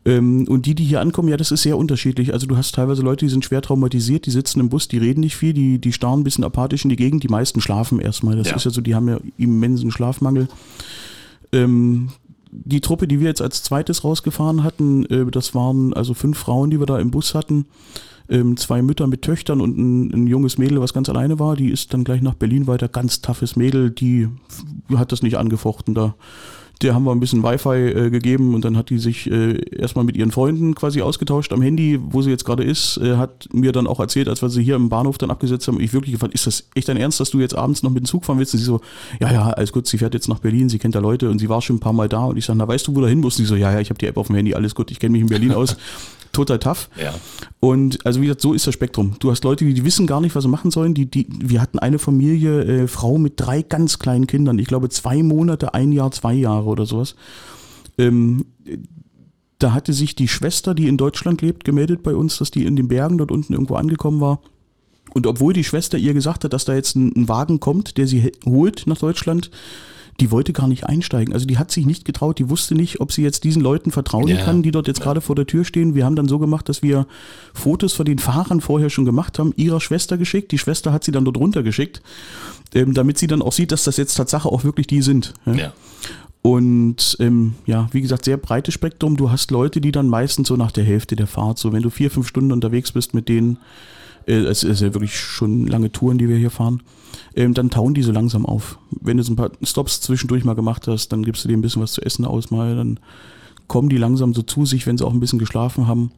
Ähm, 0.04 0.46
und 0.48 0.66
die, 0.66 0.74
die 0.74 0.84
hier 0.84 1.00
ankommen, 1.00 1.28
ja, 1.28 1.36
das 1.36 1.50
ist 1.50 1.62
sehr 1.62 1.78
unterschiedlich. 1.78 2.32
Also 2.32 2.46
du 2.46 2.56
hast 2.56 2.74
teilweise 2.74 3.02
Leute, 3.02 3.24
die 3.24 3.30
sind 3.30 3.44
schwer 3.44 3.62
traumatisiert, 3.62 4.26
die 4.26 4.30
sitzen 4.30 4.60
im 4.60 4.68
Bus, 4.68 4.86
die 4.88 4.98
reden 4.98 5.20
nicht 5.20 5.36
viel, 5.36 5.52
die, 5.52 5.78
die 5.78 5.92
starren 5.92 6.20
ein 6.20 6.24
bisschen 6.24 6.44
apathisch 6.44 6.84
in 6.84 6.90
die 6.90 6.96
Gegend, 6.96 7.22
die 7.22 7.28
meisten 7.28 7.60
schlafen 7.60 8.00
erstmal. 8.00 8.36
Das 8.36 8.50
Ja. 8.50 8.56
ist 8.56 8.64
ja 8.64 8.70
so, 8.70 8.80
die 8.80 8.94
haben 8.94 9.08
ja 9.08 9.18
immensen 9.38 9.90
Schlafmangel. 9.90 10.48
Ähm, 11.52 12.10
die 12.50 12.80
Truppe, 12.80 13.08
die 13.08 13.18
wir 13.20 13.28
jetzt 13.28 13.42
als 13.42 13.62
zweites 13.62 14.04
rausgefahren 14.04 14.62
hatten, 14.62 15.06
äh, 15.06 15.26
das 15.30 15.54
waren 15.54 15.92
also 15.94 16.14
fünf 16.14 16.38
Frauen, 16.38 16.70
die 16.70 16.78
wir 16.78 16.86
da 16.86 16.98
im 16.98 17.10
Bus 17.10 17.34
hatten. 17.34 17.66
Ähm, 18.28 18.56
zwei 18.56 18.80
Mütter 18.80 19.06
mit 19.06 19.22
Töchtern 19.22 19.60
und 19.60 19.76
ein, 19.76 20.12
ein 20.12 20.26
junges 20.26 20.56
Mädel, 20.56 20.80
was 20.80 20.94
ganz 20.94 21.08
alleine 21.08 21.38
war. 21.38 21.56
Die 21.56 21.70
ist 21.70 21.92
dann 21.92 22.04
gleich 22.04 22.22
nach 22.22 22.34
Berlin 22.34 22.66
weiter. 22.66 22.88
Ganz 22.88 23.20
toughes 23.20 23.56
Mädel, 23.56 23.90
die 23.90 24.28
hat 24.94 25.12
das 25.12 25.22
nicht 25.22 25.36
angefochten 25.36 25.94
da. 25.94 26.14
Der 26.82 26.94
haben 26.94 27.04
wir 27.04 27.12
ein 27.12 27.20
bisschen 27.20 27.42
Wi-Fi 27.42 27.68
äh, 27.68 28.10
gegeben 28.10 28.54
und 28.54 28.64
dann 28.64 28.76
hat 28.76 28.90
die 28.90 28.98
sich 28.98 29.30
äh, 29.30 29.58
erstmal 29.76 30.04
mit 30.04 30.16
ihren 30.16 30.32
Freunden 30.32 30.74
quasi 30.74 31.02
ausgetauscht 31.02 31.52
am 31.52 31.62
Handy, 31.62 32.00
wo 32.02 32.20
sie 32.20 32.30
jetzt 32.30 32.44
gerade 32.44 32.64
ist. 32.64 32.96
Äh, 32.96 33.16
hat 33.16 33.48
mir 33.52 33.70
dann 33.70 33.86
auch 33.86 34.00
erzählt, 34.00 34.28
als 34.28 34.42
wir 34.42 34.48
sie 34.48 34.62
hier 34.62 34.74
im 34.74 34.88
Bahnhof 34.88 35.16
dann 35.16 35.30
abgesetzt 35.30 35.68
haben, 35.68 35.80
ich 35.80 35.92
wirklich 35.92 36.12
gefragt, 36.12 36.34
ist 36.34 36.46
das 36.46 36.68
echt 36.74 36.88
dein 36.88 36.96
Ernst, 36.96 37.20
dass 37.20 37.30
du 37.30 37.38
jetzt 37.38 37.54
abends 37.54 37.82
noch 37.82 37.90
mit 37.90 38.02
dem 38.02 38.06
Zug 38.06 38.24
fahren 38.24 38.38
willst? 38.38 38.54
Und 38.54 38.58
sie 38.58 38.66
so, 38.66 38.80
ja, 39.20 39.32
ja, 39.32 39.50
alles 39.50 39.72
gut, 39.72 39.86
sie 39.86 39.98
fährt 39.98 40.14
jetzt 40.14 40.28
nach 40.28 40.40
Berlin, 40.40 40.68
sie 40.68 40.78
kennt 40.78 40.96
da 40.96 40.98
Leute 40.98 41.30
und 41.30 41.38
sie 41.38 41.48
war 41.48 41.62
schon 41.62 41.76
ein 41.76 41.80
paar 41.80 41.92
Mal 41.92 42.08
da. 42.08 42.24
Und 42.24 42.38
ich 42.38 42.44
sage, 42.44 42.58
na, 42.58 42.66
weißt 42.66 42.88
du, 42.88 42.96
wo 42.96 43.00
du 43.00 43.06
hin 43.06 43.20
musst? 43.20 43.38
Und 43.38 43.44
sie 43.44 43.48
so, 43.48 43.56
ja, 43.56 43.72
ja, 43.72 43.80
ich 43.80 43.90
habe 43.90 43.98
die 43.98 44.06
App 44.06 44.16
auf 44.16 44.26
dem 44.26 44.36
Handy, 44.36 44.54
alles 44.54 44.74
gut, 44.74 44.90
ich 44.90 44.98
kenne 44.98 45.12
mich 45.12 45.22
in 45.22 45.28
Berlin 45.28 45.52
aus. 45.52 45.76
Total 46.34 46.58
tough. 46.58 46.90
Ja. 47.00 47.14
Und 47.60 48.04
also 48.04 48.20
wie 48.20 48.26
gesagt, 48.26 48.42
so 48.42 48.52
ist 48.52 48.66
das 48.66 48.74
Spektrum. 48.74 49.16
Du 49.20 49.30
hast 49.30 49.44
Leute, 49.44 49.64
die, 49.64 49.72
die 49.72 49.84
wissen 49.84 50.06
gar 50.06 50.20
nicht, 50.20 50.34
was 50.34 50.44
sie 50.44 50.50
machen 50.50 50.70
sollen. 50.70 50.92
Die, 50.92 51.06
die, 51.06 51.26
wir 51.30 51.62
hatten 51.62 51.78
eine 51.78 51.98
Familie, 51.98 52.62
äh, 52.64 52.88
Frau 52.88 53.16
mit 53.16 53.34
drei 53.36 53.62
ganz 53.62 53.98
kleinen 53.98 54.26
Kindern. 54.26 54.58
Ich 54.58 54.66
glaube 54.66 54.88
zwei 54.90 55.22
Monate, 55.22 55.72
ein 55.72 55.92
Jahr, 55.92 56.10
zwei 56.10 56.34
Jahre 56.34 56.66
oder 56.66 56.84
sowas. 56.84 57.14
Ähm, 57.96 58.44
da 59.58 59.72
hatte 59.72 59.92
sich 59.92 60.14
die 60.14 60.28
Schwester, 60.28 60.74
die 60.74 60.88
in 60.88 60.96
Deutschland 60.96 61.40
lebt, 61.40 61.64
gemeldet 61.64 62.02
bei 62.02 62.14
uns, 62.14 62.36
dass 62.38 62.50
die 62.50 62.66
in 62.66 62.76
den 62.76 62.88
Bergen 62.88 63.18
dort 63.18 63.30
unten 63.30 63.52
irgendwo 63.52 63.76
angekommen 63.76 64.20
war. 64.20 64.40
Und 65.14 65.26
obwohl 65.26 65.52
die 65.52 65.64
Schwester 65.64 65.96
ihr 65.96 66.12
gesagt 66.12 66.44
hat, 66.44 66.52
dass 66.52 66.64
da 66.64 66.74
jetzt 66.74 66.96
ein, 66.96 67.12
ein 67.16 67.28
Wagen 67.28 67.60
kommt, 67.60 67.96
der 67.96 68.06
sie 68.06 68.32
holt 68.44 68.86
nach 68.86 68.98
Deutschland, 68.98 69.50
die 70.20 70.30
wollte 70.30 70.52
gar 70.52 70.68
nicht 70.68 70.84
einsteigen. 70.84 71.34
Also 71.34 71.46
die 71.46 71.58
hat 71.58 71.70
sich 71.70 71.86
nicht 71.86 72.04
getraut, 72.04 72.38
die 72.38 72.48
wusste 72.48 72.74
nicht, 72.74 73.00
ob 73.00 73.10
sie 73.12 73.22
jetzt 73.22 73.44
diesen 73.44 73.60
Leuten 73.62 73.90
vertrauen 73.90 74.28
Ja. 74.28 74.44
kann, 74.44 74.62
die 74.62 74.70
dort 74.70 74.86
jetzt 74.86 75.00
gerade 75.00 75.20
vor 75.20 75.34
der 75.34 75.46
Tür 75.46 75.64
stehen. 75.64 75.94
Wir 75.94 76.04
haben 76.04 76.14
dann 76.16 76.28
so 76.28 76.38
gemacht, 76.38 76.68
dass 76.68 76.82
wir 76.82 77.06
Fotos 77.52 77.92
von 77.94 78.06
den 78.06 78.18
Fahrern 78.18 78.60
vorher 78.60 78.90
schon 78.90 79.04
gemacht 79.04 79.38
haben, 79.38 79.52
ihrer 79.56 79.80
Schwester 79.80 80.16
geschickt. 80.16 80.52
Die 80.52 80.58
Schwester 80.58 80.92
hat 80.92 81.02
sie 81.04 81.10
dann 81.12 81.24
dort 81.24 81.36
runtergeschickt, 81.36 82.00
ähm, 82.74 82.94
damit 82.94 83.18
sie 83.18 83.26
dann 83.26 83.42
auch 83.42 83.52
sieht, 83.52 83.72
dass 83.72 83.84
das 83.84 83.96
jetzt 83.96 84.14
Tatsache 84.14 84.48
auch 84.48 84.62
wirklich 84.64 84.86
die 84.86 85.02
sind. 85.02 85.34
Ja? 85.46 85.54
Ja. 85.54 85.72
Und 86.42 87.16
ähm, 87.20 87.54
ja, 87.64 87.88
wie 87.92 88.02
gesagt, 88.02 88.26
sehr 88.26 88.36
breites 88.36 88.74
Spektrum. 88.74 89.16
Du 89.16 89.30
hast 89.30 89.50
Leute, 89.50 89.80
die 89.80 89.92
dann 89.92 90.08
meistens 90.08 90.48
so 90.48 90.56
nach 90.56 90.72
der 90.72 90.84
Hälfte 90.84 91.16
der 91.16 91.26
Fahrt, 91.26 91.58
so 91.58 91.72
wenn 91.72 91.82
du 91.82 91.88
vier, 91.88 92.10
fünf 92.10 92.28
Stunden 92.28 92.52
unterwegs 92.52 92.92
bist 92.92 93.14
mit 93.14 93.30
denen, 93.30 93.56
es 94.26 94.62
ist 94.62 94.80
ja 94.80 94.94
wirklich 94.94 95.18
schon 95.18 95.66
lange 95.66 95.92
Touren, 95.92 96.18
die 96.18 96.28
wir 96.28 96.36
hier 96.36 96.50
fahren, 96.50 96.82
ähm, 97.36 97.54
dann 97.54 97.70
tauen 97.70 97.94
die 97.94 98.02
so 98.02 98.12
langsam 98.12 98.46
auf. 98.46 98.78
Wenn 98.90 99.16
du 99.16 99.22
so 99.22 99.32
ein 99.32 99.36
paar 99.36 99.50
Stops 99.62 100.00
zwischendurch 100.00 100.44
mal 100.44 100.54
gemacht 100.54 100.86
hast, 100.88 101.08
dann 101.08 101.22
gibst 101.22 101.44
du 101.44 101.48
denen 101.48 101.60
ein 101.60 101.62
bisschen 101.62 101.82
was 101.82 101.92
zu 101.92 102.02
essen 102.02 102.24
aus 102.24 102.50
mal, 102.50 102.76
dann 102.76 103.00
kommen 103.66 103.88
die 103.88 103.96
langsam 103.96 104.34
so 104.34 104.42
zu 104.42 104.66
sich, 104.66 104.86
wenn 104.86 104.98
sie 104.98 105.06
auch 105.06 105.12
ein 105.12 105.20
bisschen 105.20 105.38
geschlafen 105.38 105.86
haben. 105.86 106.12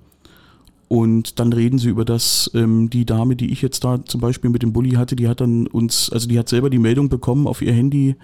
Und 0.88 1.40
dann 1.40 1.52
reden 1.52 1.78
sie 1.78 1.88
über 1.88 2.04
das, 2.04 2.50
ähm, 2.54 2.90
die 2.90 3.04
Dame, 3.04 3.34
die 3.34 3.50
ich 3.50 3.60
jetzt 3.60 3.82
da 3.82 4.04
zum 4.04 4.20
Beispiel 4.20 4.50
mit 4.50 4.62
dem 4.62 4.72
Bulli 4.72 4.92
hatte, 4.92 5.16
die 5.16 5.26
hat 5.26 5.40
dann 5.40 5.66
uns, 5.66 6.10
also 6.10 6.28
die 6.28 6.38
hat 6.38 6.48
selber 6.48 6.70
die 6.70 6.78
Meldung 6.78 7.08
bekommen 7.08 7.48
auf 7.48 7.60
ihr 7.60 7.72
Handy 7.72 8.14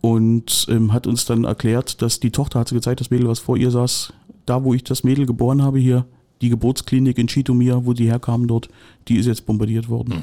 und 0.00 0.66
ähm, 0.70 0.92
hat 0.92 1.08
uns 1.08 1.24
dann 1.24 1.44
erklärt, 1.44 2.00
dass 2.00 2.20
die 2.20 2.30
Tochter 2.30 2.60
hat 2.60 2.68
sie 2.68 2.76
gezeigt, 2.76 3.00
das 3.00 3.10
Mädel, 3.10 3.28
was 3.28 3.40
vor 3.40 3.56
ihr 3.56 3.72
saß, 3.72 4.12
da 4.46 4.62
wo 4.62 4.72
ich 4.72 4.84
das 4.84 5.02
Mädel 5.02 5.26
geboren 5.26 5.62
habe 5.62 5.80
hier, 5.80 6.06
die 6.40 6.48
Geburtsklinik 6.48 7.18
in 7.18 7.26
Chitomir, 7.28 7.84
wo 7.84 7.92
die 7.92 8.06
herkamen 8.08 8.48
dort, 8.48 8.68
die 9.08 9.16
ist 9.16 9.26
jetzt 9.26 9.46
bombardiert 9.46 9.88
worden. 9.88 10.22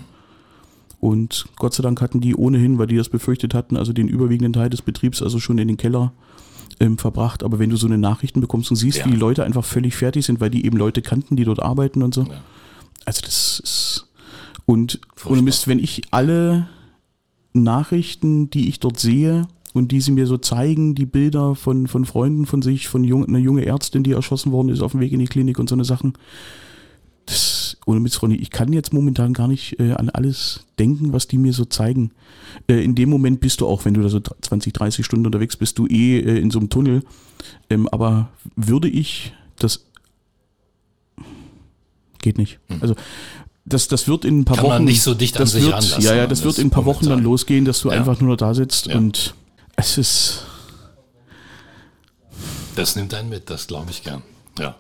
Und 1.00 1.46
Gott 1.58 1.74
sei 1.76 1.84
Dank 1.84 2.02
hatten 2.02 2.22
die 2.22 2.36
ohnehin, 2.36 2.80
weil 2.80 2.88
die 2.88 2.96
das 2.98 3.10
befürchtet 3.10 3.54
hatten, 3.54 3.78
also 3.78 3.94
den 3.94 4.08
überwiegenden 4.08 4.54
Teil 4.54 4.70
des 4.70 4.82
Betriebs 4.82 5.22
also 5.22 5.40
schon 5.40 5.60
in 5.60 5.68
den 5.68 5.78
Keller 5.78 6.12
ähm, 6.80 6.98
verbracht. 6.98 7.44
Aber 7.44 7.60
wenn 7.60 7.70
du 7.70 7.78
so 7.78 7.86
eine 7.86 8.00
Nachrichten 8.00 8.42
bekommst 8.42 8.72
und 8.72 8.78
siehst, 8.78 9.00
Ja. 9.00 9.06
wie 9.06 9.12
die 9.12 9.18
Leute 9.18 9.44
einfach 9.44 9.64
völlig 9.64 9.96
fertig 9.96 10.26
sind, 10.26 10.40
weil 10.42 10.50
die 10.50 10.66
eben 10.66 10.78
Leute 10.78 11.04
kannten, 11.04 11.36
die 11.36 11.44
dort 11.44 11.62
arbeiten 11.62 12.02
und 12.02 12.14
so. 12.16 12.24
Ja. 12.24 12.42
Also 13.06 13.22
das 13.22 13.60
ist 13.60 14.08
Und 14.66 15.00
ohne 15.26 15.42
Mist, 15.44 15.68
wenn 15.68 15.80
ich 15.80 16.02
alle 16.12 16.68
Nachrichten, 17.54 18.50
die 18.50 18.68
ich 18.70 18.80
dort 18.80 19.00
sehe 19.00 19.48
und 19.78 19.92
die 19.92 20.02
sie 20.02 20.12
mir 20.12 20.28
so 20.28 20.38
zeigen, 20.38 20.96
die 20.96 21.06
Bilder 21.06 21.56
von, 21.56 21.88
von 21.88 22.06
Freunden 22.06 22.46
von 22.46 22.62
sich, 22.62 22.88
von 22.88 23.04
jung, 23.04 23.26
einer 23.26 23.40
junge 23.40 23.66
Ärztin, 23.66 24.04
die 24.04 24.12
erschossen 24.12 24.52
worden 24.52 24.70
ist 24.70 24.82
auf 24.82 24.92
dem 24.92 25.02
Weg 25.02 25.14
in 25.14 25.20
die 25.20 25.26
Klinik 25.26 25.60
und 25.60 25.70
so 25.70 25.76
eine 25.76 25.86
Sachen, 25.86 26.14
das, 27.26 27.78
ohne 27.86 28.08
Ronny, 28.22 28.36
ich 28.36 28.52
kann 28.52 28.72
jetzt 28.72 28.94
momentan 28.94 29.34
gar 29.34 29.48
nicht 29.48 29.80
äh, 29.80 29.92
an 29.94 30.10
alles 30.10 30.66
denken, 30.80 31.12
was 31.12 31.28
die 31.28 31.38
mir 31.38 31.54
so 31.54 31.66
zeigen. 31.66 32.12
Äh, 32.68 32.84
in 32.84 32.96
dem 32.96 33.10
Moment 33.10 33.42
bist 33.42 33.60
du 33.60 33.68
auch, 33.68 33.84
wenn 33.86 33.94
du 33.94 34.02
da 34.02 34.10
so 34.10 34.20
20, 34.20 34.74
30 34.74 35.06
Stunden 35.06 35.26
unterwegs 35.26 35.58
bist, 35.58 35.78
du 35.78 35.88
eh 35.88 36.20
äh, 36.20 36.40
in 36.40 36.52
so 36.52 36.60
einem 36.60 36.70
Tunnel. 36.70 37.04
Ähm, 37.70 37.88
aber 37.90 38.30
würde 38.56 38.88
ich 38.88 39.34
das 39.60 39.86
geht 42.20 42.38
nicht. 42.38 42.60
Hm. 42.68 42.78
Also 42.82 42.96
das, 43.66 43.88
das 43.88 44.08
wird 44.08 44.26
in 44.26 44.40
ein 44.40 44.46
paar 44.46 44.58
Kann 44.58 44.66
Wochen. 44.66 44.74
Man 44.76 44.86
nicht 44.86 45.02
so 45.02 45.14
dicht 45.14 45.36
an 45.38 45.44
das 45.44 45.52
sich 45.52 45.66
wird. 45.66 46.00
Ja, 46.00 46.16
ja, 46.16 46.28
das 46.28 46.44
wird 46.44 46.58
in 46.58 46.68
ein 46.68 46.70
paar 46.70 46.86
Wochen 46.86 47.08
dann 47.08 47.22
losgehen, 47.22 47.66
dass 47.66 47.82
du 47.82 47.90
ja. 47.90 47.96
einfach 47.96 48.20
nur 48.22 48.32
noch 48.32 48.38
da 48.38 48.54
sitzt 48.54 48.88
ja. 48.88 48.98
und 48.98 49.36
es 49.78 49.98
ist. 49.98 50.44
Das 52.76 52.96
nimmt 52.96 53.14
einen 53.14 53.30
mit, 53.30 53.50
das 53.50 53.68
glaube 53.68 53.92
ich 53.92 54.04
gern. 54.04 54.22
Ja. 54.60 54.76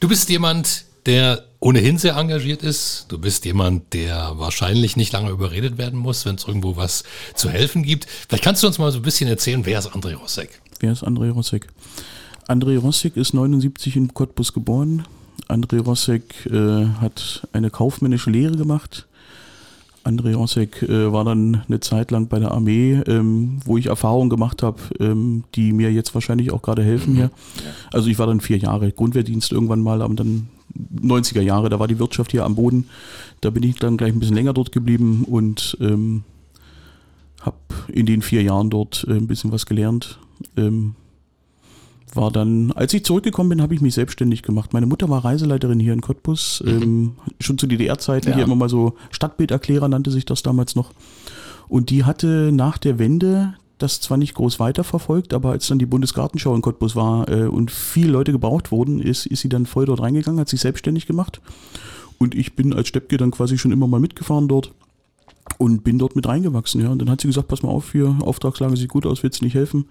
Du 0.00 0.08
bist 0.08 0.28
jemand, 0.28 0.84
der 1.06 1.44
ohnehin 1.60 1.98
sehr 1.98 2.16
engagiert 2.16 2.62
ist. 2.62 3.06
Du 3.08 3.18
bist 3.18 3.44
jemand, 3.44 3.92
der 3.94 4.32
wahrscheinlich 4.36 4.96
nicht 4.96 5.12
lange 5.12 5.30
überredet 5.30 5.78
werden 5.78 5.98
muss, 5.98 6.26
wenn 6.26 6.34
es 6.34 6.44
irgendwo 6.44 6.76
was 6.76 7.04
zu 7.34 7.48
helfen 7.48 7.82
gibt. 7.82 8.06
Vielleicht 8.28 8.44
kannst 8.44 8.62
du 8.62 8.66
uns 8.66 8.78
mal 8.78 8.92
so 8.92 8.98
ein 8.98 9.02
bisschen 9.02 9.28
erzählen, 9.28 9.64
wer 9.64 9.78
ist 9.78 9.88
André 9.88 10.14
Rossek? 10.14 10.60
Wer 10.80 10.92
ist 10.92 11.04
André 11.04 11.30
Rossek? 11.30 11.68
André 12.46 12.78
Rossek 12.78 13.16
ist 13.16 13.34
79 13.34 13.96
in 13.96 14.12
Cottbus 14.12 14.52
geboren. 14.52 15.06
André 15.48 15.80
Rossek 15.80 16.46
äh, 16.46 16.86
hat 17.00 17.48
eine 17.52 17.70
kaufmännische 17.70 18.30
Lehre 18.30 18.56
gemacht. 18.56 19.06
André 20.04 20.34
Rossek 20.34 20.82
äh, 20.82 21.12
war 21.12 21.24
dann 21.24 21.62
eine 21.66 21.80
Zeit 21.80 22.10
lang 22.10 22.28
bei 22.28 22.38
der 22.38 22.52
Armee, 22.52 23.00
ähm, 23.06 23.58
wo 23.64 23.78
ich 23.78 23.86
Erfahrungen 23.86 24.30
gemacht 24.30 24.62
habe, 24.62 24.80
ähm, 25.00 25.44
die 25.54 25.72
mir 25.72 25.90
jetzt 25.92 26.14
wahrscheinlich 26.14 26.52
auch 26.52 26.62
gerade 26.62 26.82
helfen 26.82 27.14
hier. 27.16 27.30
Also 27.92 28.08
ich 28.08 28.18
war 28.18 28.26
dann 28.26 28.40
vier 28.40 28.58
Jahre 28.58 28.92
Grundwehrdienst 28.92 29.52
irgendwann 29.52 29.80
mal, 29.80 30.02
aber 30.02 30.14
dann 30.14 30.48
90er 31.00 31.40
Jahre, 31.40 31.68
da 31.68 31.78
war 31.78 31.88
die 31.88 31.98
Wirtschaft 31.98 32.32
hier 32.32 32.44
am 32.44 32.54
Boden. 32.54 32.88
Da 33.40 33.50
bin 33.50 33.62
ich 33.62 33.76
dann 33.76 33.96
gleich 33.96 34.12
ein 34.12 34.20
bisschen 34.20 34.34
länger 34.34 34.52
dort 34.52 34.72
geblieben 34.72 35.24
und 35.24 35.76
ähm, 35.80 36.24
habe 37.40 37.56
in 37.88 38.06
den 38.06 38.22
vier 38.22 38.42
Jahren 38.42 38.70
dort 38.70 39.06
äh, 39.08 39.12
ein 39.12 39.26
bisschen 39.26 39.52
was 39.52 39.66
gelernt. 39.66 40.18
Ähm, 40.56 40.94
war 42.16 42.30
dann, 42.30 42.72
als 42.72 42.94
ich 42.94 43.04
zurückgekommen 43.04 43.50
bin, 43.50 43.62
habe 43.62 43.74
ich 43.74 43.80
mich 43.80 43.94
selbstständig 43.94 44.42
gemacht. 44.42 44.72
Meine 44.72 44.86
Mutter 44.86 45.08
war 45.08 45.24
Reiseleiterin 45.24 45.80
hier 45.80 45.92
in 45.92 46.00
Cottbus, 46.00 46.62
mhm. 46.64 46.82
ähm, 46.82 47.12
schon 47.40 47.58
zu 47.58 47.66
DDR-Zeiten, 47.66 48.30
ja. 48.30 48.34
hier 48.34 48.44
immer 48.44 48.56
mal 48.56 48.68
so 48.68 48.94
Stadtbilderklärer 49.10 49.88
nannte 49.88 50.10
sich 50.10 50.24
das 50.24 50.42
damals 50.42 50.74
noch. 50.74 50.92
Und 51.68 51.90
die 51.90 52.04
hatte 52.04 52.50
nach 52.52 52.78
der 52.78 52.98
Wende 52.98 53.54
das 53.78 54.00
zwar 54.00 54.16
nicht 54.16 54.34
groß 54.34 54.60
weiterverfolgt, 54.60 55.34
aber 55.34 55.50
als 55.50 55.66
dann 55.66 55.78
die 55.78 55.86
Bundesgartenschau 55.86 56.54
in 56.54 56.62
Cottbus 56.62 56.94
war 56.94 57.28
äh, 57.28 57.46
und 57.46 57.70
viele 57.70 58.12
Leute 58.12 58.32
gebraucht 58.32 58.70
wurden, 58.70 59.00
ist, 59.00 59.26
ist 59.26 59.40
sie 59.40 59.48
dann 59.48 59.66
voll 59.66 59.86
dort 59.86 60.00
reingegangen, 60.00 60.40
hat 60.40 60.48
sich 60.48 60.60
selbstständig 60.60 61.06
gemacht. 61.06 61.40
Und 62.18 62.34
ich 62.34 62.54
bin 62.54 62.72
als 62.72 62.88
Steppke 62.88 63.16
dann 63.16 63.32
quasi 63.32 63.58
schon 63.58 63.72
immer 63.72 63.88
mal 63.88 64.00
mitgefahren 64.00 64.46
dort 64.46 64.72
und 65.58 65.84
bin 65.84 65.98
dort 65.98 66.16
mit 66.16 66.26
reingewachsen. 66.26 66.80
Ja. 66.80 66.90
Und 66.90 67.00
dann 67.00 67.10
hat 67.10 67.20
sie 67.20 67.28
gesagt, 67.28 67.48
pass 67.48 67.62
mal 67.62 67.70
auf, 67.70 67.92
hier, 67.92 68.16
Auftragslage 68.20 68.76
sieht 68.76 68.90
gut 68.90 69.06
aus, 69.06 69.22
willst 69.22 69.40
du 69.40 69.44
nicht 69.44 69.54
helfen? 69.54 69.86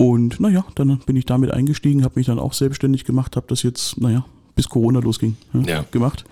Und 0.00 0.40
naja, 0.40 0.64
dann 0.76 0.98
bin 1.04 1.14
ich 1.16 1.26
damit 1.26 1.50
eingestiegen, 1.50 2.04
habe 2.04 2.14
mich 2.18 2.24
dann 2.24 2.38
auch 2.38 2.54
selbstständig 2.54 3.04
gemacht, 3.04 3.36
habe 3.36 3.44
das 3.50 3.62
jetzt, 3.62 4.00
naja, 4.00 4.24
bis 4.54 4.70
Corona 4.70 5.00
losging, 5.00 5.36
ja, 5.52 5.60
ja. 5.60 5.84
gemacht. 5.90 6.24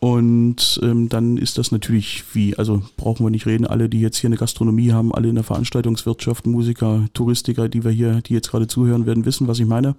Und 0.00 0.80
ähm, 0.82 1.08
dann 1.08 1.36
ist 1.36 1.58
das 1.58 1.70
natürlich 1.70 2.24
wie, 2.32 2.56
also 2.56 2.82
brauchen 2.96 3.24
wir 3.24 3.30
nicht 3.30 3.46
reden, 3.46 3.68
alle, 3.68 3.88
die 3.88 4.00
jetzt 4.00 4.16
hier 4.16 4.26
eine 4.26 4.36
Gastronomie 4.36 4.90
haben, 4.90 5.14
alle 5.14 5.28
in 5.28 5.36
der 5.36 5.44
Veranstaltungswirtschaft, 5.44 6.44
Musiker, 6.44 7.06
Touristiker, 7.14 7.68
die 7.68 7.84
wir 7.84 7.92
hier, 7.92 8.20
die 8.20 8.34
jetzt 8.34 8.50
gerade 8.50 8.66
zuhören, 8.66 9.06
werden 9.06 9.26
wissen, 9.26 9.46
was 9.46 9.60
ich 9.60 9.66
meine. 9.66 9.94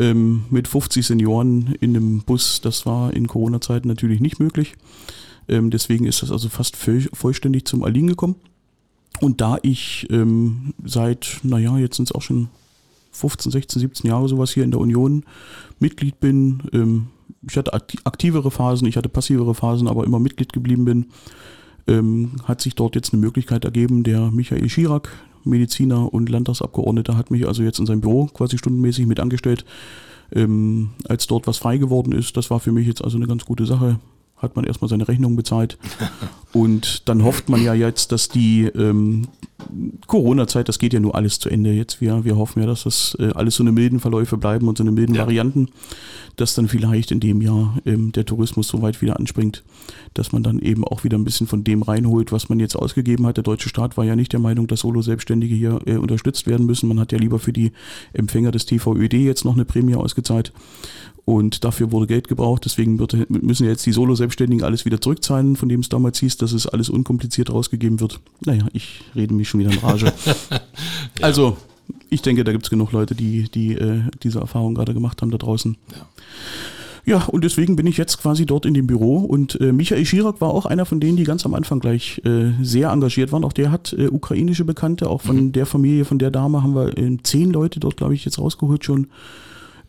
Ähm, 0.00 0.46
mit 0.50 0.66
50 0.66 1.06
Senioren 1.06 1.76
in 1.78 1.94
einem 1.94 2.22
Bus, 2.22 2.60
das 2.60 2.84
war 2.84 3.14
in 3.14 3.28
Corona-Zeiten 3.28 3.86
natürlich 3.86 4.18
nicht 4.18 4.40
möglich. 4.40 4.74
Ähm, 5.46 5.70
deswegen 5.70 6.04
ist 6.04 6.20
das 6.20 6.32
also 6.32 6.48
fast 6.48 6.76
vollständig 6.76 7.64
zum 7.64 7.84
Erliegen 7.84 8.08
gekommen. 8.08 8.34
Und 9.20 9.40
da 9.40 9.58
ich 9.62 10.06
ähm, 10.10 10.74
seit, 10.84 11.40
naja, 11.42 11.78
jetzt 11.78 11.96
sind 11.96 12.08
es 12.08 12.14
auch 12.14 12.22
schon 12.22 12.48
15, 13.12 13.50
16, 13.50 13.80
17 13.80 14.10
Jahre 14.10 14.28
sowas 14.28 14.50
hier 14.52 14.64
in 14.64 14.70
der 14.70 14.80
Union 14.80 15.24
Mitglied 15.78 16.20
bin, 16.20 16.62
ähm, 16.72 17.08
ich 17.48 17.56
hatte 17.56 17.72
aktivere 17.72 18.50
Phasen, 18.50 18.88
ich 18.88 18.96
hatte 18.96 19.08
passivere 19.08 19.54
Phasen, 19.54 19.88
aber 19.88 20.04
immer 20.04 20.18
Mitglied 20.18 20.52
geblieben 20.52 20.84
bin, 20.84 21.06
ähm, 21.86 22.32
hat 22.44 22.60
sich 22.60 22.74
dort 22.74 22.94
jetzt 22.94 23.12
eine 23.12 23.22
Möglichkeit 23.22 23.64
ergeben. 23.64 24.02
Der 24.02 24.30
Michael 24.30 24.68
Schirak, 24.68 25.10
Mediziner 25.44 26.12
und 26.12 26.28
Landtagsabgeordneter, 26.28 27.16
hat 27.16 27.30
mich 27.30 27.46
also 27.46 27.62
jetzt 27.62 27.78
in 27.78 27.86
sein 27.86 28.00
Büro 28.00 28.26
quasi 28.26 28.58
stundenmäßig 28.58 29.06
mit 29.06 29.20
angestellt. 29.20 29.64
Ähm, 30.32 30.90
als 31.08 31.28
dort 31.28 31.46
was 31.46 31.58
frei 31.58 31.78
geworden 31.78 32.12
ist, 32.12 32.36
das 32.36 32.50
war 32.50 32.58
für 32.58 32.72
mich 32.72 32.86
jetzt 32.86 33.04
also 33.04 33.16
eine 33.16 33.28
ganz 33.28 33.44
gute 33.44 33.64
Sache 33.64 34.00
hat 34.36 34.54
man 34.54 34.64
erstmal 34.64 34.88
seine 34.88 35.08
Rechnung 35.08 35.36
bezahlt. 35.36 35.78
Und 36.56 37.06
dann 37.06 37.22
hofft 37.22 37.50
man 37.50 37.62
ja 37.62 37.74
jetzt, 37.74 38.12
dass 38.12 38.30
die 38.30 38.62
ähm, 38.62 39.28
Corona-Zeit, 40.06 40.70
das 40.70 40.78
geht 40.78 40.94
ja 40.94 41.00
nur 41.00 41.14
alles 41.14 41.38
zu 41.38 41.50
Ende 41.50 41.70
jetzt. 41.70 42.00
Wir, 42.00 42.24
wir 42.24 42.38
hoffen 42.38 42.60
ja, 42.60 42.66
dass 42.66 42.84
das 42.84 43.14
äh, 43.20 43.30
alles 43.34 43.56
so 43.56 43.62
eine 43.62 43.72
milden 43.72 44.00
Verläufe 44.00 44.38
bleiben 44.38 44.66
und 44.66 44.78
so 44.78 44.82
eine 44.82 44.90
milden 44.90 45.16
ja. 45.16 45.20
Varianten, 45.20 45.68
dass 46.36 46.54
dann 46.54 46.66
vielleicht 46.66 47.10
in 47.10 47.20
dem 47.20 47.42
Jahr 47.42 47.76
ähm, 47.84 48.10
der 48.12 48.24
Tourismus 48.24 48.68
so 48.68 48.80
weit 48.80 49.02
wieder 49.02 49.18
anspringt, 49.18 49.64
dass 50.14 50.32
man 50.32 50.42
dann 50.42 50.58
eben 50.58 50.82
auch 50.82 51.04
wieder 51.04 51.18
ein 51.18 51.24
bisschen 51.24 51.46
von 51.46 51.62
dem 51.62 51.82
reinholt, 51.82 52.32
was 52.32 52.48
man 52.48 52.58
jetzt 52.58 52.74
ausgegeben 52.74 53.26
hat. 53.26 53.36
Der 53.36 53.44
deutsche 53.44 53.68
Staat 53.68 53.98
war 53.98 54.06
ja 54.06 54.16
nicht 54.16 54.32
der 54.32 54.40
Meinung, 54.40 54.66
dass 54.66 54.80
Solo-Selbstständige 54.80 55.54
hier 55.54 55.80
äh, 55.84 55.96
unterstützt 55.96 56.46
werden 56.46 56.64
müssen. 56.64 56.88
Man 56.88 57.00
hat 57.00 57.12
ja 57.12 57.18
lieber 57.18 57.38
für 57.38 57.52
die 57.52 57.72
Empfänger 58.14 58.50
des 58.50 58.64
TVÖD 58.64 59.12
jetzt 59.12 59.44
noch 59.44 59.56
eine 59.56 59.66
Prämie 59.66 59.96
ausgezahlt. 59.96 60.54
Und 61.26 61.64
dafür 61.64 61.90
wurde 61.90 62.06
Geld 62.06 62.28
gebraucht. 62.28 62.64
Deswegen 62.64 63.00
wird, 63.00 63.28
müssen 63.28 63.66
jetzt 63.66 63.84
die 63.84 63.90
Solo-Selbstständigen 63.90 64.64
alles 64.64 64.84
wieder 64.84 65.00
zurückzahlen, 65.00 65.56
von 65.56 65.68
dem 65.68 65.80
es 65.80 65.88
damals 65.88 66.20
hieß, 66.20 66.36
dass 66.36 66.52
es 66.52 66.68
alles 66.68 66.88
unkompliziert 66.88 67.52
rausgegeben 67.52 67.98
wird. 67.98 68.20
Naja, 68.44 68.66
ich 68.72 69.00
rede 69.16 69.34
mich 69.34 69.48
schon 69.48 69.58
wieder 69.58 69.72
in 69.72 69.78
Rage. 69.78 70.06
ja. 70.50 70.60
Also, 71.20 71.56
ich 72.10 72.22
denke, 72.22 72.44
da 72.44 72.52
gibt 72.52 72.64
es 72.64 72.70
genug 72.70 72.92
Leute, 72.92 73.16
die, 73.16 73.50
die 73.50 73.72
äh, 73.72 74.02
diese 74.22 74.38
Erfahrung 74.38 74.76
gerade 74.76 74.94
gemacht 74.94 75.20
haben 75.20 75.32
da 75.32 75.36
draußen. 75.36 75.76
Ja. 75.92 76.06
Ja, 77.08 77.22
und 77.26 77.44
deswegen 77.44 77.76
bin 77.76 77.86
ich 77.86 77.96
jetzt 77.98 78.20
quasi 78.20 78.46
dort 78.46 78.66
in 78.66 78.74
dem 78.74 78.88
Büro 78.88 79.18
und 79.18 79.60
äh, 79.60 79.72
Michael 79.72 80.04
Schirak 80.04 80.40
war 80.40 80.50
auch 80.50 80.66
einer 80.66 80.86
von 80.86 80.98
denen, 80.98 81.16
die 81.16 81.22
ganz 81.22 81.46
am 81.46 81.54
Anfang 81.54 81.78
gleich 81.78 82.20
äh, 82.24 82.50
sehr 82.60 82.90
engagiert 82.90 83.30
waren. 83.30 83.44
Auch 83.44 83.52
der 83.52 83.70
hat 83.70 83.92
äh, 83.96 84.08
ukrainische 84.08 84.64
Bekannte, 84.64 85.08
auch 85.08 85.22
von 85.22 85.36
mhm. 85.36 85.52
der 85.52 85.66
Familie, 85.66 86.04
von 86.04 86.18
der 86.18 86.32
Dame 86.32 86.64
haben 86.64 86.74
wir 86.74 86.98
äh, 86.98 87.16
zehn 87.22 87.52
Leute 87.52 87.78
dort, 87.78 87.96
glaube 87.96 88.14
ich, 88.14 88.24
jetzt 88.24 88.40
rausgeholt 88.40 88.84
schon 88.84 89.06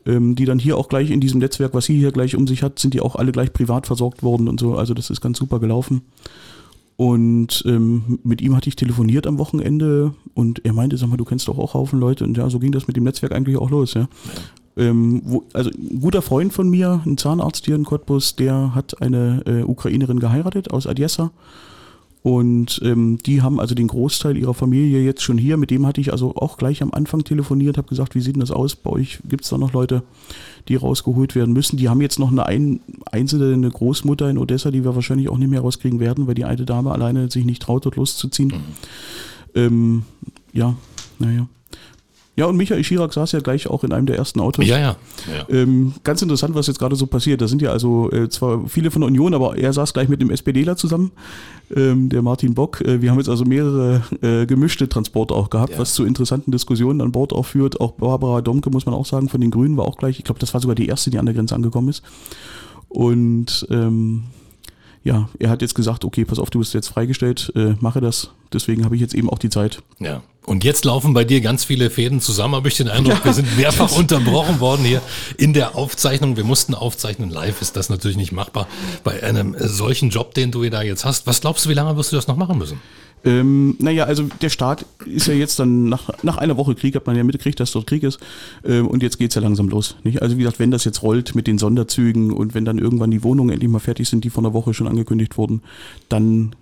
ähm, 0.08 0.36
die 0.36 0.46
dann 0.46 0.58
hier 0.58 0.78
auch 0.78 0.88
gleich 0.88 1.12
in 1.12 1.20
diesem 1.20 1.40
Netzwerk, 1.40 1.74
was 1.74 1.86
sie 1.86 1.98
hier 1.98 2.12
gleich 2.12 2.36
um 2.36 2.48
sich 2.48 2.64
hat, 2.64 2.80
sind 2.80 2.94
die 2.94 3.02
auch 3.02 3.16
alle 3.16 3.32
gleich 3.32 3.54
privat 3.54 3.86
versorgt 3.86 4.24
worden 4.24 4.48
und 4.48 4.60
so. 4.60 4.76
Also 4.76 4.94
das 4.94 5.10
ist 5.10 5.22
ganz 5.22 5.38
super 5.38 5.60
gelaufen. 5.60 6.02
Und 6.96 7.64
ähm, 7.68 8.20
mit 8.24 8.42
ihm 8.42 8.56
hatte 8.56 8.70
ich 8.70 8.76
telefoniert 8.76 9.28
am 9.28 9.38
Wochenende 9.38 10.16
und 10.34 10.66
er 10.66 10.74
meinte, 10.74 10.98
sag 10.98 11.10
mal, 11.10 11.18
du 11.18 11.26
kennst 11.26 11.48
doch 11.48 11.60
auch 11.60 11.76
Haufen 11.76 12.00
Leute. 12.00 12.24
Und 12.24 12.38
ja, 12.38 12.50
so 12.50 12.58
ging 12.58 12.72
das 12.72 12.88
mit 12.88 12.96
dem 12.96 13.04
Netzwerk 13.04 13.34
eigentlich 13.34 13.58
auch 13.58 13.70
los, 13.70 13.94
ja. 13.94 14.08
Ähm, 14.78 15.22
wo, 15.26 15.44
also 15.54 15.70
ein 15.72 16.00
guter 16.00 16.22
Freund 16.22 16.54
von 16.54 16.70
mir, 16.70 17.02
ein 17.06 17.18
Zahnarzt 17.18 17.66
hier 17.66 17.76
in 17.76 17.84
Cottbus, 17.84 18.36
der 18.36 18.74
hat 18.74 19.02
eine 19.02 19.44
äh, 19.46 19.64
Ukrainerin 19.64 20.20
geheiratet 20.20 20.72
aus 20.72 20.88
Odessa 20.88 21.32
und 22.28 22.82
ähm, 22.84 23.20
die 23.26 23.42
haben 23.42 23.58
also 23.58 23.74
den 23.74 23.88
Großteil 23.88 24.36
ihrer 24.36 24.54
Familie 24.54 25.02
jetzt 25.02 25.24
schon 25.24 25.38
hier. 25.38 25.56
Mit 25.56 25.72
dem 25.72 25.86
hatte 25.88 26.02
ich 26.02 26.12
also 26.12 26.36
auch 26.36 26.58
gleich 26.58 26.84
am 26.84 26.92
Anfang 26.92 27.24
telefoniert, 27.24 27.78
habe 27.78 27.88
gesagt, 27.88 28.16
wie 28.16 28.20
sieht 28.20 28.36
denn 28.36 28.42
das 28.42 28.52
aus? 28.52 28.76
Bei 28.76 28.90
euch 28.90 29.20
gibt 29.30 29.46
es 29.46 29.50
da 29.50 29.58
noch 29.58 29.72
Leute, 29.72 30.04
die 30.68 30.76
rausgeholt 30.76 31.36
werden 31.36 31.54
müssen. 31.54 31.78
Die 31.78 31.88
haben 31.88 32.02
jetzt 32.02 32.20
noch 32.20 32.30
eine 32.30 32.46
ein, 32.46 32.82
einzelne 33.10 33.70
Großmutter 33.70 34.30
in 34.30 34.38
Odessa, 34.38 34.72
die 34.72 34.84
wir 34.84 34.94
wahrscheinlich 34.94 35.30
auch 35.30 35.38
nicht 35.38 35.50
mehr 35.50 35.62
rauskriegen 35.62 36.02
werden, 36.02 36.28
weil 36.28 36.36
die 36.36 36.44
alte 36.44 36.66
Dame 36.66 36.92
alleine 36.92 37.32
sich 37.32 37.46
nicht 37.46 37.62
traut, 37.62 37.86
dort 37.86 37.96
loszuziehen. 37.96 38.50
Mhm. 38.50 38.62
Ähm, 39.56 40.04
ja, 40.52 40.76
naja. 41.20 41.48
Ja, 42.38 42.46
und 42.46 42.56
Michael 42.56 42.84
Schirak 42.84 43.14
saß 43.14 43.32
ja 43.32 43.40
gleich 43.40 43.68
auch 43.68 43.84
in 43.84 43.92
einem 43.92 44.06
der 44.06 44.16
ersten 44.16 44.40
Autos. 44.40 44.64
Ja, 44.68 44.78
ja. 44.78 44.96
ja. 45.26 45.50
Ähm, 45.50 45.94
ganz 46.04 46.22
interessant, 46.22 46.54
was 46.54 46.68
jetzt 46.68 46.78
gerade 46.78 46.96
so 46.96 47.08
passiert. 47.08 47.42
Da 47.42 47.48
sind 47.48 47.64
ja 47.64 47.72
also 47.72 48.12
äh, 48.12 48.30
zwar 48.30 48.68
viele 48.68 48.92
von 48.92 49.02
der 49.02 49.08
Union, 49.08 49.34
aber 49.34 49.58
er 49.58 49.74
saß 49.74 49.92
gleich 49.92 50.08
mit 50.08 50.22
dem 50.22 50.30
SPDler 50.30 50.78
zusammen, 50.78 51.12
ähm, 51.76 52.10
der 52.10 52.22
Martin 52.22 52.54
Bock. 52.54 52.82
Äh, 52.82 53.02
wir 53.02 53.10
haben 53.10 53.18
jetzt 53.18 53.28
also 53.28 53.44
mehrere 53.44 54.04
äh, 54.22 54.46
gemischte 54.46 54.88
Transporte 54.88 55.34
auch 55.34 55.50
gehabt, 55.50 55.74
ja. 55.74 55.80
was 55.80 55.96
zu 55.96 56.06
interessanten 56.06 56.52
Diskussionen 56.52 57.02
an 57.02 57.12
Bord 57.12 57.34
auch 57.34 57.48
führt. 57.48 57.82
Auch 57.82 57.94
Barbara 57.94 58.42
Domke, 58.42 58.70
muss 58.70 58.86
man 58.86 58.94
auch 58.94 59.08
sagen, 59.08 59.30
von 59.30 59.42
den 59.42 59.50
Grünen 59.50 59.76
war 59.76 59.86
auch 59.86 59.98
gleich, 59.98 60.20
ich 60.20 60.24
glaube, 60.24 60.40
das 60.40 60.54
war 60.54 60.62
sogar 60.62 60.76
die 60.76 60.86
erste, 60.86 61.10
die 61.10 61.18
an 61.18 61.26
der 61.26 61.34
Grenze 61.34 61.56
angekommen 61.56 61.90
ist. 61.90 62.04
Und 62.88 63.66
ähm, 63.72 64.26
ja, 65.04 65.28
er 65.40 65.50
hat 65.50 65.64
jetzt 65.64 65.74
gesagt, 65.74 66.06
okay, 66.06 66.24
pass 66.24 66.38
auf, 66.38 66.52
du 66.52 66.60
bist 66.60 66.76
jetzt 66.76 66.90
freigestellt, 66.90 67.52
äh, 67.56 67.74
mache 67.80 68.00
das. 68.00 68.30
Deswegen 68.54 68.86
habe 68.86 68.94
ich 68.94 69.02
jetzt 69.02 69.16
eben 69.16 69.28
auch 69.28 69.40
die 69.40 69.50
Zeit. 69.50 69.82
Ja, 69.98 70.22
Und 70.48 70.64
jetzt 70.64 70.86
laufen 70.86 71.14
bei 71.14 71.26
dir 71.26 71.42
ganz 71.42 71.66
viele 71.66 71.90
Fäden 71.90 72.22
zusammen, 72.22 72.56
habe 72.56 72.70
ich 72.70 72.78
den 72.78 72.88
Eindruck. 72.88 73.26
Wir 73.26 73.34
sind 73.34 73.58
mehrfach 73.58 73.92
unterbrochen 73.98 74.62
worden 74.62 74.86
hier 74.86 75.02
in 75.38 75.52
der 75.52 75.76
Aufzeichnung. 75.76 76.38
Wir 76.38 76.46
mussten 76.46 76.74
aufzeichnen. 76.74 77.30
Live 77.30 77.62
ist 77.62 77.76
das 77.76 77.90
natürlich 77.90 78.16
nicht 78.16 78.32
machbar 78.32 78.66
bei 79.04 79.22
einem 79.24 79.58
solchen 79.60 80.10
Job, 80.10 80.34
den 80.34 80.52
du 80.52 80.68
da 80.70 80.84
jetzt 80.84 81.04
hast. 81.04 81.28
Was 81.28 81.42
glaubst 81.42 81.66
du, 81.66 81.70
wie 81.70 81.74
lange 81.74 81.98
wirst 81.98 82.14
du 82.14 82.16
das 82.16 82.28
noch 82.28 82.38
machen 82.38 82.58
müssen? 82.58 82.80
Ähm, 83.26 83.76
naja, 83.80 84.06
also 84.06 84.24
der 84.42 84.48
Staat 84.48 84.86
ist 85.06 85.28
ja 85.28 85.34
jetzt 85.34 85.60
dann 85.60 85.90
nach, 85.90 86.12
nach 86.24 86.38
einer 86.38 86.56
Woche 86.56 86.76
Krieg, 86.76 86.96
hat 86.96 87.08
man 87.08 87.18
ja 87.18 87.26
mitgekriegt, 87.26 87.60
dass 87.60 87.74
dort 87.74 87.88
Krieg 87.88 88.04
ist. 88.04 88.18
Ähm, 88.66 88.88
und 88.88 89.04
jetzt 89.04 89.18
geht's 89.18 89.36
ja 89.36 89.42
langsam 89.42 89.68
los. 89.68 89.98
Nicht? 90.04 90.22
Also 90.22 90.38
wie 90.38 90.44
gesagt, 90.44 90.60
wenn 90.60 90.72
das 90.72 90.86
jetzt 90.86 91.04
rollt 91.04 91.36
mit 91.36 91.48
den 91.48 91.58
Sonderzügen 91.58 92.32
und 92.32 92.54
wenn 92.54 92.64
dann 92.64 92.78
irgendwann 92.78 93.12
die 93.12 93.22
Wohnungen 93.22 93.50
endlich 93.50 93.70
mal 93.70 93.80
fertig 93.80 94.08
sind, 94.08 94.24
die 94.24 94.30
vor 94.30 94.46
einer 94.46 94.54
Woche 94.54 94.74
schon 94.74 94.88
angekündigt 94.88 95.38
wurden, 95.38 95.62
dann 96.08 96.56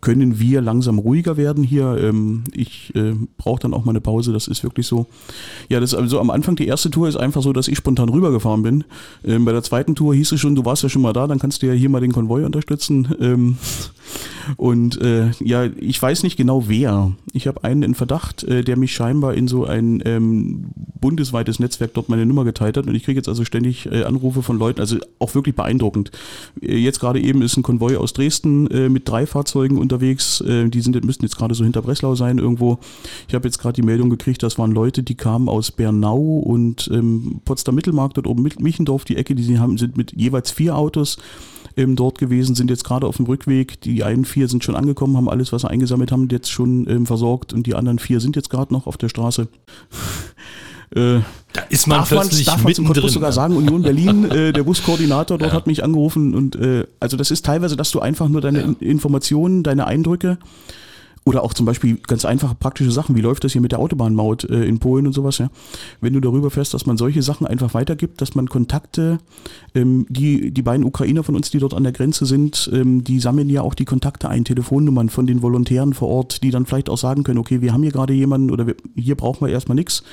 können 0.00 0.38
wir 0.38 0.60
langsam 0.60 0.98
ruhiger 0.98 1.36
werden 1.36 1.64
hier. 1.64 1.96
Ähm, 1.98 2.44
ich 2.52 2.94
äh, 2.94 3.14
brauche 3.38 3.60
dann 3.60 3.74
auch 3.74 3.84
mal 3.84 3.92
eine 3.92 4.00
Pause, 4.00 4.32
das 4.32 4.48
ist 4.48 4.62
wirklich 4.62 4.86
so. 4.86 5.06
Ja, 5.68 5.80
das 5.80 5.94
also 5.94 6.20
am 6.20 6.30
Anfang, 6.30 6.56
die 6.56 6.66
erste 6.66 6.90
Tour 6.90 7.08
ist 7.08 7.16
einfach 7.16 7.42
so, 7.42 7.52
dass 7.52 7.68
ich 7.68 7.76
spontan 7.76 8.08
rübergefahren 8.08 8.62
bin. 8.62 8.84
Ähm, 9.24 9.44
bei 9.44 9.52
der 9.52 9.62
zweiten 9.62 9.94
Tour 9.94 10.14
hieß 10.14 10.32
es 10.32 10.40
schon, 10.40 10.54
du 10.54 10.64
warst 10.64 10.82
ja 10.82 10.88
schon 10.88 11.02
mal 11.02 11.12
da, 11.12 11.26
dann 11.26 11.38
kannst 11.38 11.62
du 11.62 11.66
ja 11.66 11.72
hier 11.72 11.88
mal 11.88 12.00
den 12.00 12.12
Konvoi 12.12 12.44
unterstützen. 12.44 13.14
Ähm, 13.20 13.58
und 14.56 15.00
äh, 15.00 15.30
ja, 15.40 15.64
ich 15.64 16.00
weiß 16.00 16.22
nicht 16.22 16.36
genau 16.36 16.68
wer. 16.68 17.12
Ich 17.32 17.46
habe 17.46 17.64
einen 17.64 17.82
in 17.82 17.94
Verdacht, 17.94 18.44
äh, 18.44 18.62
der 18.62 18.76
mich 18.76 18.92
scheinbar 18.92 19.34
in 19.34 19.48
so 19.48 19.64
ein 19.64 20.02
ähm, 20.04 20.66
bundesweites 21.00 21.58
Netzwerk 21.58 21.94
dort 21.94 22.08
meine 22.08 22.26
Nummer 22.26 22.44
geteilt 22.44 22.76
hat. 22.76 22.86
Und 22.86 22.94
ich 22.94 23.04
kriege 23.04 23.18
jetzt 23.18 23.28
also 23.28 23.44
ständig 23.44 23.86
äh, 23.86 24.04
Anrufe 24.04 24.42
von 24.42 24.58
Leuten, 24.58 24.80
also 24.80 24.96
auch 25.18 25.34
wirklich 25.34 25.54
beeindruckend. 25.54 26.10
Äh, 26.60 26.76
jetzt 26.76 27.00
gerade 27.00 27.20
eben 27.20 27.42
ist 27.42 27.56
ein 27.56 27.62
Konvoi 27.62 27.96
aus 27.96 28.12
Dresden 28.12 28.70
äh, 28.70 28.88
mit 28.88 29.08
drei 29.08 29.26
Fahrzeugen 29.26 29.78
unterwegs. 29.78 30.40
Äh, 30.40 30.68
die 30.68 30.80
sind, 30.80 31.02
müssten 31.04 31.24
jetzt 31.24 31.36
gerade 31.36 31.54
so 31.54 31.64
hinter 31.64 31.82
Breslau 31.82 32.14
sein 32.14 32.38
irgendwo. 32.38 32.78
Ich 33.28 33.34
habe 33.34 33.46
jetzt 33.46 33.58
gerade 33.58 33.74
die 33.74 33.86
Meldung 33.86 34.10
gekriegt, 34.10 34.42
das 34.42 34.58
waren 34.58 34.72
Leute, 34.72 35.02
die 35.02 35.14
kamen 35.14 35.48
aus 35.48 35.70
Bernau 35.70 36.38
und 36.38 36.88
ähm, 36.92 37.40
Potsdam 37.44 37.74
Mittelmarkt 37.74 38.16
dort 38.16 38.26
oben 38.26 38.42
mit 38.42 38.60
Michendorf, 38.60 39.04
die 39.04 39.16
Ecke, 39.16 39.34
die 39.34 39.42
sie 39.42 39.58
haben, 39.58 39.78
sind 39.78 39.96
mit 39.96 40.12
jeweils 40.12 40.50
vier 40.50 40.76
Autos 40.76 41.18
ähm, 41.76 41.96
dort 41.96 42.18
gewesen, 42.18 42.54
sind 42.54 42.70
jetzt 42.70 42.84
gerade 42.84 43.06
auf 43.06 43.16
dem 43.16 43.26
Rückweg. 43.26 43.80
Die 43.82 44.02
einen 44.04 44.24
vier 44.24 44.48
sind 44.48 44.64
schon 44.64 44.76
angekommen, 44.76 45.16
haben 45.16 45.28
alles, 45.28 45.52
was 45.52 45.62
sie 45.62 45.68
eingesammelt 45.70 46.10
haben, 46.12 46.28
jetzt 46.30 46.50
schon 46.50 46.88
ähm, 46.88 47.06
versorgt 47.06 47.52
und 47.52 47.66
die 47.66 47.74
anderen 47.74 47.98
vier 47.98 48.20
sind 48.20 48.36
jetzt 48.36 48.50
gerade 48.50 48.72
noch 48.72 48.86
auf 48.86 48.96
der 48.96 49.08
Straße. 49.08 49.48
Äh, 50.94 51.18
da 51.52 51.62
ist 51.68 51.88
man 51.88 51.98
darf 51.98 52.10
plötzlich 52.10 52.46
darf 52.46 52.62
man 52.62 52.72
zum 52.72 52.86
mittendrin. 52.86 53.10
sogar 53.12 53.32
sagen, 53.32 53.56
Union 53.56 53.82
Berlin, 53.82 54.24
äh, 54.30 54.52
der 54.52 54.62
Buskoordinator 54.62 55.36
dort 55.36 55.50
Ja. 55.50 55.56
hat 55.56 55.66
mich 55.66 55.82
angerufen 55.82 56.32
und 56.32 56.54
äh, 56.54 56.86
also 57.00 57.16
das 57.16 57.32
ist 57.32 57.44
teilweise, 57.44 57.76
dass 57.76 57.90
du 57.90 57.98
einfach 57.98 58.28
nur 58.28 58.40
deine 58.40 58.60
Ja. 58.60 58.64
In- 58.66 58.76
Informationen, 58.76 59.64
deine 59.64 59.88
Eindrücke 59.88 60.38
oder 61.26 61.42
auch 61.42 61.52
zum 61.52 61.66
Beispiel 61.66 61.96
ganz 62.06 62.24
einfache 62.24 62.54
praktische 62.54 62.92
Sachen, 62.92 63.16
wie 63.16 63.20
läuft 63.20 63.42
das 63.42 63.50
hier 63.52 63.60
mit 63.60 63.72
der 63.72 63.80
Autobahnmaut 63.80 64.44
äh, 64.44 64.64
in 64.64 64.78
Polen 64.78 65.08
und 65.08 65.12
sowas, 65.12 65.38
ja. 65.38 65.50
Wenn 66.00 66.12
du 66.12 66.20
darüber 66.20 66.52
fährst, 66.52 66.72
dass 66.72 66.86
man 66.86 66.96
solche 66.96 67.20
Sachen 67.20 67.48
einfach 67.48 67.74
weitergibt, 67.74 68.20
dass 68.20 68.36
man 68.36 68.48
Kontakte, 68.48 69.18
ähm, 69.74 70.06
die, 70.08 70.52
die 70.52 70.62
beiden 70.62 70.86
Ukrainer 70.86 71.24
von 71.24 71.34
uns, 71.34 71.50
die 71.50 71.58
dort 71.58 71.74
an 71.74 71.82
der 71.82 71.92
Grenze 71.92 72.26
sind, 72.26 72.70
ähm, 72.72 73.02
die 73.02 73.18
sammeln 73.18 73.50
ja 73.50 73.62
auch 73.62 73.74
die 73.74 73.84
Kontakte 73.84 74.28
ein, 74.28 74.44
Telefonnummern 74.44 75.08
von 75.08 75.26
den 75.26 75.42
Volontären 75.42 75.94
vor 75.94 76.08
Ort, 76.08 76.44
die 76.44 76.52
dann 76.52 76.64
vielleicht 76.64 76.88
auch 76.88 76.98
sagen 76.98 77.24
können, 77.24 77.38
okay, 77.38 77.60
wir 77.60 77.72
haben 77.72 77.82
hier 77.82 77.92
gerade 77.92 78.12
jemanden 78.12 78.52
oder 78.52 78.68
wir, 78.68 78.76
hier 78.94 79.16
brauchen 79.16 79.44
wir 79.44 79.52
erstmal 79.52 79.74
nichts 79.74 80.04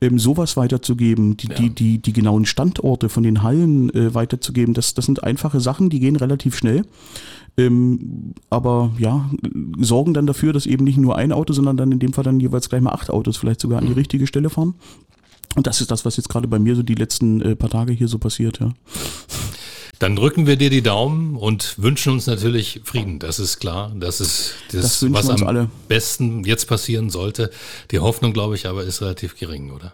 ähm, 0.00 0.18
sowas 0.18 0.56
weiterzugeben, 0.56 1.36
die, 1.36 1.48
Ja. 1.48 1.54
die, 1.54 1.70
die, 1.70 1.98
die 1.98 2.12
genauen 2.12 2.46
Standorte 2.46 3.08
von 3.08 3.22
den 3.22 3.42
Hallen 3.42 3.94
äh, 3.94 4.14
weiterzugeben, 4.14 4.74
das, 4.74 4.94
das 4.94 5.06
sind 5.06 5.22
einfache 5.22 5.60
Sachen, 5.60 5.90
die 5.90 6.00
gehen 6.00 6.16
relativ 6.16 6.56
schnell. 6.56 6.84
Ähm, 7.66 8.34
aber 8.48 8.92
ja, 8.98 9.28
sorgen 9.78 10.14
dann 10.14 10.26
dafür, 10.26 10.52
dass 10.52 10.66
eben 10.66 10.84
nicht 10.84 10.98
nur 10.98 11.16
ein 11.16 11.32
Auto, 11.32 11.52
sondern 11.52 11.76
dann 11.76 11.92
in 11.92 11.98
dem 11.98 12.12
Fall 12.12 12.24
dann 12.24 12.40
jeweils 12.40 12.68
gleich 12.68 12.80
mal 12.80 12.92
acht 12.92 13.10
Autos 13.10 13.36
vielleicht 13.36 13.60
sogar 13.60 13.78
an 13.78 13.86
die 13.86 13.92
richtige 13.92 14.26
Stelle 14.26 14.50
fahren. 14.50 14.74
Und 15.56 15.66
das 15.66 15.80
ist 15.80 15.90
das, 15.90 16.04
was 16.04 16.16
jetzt 16.16 16.28
gerade 16.28 16.48
bei 16.48 16.58
mir 16.58 16.76
so 16.76 16.82
die 16.82 16.94
letzten 16.94 17.40
äh, 17.40 17.56
paar 17.56 17.70
Tage 17.70 17.92
hier 17.92 18.08
so 18.08 18.18
passiert, 18.18 18.60
ja. 18.60 18.72
Dann 19.98 20.16
drücken 20.16 20.46
wir 20.46 20.56
dir 20.56 20.70
die 20.70 20.80
Daumen 20.80 21.36
und 21.36 21.74
wünschen 21.78 22.14
uns 22.14 22.26
natürlich 22.26 22.80
Frieden. 22.84 23.18
Das 23.18 23.38
ist 23.38 23.58
klar. 23.58 23.92
Das 24.00 24.20
ist 24.22 24.54
das, 24.72 25.00
Das 25.00 25.12
was 25.12 25.28
am 25.28 25.46
alle. 25.46 25.68
besten 25.88 26.44
jetzt 26.44 26.68
passieren 26.68 27.10
sollte. 27.10 27.50
Die 27.90 27.98
Hoffnung, 27.98 28.32
glaube 28.32 28.54
ich, 28.54 28.66
aber 28.66 28.84
ist 28.84 29.02
relativ 29.02 29.36
gering, 29.36 29.70
oder? 29.72 29.92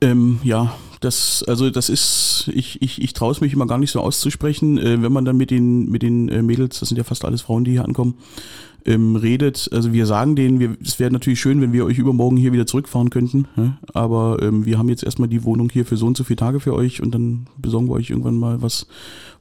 Ähm, 0.00 0.40
ja, 0.42 0.74
das, 1.00 1.42
also 1.46 1.70
das 1.70 1.88
ist, 1.88 2.50
ich, 2.52 2.80
ich, 2.82 3.02
ich 3.02 3.12
traue 3.12 3.32
es 3.32 3.40
mich 3.40 3.52
immer 3.52 3.66
gar 3.66 3.78
nicht 3.78 3.90
so 3.90 4.00
auszusprechen, 4.00 4.78
äh, 4.78 5.02
wenn 5.02 5.12
man 5.12 5.24
dann 5.24 5.36
mit 5.36 5.50
den, 5.50 5.90
mit 5.90 6.02
den 6.02 6.28
äh, 6.28 6.42
Mädels, 6.42 6.80
das 6.80 6.88
sind 6.88 6.98
ja 6.98 7.04
fast 7.04 7.24
alles 7.24 7.42
Frauen, 7.42 7.64
die 7.64 7.72
hier 7.72 7.84
ankommen, 7.84 8.14
ähm, 8.86 9.16
redet. 9.16 9.68
Also 9.72 9.92
wir 9.92 10.06
sagen 10.06 10.36
denen, 10.36 10.58
wir, 10.58 10.76
es 10.82 10.98
wäre 10.98 11.10
natürlich 11.10 11.40
schön, 11.40 11.60
wenn 11.60 11.72
wir 11.72 11.84
euch 11.84 11.98
übermorgen 11.98 12.36
hier 12.36 12.52
wieder 12.52 12.66
zurückfahren 12.66 13.10
könnten, 13.10 13.46
ja? 13.56 13.78
aber 13.92 14.38
ähm, 14.42 14.64
wir 14.64 14.78
haben 14.78 14.88
jetzt 14.88 15.04
erstmal 15.04 15.28
die 15.28 15.44
Wohnung 15.44 15.70
hier 15.70 15.84
für 15.84 15.96
so 15.96 16.06
und 16.06 16.16
so 16.16 16.24
viele 16.24 16.36
Tage 16.36 16.60
für 16.60 16.74
euch 16.74 17.02
und 17.02 17.14
dann 17.14 17.46
besorgen 17.58 17.88
wir 17.88 17.94
euch 17.94 18.10
irgendwann 18.10 18.36
mal 18.36 18.62
was, 18.62 18.86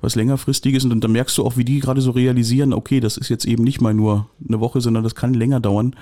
was 0.02 0.16
längerfristiges 0.16 0.84
und 0.84 0.90
dann, 0.90 1.02
dann 1.02 1.12
merkst 1.12 1.38
du 1.38 1.46
auch, 1.46 1.58
wie 1.58 1.66
die 1.66 1.80
gerade 1.80 2.02
so 2.02 2.12
realisieren, 2.12 2.74
okay, 2.74 3.00
das 3.00 3.18
ist 3.18 3.30
jetzt 3.30 3.46
eben 3.46 3.64
nicht 3.64 3.82
mal 3.82 3.94
nur 3.94 4.28
eine 4.46 4.60
Woche, 4.60 4.82
sondern 4.82 5.04
das 5.04 5.16
kann 5.16 5.34
länger 5.34 5.60
dauern. 5.60 5.96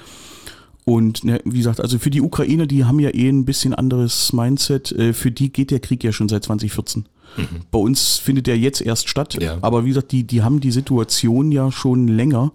Und 0.87 1.25
ne, 1.25 1.41
wie 1.43 1.57
gesagt, 1.57 1.81
also 1.81 1.99
für 1.99 2.09
die 2.09 2.21
Ukrainer, 2.21 2.65
die 2.65 2.85
haben 2.85 3.01
ja 3.01 3.09
eh 3.13 3.27
ein 3.27 3.43
bisschen 3.43 3.73
anderes 3.73 4.31
Mindset. 4.31 4.93
Äh, 4.93 5.11
für 5.11 5.31
die 5.31 5.51
geht 5.51 5.69
der 5.69 5.81
Krieg 5.81 6.01
ja 6.01 6.13
schon 6.13 6.29
seit 6.29 6.45
2014. 6.45 7.09
Bei 7.71 7.77
uns 7.77 8.15
findet 8.15 8.47
der 8.47 8.57
jetzt 8.57 8.79
erst 8.79 9.09
statt. 9.09 9.37
Ja. 9.41 9.57
Aber 9.61 9.83
wie 9.83 9.89
gesagt, 9.89 10.13
die, 10.13 10.23
die 10.23 10.43
haben 10.43 10.61
die 10.61 10.71
Situation 10.71 11.51
ja 11.51 11.73
schon 11.73 12.07
länger. 12.07 12.53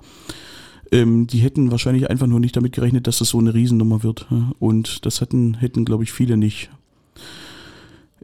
Ähm, 0.90 1.26
die 1.26 1.40
hätten 1.40 1.70
wahrscheinlich 1.70 2.08
einfach 2.08 2.26
nur 2.26 2.40
nicht 2.40 2.56
damit 2.56 2.72
gerechnet, 2.72 3.06
dass 3.06 3.18
das 3.18 3.28
so 3.28 3.38
eine 3.38 3.52
Riesennummer 3.52 4.02
wird. 4.02 4.26
Und 4.58 5.04
das 5.04 5.20
hätten, 5.20 5.52
hätten 5.52 5.84
glaube 5.84 6.04
ich, 6.04 6.12
viele 6.12 6.38
nicht. 6.38 6.70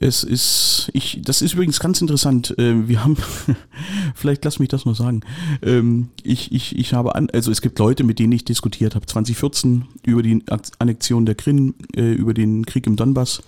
Es 0.01 0.23
ist, 0.23 0.91
ich, 0.93 1.21
das 1.25 1.43
ist 1.43 1.55
übrigens 1.55 1.81
ganz 1.81 2.01
interessant. 2.01 2.57
Äh, 2.57 2.89
Wir 2.89 3.03
haben, 3.03 3.17
vielleicht 4.15 4.45
lass 4.45 4.61
mich 4.61 4.69
das 4.69 4.85
noch 4.85 4.95
sagen. 4.95 5.23
Ähm, 5.61 6.09
Ich, 6.23 6.53
ich, 6.53 6.79
ich 6.79 6.93
habe 6.95 7.15
an, 7.17 7.29
also 7.33 7.51
es 7.51 7.61
gibt 7.61 7.79
Leute, 7.79 8.05
mit 8.05 8.19
denen 8.19 8.33
ich 8.33 8.45
diskutiert 8.45 8.95
habe. 8.95 9.07
2014 9.07 9.87
über 10.07 10.23
die 10.23 10.45
Annexion 10.79 11.27
der 11.27 11.35
Krim, 11.35 11.75
äh, 11.97 12.13
über 12.13 12.33
den 12.33 12.65
Krieg 12.65 12.87
im 12.87 12.95
Donbass. 12.97 13.43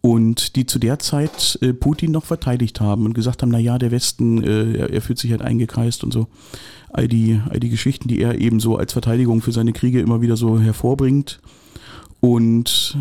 Und 0.00 0.56
die 0.56 0.66
zu 0.66 0.78
der 0.78 0.98
Zeit 0.98 1.58
äh, 1.60 1.74
Putin 1.74 2.12
noch 2.12 2.24
verteidigt 2.24 2.80
haben 2.80 3.04
und 3.04 3.12
gesagt 3.12 3.42
haben, 3.42 3.50
na 3.50 3.58
ja, 3.58 3.76
der 3.76 3.90
Westen, 3.90 4.42
äh, 4.42 4.78
er, 4.78 4.90
er 4.90 5.02
fühlt 5.02 5.18
sich 5.18 5.30
halt 5.32 5.42
eingekreist 5.42 6.04
und 6.04 6.12
so. 6.12 6.28
All 6.90 7.08
die, 7.08 7.40
all 7.50 7.60
die 7.60 7.70
Geschichten, 7.70 8.08
die 8.08 8.20
er 8.22 8.40
eben 8.40 8.60
so 8.60 8.76
als 8.76 8.92
Verteidigung 8.94 9.42
für 9.42 9.52
seine 9.52 9.72
Kriege 9.72 10.00
immer 10.00 10.22
wieder 10.22 10.36
so 10.36 10.58
hervorbringt. 10.58 11.40
Und 12.20 12.98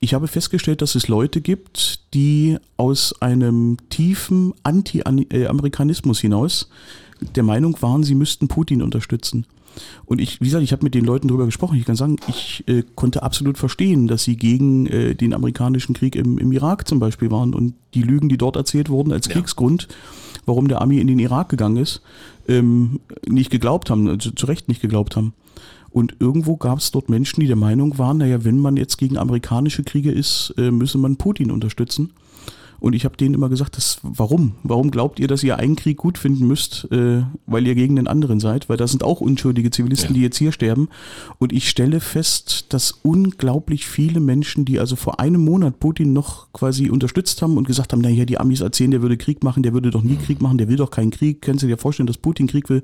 ich 0.00 0.14
habe 0.14 0.28
festgestellt, 0.28 0.82
dass 0.82 0.94
es 0.94 1.08
Leute 1.08 1.40
gibt, 1.40 2.00
die 2.14 2.56
aus 2.76 3.14
einem 3.20 3.76
tiefen 3.90 4.54
Anti-Amerikanismus 4.62 6.20
hinaus 6.20 6.70
der 7.36 7.42
Meinung 7.42 7.76
waren, 7.82 8.02
sie 8.02 8.14
müssten 8.14 8.48
Putin 8.48 8.82
unterstützen. 8.82 9.46
Und 10.04 10.20
ich, 10.20 10.40
wie 10.40 10.46
gesagt, 10.46 10.64
ich 10.64 10.72
habe 10.72 10.82
mit 10.84 10.94
den 10.94 11.04
Leuten 11.04 11.28
darüber 11.28 11.46
gesprochen. 11.46 11.78
Ich 11.78 11.84
kann 11.84 11.96
sagen, 11.96 12.16
ich 12.28 12.64
äh, 12.66 12.82
konnte 12.94 13.22
absolut 13.22 13.56
verstehen, 13.56 14.08
dass 14.08 14.24
sie 14.24 14.36
gegen 14.36 14.86
äh, 14.86 15.14
den 15.14 15.32
amerikanischen 15.32 15.94
Krieg 15.94 16.16
im, 16.16 16.38
im 16.38 16.50
Irak 16.52 16.88
zum 16.88 16.98
Beispiel 16.98 17.30
waren 17.30 17.54
und 17.54 17.74
die 17.94 18.02
Lügen, 18.02 18.28
die 18.28 18.38
dort 18.38 18.56
erzählt 18.56 18.88
wurden 18.88 19.12
als 19.12 19.26
Ja. 19.26 19.34
Kriegsgrund, 19.34 19.86
warum 20.46 20.66
der 20.66 20.80
Army 20.80 20.98
in 20.98 21.06
den 21.06 21.18
Irak 21.18 21.50
gegangen 21.50 21.76
ist, 21.76 22.02
ähm, 22.48 23.00
nicht 23.28 23.50
geglaubt 23.50 23.90
haben, 23.90 24.08
also 24.08 24.30
zu 24.30 24.46
Recht 24.46 24.68
nicht 24.68 24.80
geglaubt 24.80 25.14
haben. 25.14 25.34
Und 25.90 26.16
irgendwo 26.20 26.56
gab 26.56 26.78
es 26.78 26.90
dort 26.90 27.08
Menschen, 27.08 27.40
die 27.40 27.46
der 27.46 27.56
Meinung 27.56 27.98
waren, 27.98 28.18
naja, 28.18 28.44
wenn 28.44 28.58
man 28.58 28.76
jetzt 28.76 28.96
gegen 28.98 29.16
amerikanische 29.18 29.82
Kriege 29.82 30.12
ist, 30.12 30.54
äh, 30.56 30.70
müsse 30.70 30.98
man 30.98 31.16
Putin 31.16 31.50
unterstützen. 31.50 32.10
Und 32.78 32.94
ich 32.94 33.04
habe 33.04 33.14
denen 33.14 33.34
immer 33.34 33.50
gesagt, 33.50 33.76
das, 33.76 33.98
warum? 34.02 34.52
Warum 34.62 34.90
glaubt 34.90 35.20
ihr, 35.20 35.28
dass 35.28 35.42
ihr 35.42 35.58
einen 35.58 35.76
Krieg 35.76 35.98
gut 35.98 36.16
finden 36.16 36.46
müsst, 36.46 36.88
äh, 36.90 37.22
weil 37.44 37.66
ihr 37.66 37.74
gegen 37.74 37.96
den 37.96 38.06
anderen 38.06 38.40
seid? 38.40 38.70
Weil 38.70 38.78
da 38.78 38.86
sind 38.88 39.04
auch 39.04 39.20
unschuldige 39.20 39.70
Zivilisten, 39.70 40.10
Ja. 40.10 40.14
die 40.14 40.22
jetzt 40.22 40.38
hier 40.38 40.50
sterben. 40.50 40.88
Und 41.38 41.52
ich 41.52 41.68
stelle 41.68 42.00
fest, 42.00 42.72
dass 42.72 42.92
unglaublich 43.02 43.86
viele 43.86 44.20
Menschen, 44.20 44.64
die 44.64 44.80
also 44.80 44.96
vor 44.96 45.20
einem 45.20 45.44
Monat 45.44 45.78
Putin 45.78 46.14
noch 46.14 46.50
quasi 46.54 46.88
unterstützt 46.88 47.42
haben 47.42 47.58
und 47.58 47.66
gesagt 47.66 47.92
haben, 47.92 48.00
naja, 48.00 48.24
die 48.24 48.38
Amis 48.38 48.60
erzählen, 48.62 48.92
der 48.92 49.02
würde 49.02 49.18
Krieg 49.18 49.44
machen, 49.44 49.62
der 49.62 49.74
würde 49.74 49.90
doch 49.90 50.02
nie 50.02 50.16
Krieg 50.16 50.40
machen, 50.40 50.56
der 50.56 50.68
will 50.68 50.76
doch 50.76 50.90
keinen 50.90 51.10
Krieg. 51.10 51.42
Kannst 51.42 51.62
du 51.62 51.66
dir 51.66 51.76
vorstellen, 51.76 52.06
dass 52.06 52.16
Putin 52.16 52.46
Krieg 52.46 52.70
will? 52.70 52.82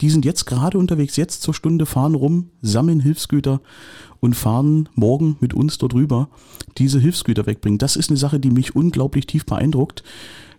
Die 0.00 0.10
sind 0.10 0.24
jetzt 0.24 0.46
gerade 0.46 0.78
unterwegs, 0.78 1.16
jetzt 1.16 1.42
zur 1.42 1.54
Stunde, 1.54 1.86
fahren 1.86 2.14
rum, 2.14 2.50
sammeln 2.62 3.00
Hilfsgüter 3.00 3.60
und 4.20 4.34
fahren 4.34 4.88
morgen 4.94 5.36
mit 5.40 5.54
uns 5.54 5.78
dort 5.78 5.94
rüber, 5.94 6.28
diese 6.78 6.98
Hilfsgüter 6.98 7.46
wegbringen. 7.46 7.78
Das 7.78 7.96
ist 7.96 8.10
eine 8.10 8.16
Sache, 8.16 8.40
die 8.40 8.50
mich 8.50 8.74
unglaublich 8.74 9.26
tief 9.26 9.44
beeindruckt. 9.44 10.02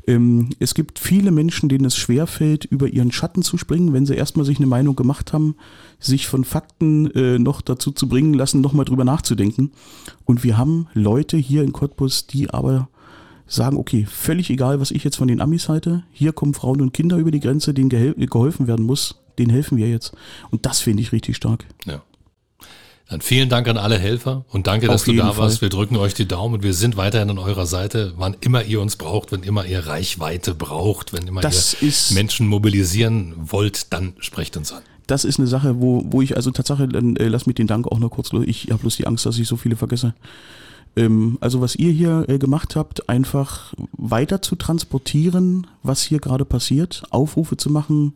Ähm, 0.08 0.50
es 0.60 0.74
gibt 0.74 1.00
viele 1.00 1.32
Menschen, 1.32 1.70
denen 1.70 1.86
es 1.86 1.96
schwerfällt, 1.96 2.66
über 2.66 2.88
ihren 2.88 3.12
Schatten 3.12 3.44
zu 3.44 3.58
springen, 3.58 3.94
wenn 3.94 4.06
sie 4.06 4.16
erstmal 4.16 4.46
sich 4.46 4.58
eine 4.58 4.68
Meinung 4.68 4.96
gemacht 4.96 5.34
haben, 5.34 5.56
sich 6.00 6.28
von 6.28 6.44
Fakten 6.44 7.12
äh, 7.12 7.40
noch 7.40 7.62
dazu 7.62 7.92
zu 7.92 8.08
bringen 8.08 8.34
lassen, 8.34 8.62
nochmal 8.62 8.86
drüber 8.86 9.06
nachzudenken. 9.06 9.72
Und 10.26 10.44
wir 10.44 10.58
haben 10.58 10.88
Leute 10.94 11.38
hier 11.38 11.64
in 11.64 11.72
Cottbus, 11.72 12.26
die 12.28 12.50
aber 12.50 12.90
sagen, 13.48 13.78
okay, 13.78 14.08
völlig 14.10 14.50
egal, 14.50 14.80
was 14.80 14.92
ich 14.92 15.04
jetzt 15.04 15.18
von 15.18 15.28
den 15.28 15.42
Amis 15.42 15.68
halte, 15.68 16.04
hier 16.12 16.32
kommen 16.32 16.54
Frauen 16.54 16.82
und 16.82 16.94
Kinder 16.94 17.18
über 17.18 17.32
die 17.32 17.42
Grenze, 17.42 17.74
denen 17.74 17.90
geholfen 17.90 18.68
werden 18.68 18.86
muss, 18.86 19.21
denen 19.40 19.52
helfen 19.52 19.78
wir 19.78 19.88
jetzt. 19.90 20.14
Und 20.50 20.66
das 20.66 20.80
finde 20.80 21.02
ich 21.04 21.12
richtig 21.12 21.36
stark. 21.36 21.66
Ja. 21.86 22.02
Dann 23.10 23.20
vielen 23.20 23.50
Dank 23.50 23.68
an 23.68 23.76
alle 23.78 24.00
Helfer 24.00 24.46
und 24.50 24.68
danke, 24.68 24.88
dass 24.88 25.02
Auf 25.02 25.06
du 25.06 25.12
da 25.12 25.26
jeden 25.28 25.38
warst. 25.38 25.60
Fall. 25.60 25.62
Wir 25.64 25.70
drücken 25.70 25.98
euch 25.98 26.14
die 26.14 26.28
Daumen 26.28 26.56
und 26.56 26.64
wir 26.64 26.74
sind 26.74 26.96
weiterhin 26.96 27.30
an 27.30 27.40
eurer 27.40 27.66
Seite, 27.66 28.14
wann 28.16 28.38
immer 28.40 28.64
ihr 28.64 28.80
uns 28.80 28.96
braucht, 28.96 29.34
wenn 29.34 29.44
immer 29.44 29.66
ihr 29.66 29.86
Reichweite 29.86 30.56
braucht, 30.56 31.12
wenn 31.12 31.28
immer 31.28 31.42
Das 31.42 31.76
ihr 31.82 31.90
ist- 31.90 32.12
Menschen 32.14 32.48
mobilisieren 32.48 33.34
wollt, 33.38 33.92
dann 33.92 34.14
sprecht 34.20 34.56
uns 34.56 34.72
an. 34.72 34.82
Das 35.08 35.26
ist 35.26 35.40
eine 35.40 35.48
Sache, 35.50 35.82
wo, 35.82 36.04
wo 36.06 36.22
ich 36.22 36.38
also 36.38 36.52
Tatsache, 36.52 36.88
dann 36.88 37.18
äh, 37.18 37.28
lass 37.28 37.48
mich 37.48 37.56
den 37.56 37.68
Dank 37.68 37.86
auch 37.88 38.00
noch 38.00 38.12
kurz 38.12 38.32
los. 38.32 38.46
Ich 38.48 38.68
habe 38.70 38.78
bloß 38.78 38.96
die 38.96 39.08
Angst, 39.08 39.26
dass 39.26 39.38
ich 39.38 39.48
so 39.48 39.58
viele 39.58 39.76
vergesse. 39.76 40.14
Ähm, 40.96 41.38
also 41.42 41.60
was 41.60 41.76
ihr 41.76 41.92
hier 41.92 42.24
äh, 42.30 42.38
gemacht 42.38 42.78
habt, 42.78 43.10
einfach 43.10 43.74
weiter 43.98 44.42
zu 44.42 44.56
transportieren, 44.56 45.68
was 45.84 46.02
hier 46.02 46.20
gerade 46.20 46.46
passiert, 46.46 47.04
Aufrufe 47.10 47.58
zu 47.58 47.70
machen, 47.70 48.14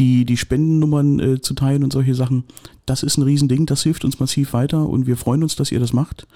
die, 0.00 0.24
die 0.24 0.38
Spendennummern 0.38 1.20
äh, 1.20 1.40
zu 1.42 1.52
teilen 1.52 1.84
und 1.84 1.92
solche 1.92 2.14
Sachen, 2.14 2.44
das 2.86 3.02
ist 3.02 3.18
ein 3.18 3.22
Riesending, 3.22 3.66
das 3.66 3.82
hilft 3.82 4.04
uns 4.06 4.18
massiv 4.18 4.54
weiter 4.54 4.88
und 4.88 5.06
wir 5.06 5.18
freuen 5.18 5.42
uns, 5.42 5.56
dass 5.56 5.70
ihr 5.70 5.78
das 5.78 5.92
macht. 5.92 6.26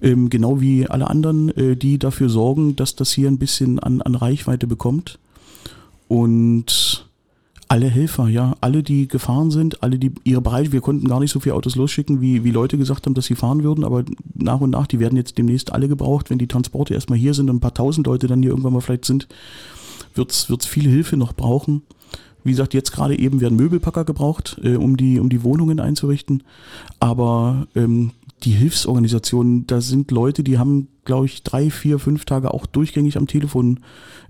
Ähm, 0.00 0.30
genau 0.30 0.62
wie 0.62 0.88
alle 0.88 1.10
anderen, 1.10 1.50
äh, 1.50 1.76
die 1.76 1.98
dafür 1.98 2.30
sorgen, 2.30 2.76
dass 2.76 2.96
das 2.96 3.12
hier 3.12 3.28
ein 3.28 3.38
bisschen 3.38 3.78
an, 3.78 4.00
an 4.00 4.14
Reichweite 4.14 4.66
bekommt. 4.66 5.18
Und 6.08 7.06
alle 7.68 7.88
Helfer, 7.88 8.28
ja, 8.28 8.56
alle, 8.62 8.82
die 8.82 9.06
gefahren 9.06 9.50
sind, 9.50 9.82
alle, 9.82 9.98
die 9.98 10.12
ihre 10.24 10.40
Bereiche, 10.40 10.72
wir 10.72 10.80
konnten 10.80 11.06
gar 11.06 11.20
nicht 11.20 11.30
so 11.30 11.40
viele 11.40 11.56
Autos 11.56 11.76
losschicken, 11.76 12.22
wie, 12.22 12.42
wie 12.42 12.52
Leute 12.52 12.78
gesagt 12.78 13.04
haben, 13.04 13.14
dass 13.14 13.26
sie 13.26 13.34
fahren 13.34 13.62
würden, 13.64 13.84
aber 13.84 14.04
nach 14.34 14.60
und 14.60 14.70
nach, 14.70 14.86
die 14.86 14.98
werden 14.98 15.16
jetzt 15.16 15.36
demnächst 15.36 15.72
alle 15.72 15.88
gebraucht, 15.88 16.30
wenn 16.30 16.38
die 16.38 16.46
Transporte 16.46 16.94
erstmal 16.94 17.18
hier 17.18 17.34
sind 17.34 17.50
und 17.50 17.56
ein 17.56 17.60
paar 17.60 17.74
tausend 17.74 18.06
Leute 18.06 18.28
dann 18.28 18.42
hier 18.42 18.50
irgendwann 18.50 18.72
mal 18.72 18.80
vielleicht 18.80 19.04
sind, 19.04 19.28
wird's 20.14 20.48
wird's 20.48 20.66
viel 20.66 20.88
Hilfe 20.88 21.18
noch 21.18 21.34
brauchen. 21.34 21.82
Wie 22.44 22.50
gesagt, 22.50 22.74
jetzt 22.74 22.92
gerade 22.92 23.18
eben 23.18 23.40
werden 23.40 23.56
Möbelpacker 23.56 24.04
gebraucht, 24.04 24.60
äh, 24.62 24.76
um, 24.76 24.96
die, 24.96 25.18
um 25.18 25.30
die 25.30 25.42
Wohnungen 25.42 25.80
einzurichten. 25.80 26.42
Aber 27.00 27.66
ähm, 27.74 28.12
die 28.44 28.52
Hilfsorganisationen, 28.52 29.66
da 29.66 29.80
sind 29.80 30.10
Leute, 30.10 30.44
die 30.44 30.58
haben, 30.58 30.88
glaube 31.04 31.26
ich, 31.26 31.42
drei, 31.42 31.70
vier, 31.70 31.98
fünf 31.98 32.26
Tage 32.26 32.52
auch 32.52 32.66
durchgängig 32.66 33.16
am 33.16 33.26
Telefon 33.26 33.80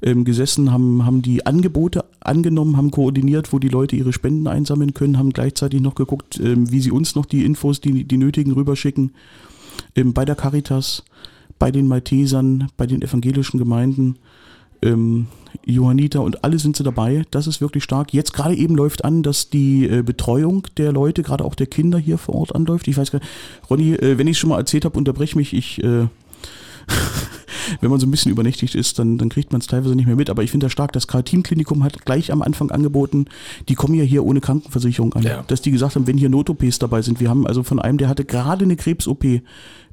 ähm, 0.02 0.24
gesessen, 0.24 0.70
haben, 0.70 1.04
haben 1.04 1.22
die 1.22 1.44
Angebote 1.44 2.04
angenommen, 2.20 2.76
haben 2.76 2.92
koordiniert, 2.92 3.52
wo 3.52 3.58
die 3.58 3.68
Leute 3.68 3.96
ihre 3.96 4.12
Spenden 4.12 4.46
einsammeln 4.46 4.94
können, 4.94 5.18
haben 5.18 5.32
gleichzeitig 5.32 5.80
noch 5.80 5.96
geguckt, 5.96 6.38
ähm, 6.42 6.70
wie 6.70 6.80
sie 6.80 6.92
uns 6.92 7.16
noch 7.16 7.26
die 7.26 7.44
Infos, 7.44 7.80
die, 7.80 8.04
die 8.04 8.16
nötigen, 8.16 8.52
rüberschicken. 8.52 9.12
Ähm, 9.96 10.12
bei 10.12 10.24
der 10.24 10.36
Caritas, 10.36 11.04
bei 11.58 11.72
den 11.72 11.88
Maltesern, 11.88 12.68
bei 12.76 12.86
den 12.86 13.02
evangelischen 13.02 13.58
Gemeinden 13.58 14.16
ähm, 14.84 15.26
Johanniter 15.64 16.22
und 16.22 16.44
alle 16.44 16.58
sind 16.58 16.76
sie 16.76 16.82
dabei. 16.82 17.24
Das 17.30 17.46
ist 17.46 17.60
wirklich 17.60 17.84
stark. 17.84 18.12
Jetzt 18.12 18.32
gerade 18.32 18.54
eben 18.54 18.74
läuft 18.74 19.04
an, 19.04 19.22
dass 19.22 19.50
die 19.50 19.86
äh, 19.86 20.02
Betreuung 20.02 20.66
der 20.76 20.92
Leute, 20.92 21.22
gerade 21.22 21.44
auch 21.44 21.54
der 21.54 21.66
Kinder 21.66 21.98
hier 21.98 22.18
vor 22.18 22.34
Ort 22.34 22.54
anläuft. 22.54 22.88
Ich 22.88 22.96
weiß 22.96 23.10
gar 23.10 23.20
nicht, 23.20 23.28
Ronny, 23.70 23.94
äh, 23.94 24.18
wenn 24.18 24.26
ich 24.26 24.32
es 24.32 24.38
schon 24.38 24.50
mal 24.50 24.58
erzählt 24.58 24.84
habe, 24.84 24.98
unterbrech 24.98 25.36
mich. 25.36 25.54
Ich, 25.54 25.82
äh, 25.82 26.06
wenn 27.80 27.90
man 27.90 27.98
so 28.00 28.06
ein 28.06 28.10
bisschen 28.10 28.30
übernächtigt 28.32 28.74
ist, 28.74 28.98
dann, 28.98 29.18
dann 29.18 29.28
kriegt 29.28 29.52
man 29.52 29.60
es 29.60 29.66
teilweise 29.66 29.94
nicht 29.94 30.06
mehr 30.06 30.16
mit. 30.16 30.30
Aber 30.30 30.42
ich 30.42 30.50
finde 30.50 30.66
das 30.66 30.72
stark. 30.72 30.92
Das 30.92 31.06
Karl-Team-Klinikum 31.06 31.82
hat 31.84 32.04
gleich 32.04 32.30
am 32.32 32.42
Anfang 32.42 32.70
angeboten, 32.70 33.26
die 33.68 33.74
kommen 33.74 33.94
ja 33.94 34.04
hier 34.04 34.24
ohne 34.24 34.40
Krankenversicherung 34.40 35.12
an. 35.14 35.22
Ja. 35.22 35.42
Dass 35.46 35.62
die 35.62 35.70
gesagt 35.70 35.94
haben, 35.96 36.06
wenn 36.06 36.18
hier 36.18 36.28
Not-OPs 36.28 36.78
dabei 36.78 37.02
sind. 37.02 37.20
Wir 37.20 37.28
haben 37.30 37.46
also 37.46 37.62
von 37.62 37.78
einem, 37.80 37.98
der 37.98 38.08
hatte 38.08 38.24
gerade 38.24 38.64
eine 38.64 38.76
Krebs-OP 38.76 39.24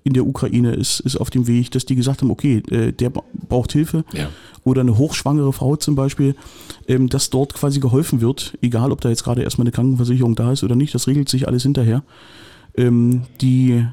in 0.03 0.13
der 0.13 0.25
Ukraine, 0.25 0.73
ist, 0.73 0.99
ist 1.01 1.15
auf 1.17 1.29
dem 1.29 1.45
Weg, 1.45 1.69
dass 1.71 1.85
die 1.85 1.95
gesagt 1.95 2.21
haben, 2.23 2.31
okay, 2.31 2.63
äh, 2.71 2.91
der 2.91 3.11
bra- 3.11 3.23
braucht 3.47 3.71
Hilfe 3.71 4.03
Ja. 4.13 4.29
oder 4.63 4.81
eine 4.81 4.97
hochschwangere 4.97 5.53
Frau 5.53 5.75
zum 5.75 5.93
Beispiel, 5.93 6.35
ähm, 6.87 7.07
dass 7.07 7.29
dort 7.29 7.53
quasi 7.53 7.79
geholfen 7.79 8.19
wird, 8.19 8.57
egal 8.63 8.91
ob 8.91 8.99
da 9.01 9.09
jetzt 9.09 9.23
gerade 9.23 9.43
erstmal 9.43 9.65
eine 9.65 9.71
Krankenversicherung 9.71 10.33
da 10.35 10.51
ist 10.53 10.63
oder 10.63 10.75
nicht, 10.75 10.95
das 10.95 11.05
regelt 11.07 11.29
sich 11.29 11.47
alles 11.47 11.61
hinterher. 11.61 12.01
Ähm, 12.75 13.23
die 13.41 13.85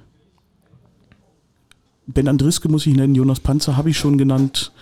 Ben 2.09 2.27
Andriske 2.27 2.71
muss 2.71 2.87
ich 2.87 2.97
nennen, 2.97 3.15
Jonas 3.15 3.39
Panzer 3.39 3.77
habe 3.77 3.91
ich 3.91 3.99
schon 3.99 4.17
genannt. 4.17 4.73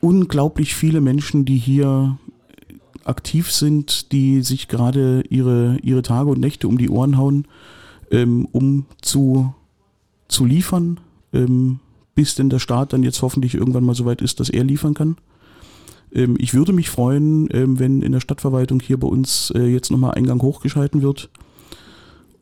Unglaublich 0.00 0.74
viele 0.74 1.00
Menschen, 1.00 1.44
die 1.44 1.58
hier 1.58 2.18
aktiv 3.04 3.50
sind, 3.50 4.12
die 4.12 4.42
sich 4.42 4.68
gerade 4.68 5.24
ihre, 5.28 5.76
ihre 5.82 6.02
Tage 6.02 6.30
und 6.30 6.38
Nächte 6.38 6.68
um 6.68 6.78
die 6.78 6.88
Ohren 6.88 7.18
hauen, 7.18 7.46
ähm, 8.12 8.46
um 8.52 8.86
zu, 9.00 9.52
zu 10.28 10.44
liefern, 10.44 11.00
ähm, 11.32 11.80
bis 12.14 12.36
denn 12.36 12.48
der 12.48 12.60
Staat 12.60 12.92
dann 12.92 13.02
jetzt 13.02 13.22
hoffentlich 13.22 13.54
irgendwann 13.54 13.84
mal 13.84 13.96
so 13.96 14.04
weit 14.04 14.22
ist, 14.22 14.38
dass 14.38 14.48
er 14.48 14.62
liefern 14.62 14.94
kann. 14.94 15.16
Ähm, 16.14 16.36
ich 16.38 16.54
würde 16.54 16.72
mich 16.72 16.90
freuen, 16.90 17.48
ähm, 17.52 17.80
wenn 17.80 18.02
in 18.02 18.12
der 18.12 18.20
Stadtverwaltung 18.20 18.78
hier 18.78 19.00
bei 19.00 19.08
uns 19.08 19.52
äh, 19.56 19.66
jetzt 19.66 19.90
nochmal 19.90 20.12
Eingang 20.12 20.40
hochgeschalten 20.42 21.02
wird. 21.02 21.28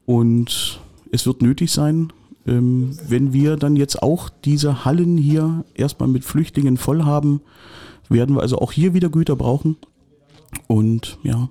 Und 0.04 0.78
es 1.10 1.24
wird 1.24 1.40
nötig 1.40 1.72
sein, 1.72 2.12
ähm, 2.50 2.90
wenn 3.08 3.32
wir 3.32 3.56
dann 3.56 3.76
jetzt 3.76 4.02
auch 4.02 4.28
diese 4.28 4.84
Hallen 4.84 5.16
hier 5.16 5.64
erstmal 5.74 6.08
mit 6.08 6.24
Flüchtlingen 6.24 6.76
voll 6.76 7.04
haben, 7.04 7.40
werden 8.08 8.34
wir 8.34 8.42
also 8.42 8.58
auch 8.58 8.72
hier 8.72 8.92
wieder 8.92 9.08
Güter 9.08 9.36
brauchen. 9.36 9.76
Und 10.66 11.18
ja, 11.22 11.48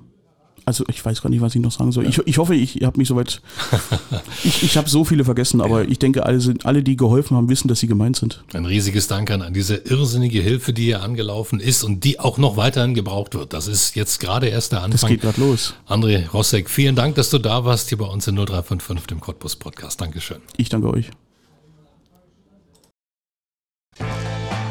also 0.70 0.86
ich 0.88 1.03
weiß 1.03 1.22
gar 1.22 1.30
nicht, 1.30 1.41
was 1.41 1.55
ich 1.55 1.61
noch 1.61 1.72
sagen 1.72 1.91
soll. 1.91 2.07
Ich, 2.07 2.20
ich 2.26 2.38
hoffe, 2.38 2.55
ich 2.55 2.82
habe 2.84 2.97
mich 2.97 3.07
soweit. 3.07 3.41
ich 4.43 4.63
ich 4.63 4.78
habe 4.78 4.89
so 4.89 5.03
viele 5.03 5.26
vergessen, 5.26 5.61
aber 5.61 5.88
ich 5.88 5.99
denke, 5.99 6.26
alle, 6.26 6.39
sind, 6.39 6.65
alle, 6.65 6.84
die 6.84 6.95
geholfen 6.95 7.36
haben, 7.36 7.49
wissen, 7.49 7.67
dass 7.67 7.80
sie 7.80 7.88
gemeint 7.88 8.15
sind. 8.15 8.43
Ein 8.53 8.65
riesiges 8.65 9.07
Dank 9.07 9.32
an, 9.32 9.41
an 9.41 9.53
diese 9.53 9.76
irrsinnige 9.76 10.41
Hilfe, 10.41 10.74
die 10.74 10.84
hier 10.86 11.01
angelaufen 11.01 11.59
ist 11.59 11.84
und 11.84 12.03
die 12.03 12.20
auch 12.20 12.38
noch 12.38 12.55
weiterhin 12.57 12.93
gebraucht 12.93 13.34
wird. 13.36 13.53
Das 13.53 13.67
ist 13.67 13.95
jetzt 13.95 14.20
gerade 14.20 14.47
erst 14.47 14.72
der 14.72 14.80
Das 14.80 14.86
Anfang. 14.91 15.09
geht 15.09 15.22
gerade 15.22 15.41
los. 15.41 15.74
André 15.88 16.30
Rossek, 16.30 16.70
vielen 16.70 16.95
Dank, 16.95 17.15
dass 17.15 17.30
du 17.30 17.39
da 17.39 17.65
warst 17.65 17.89
hier 17.89 17.97
bei 17.97 18.05
uns 18.05 18.28
in 18.28 18.36
0355, 18.36 19.07
dem 19.07 19.20
Cottbus 19.20 19.55
Podcast. 19.55 19.99
Dankeschön. 19.99 20.38
Ich 20.57 20.70
danke 20.70 20.89
euch. 20.89 21.09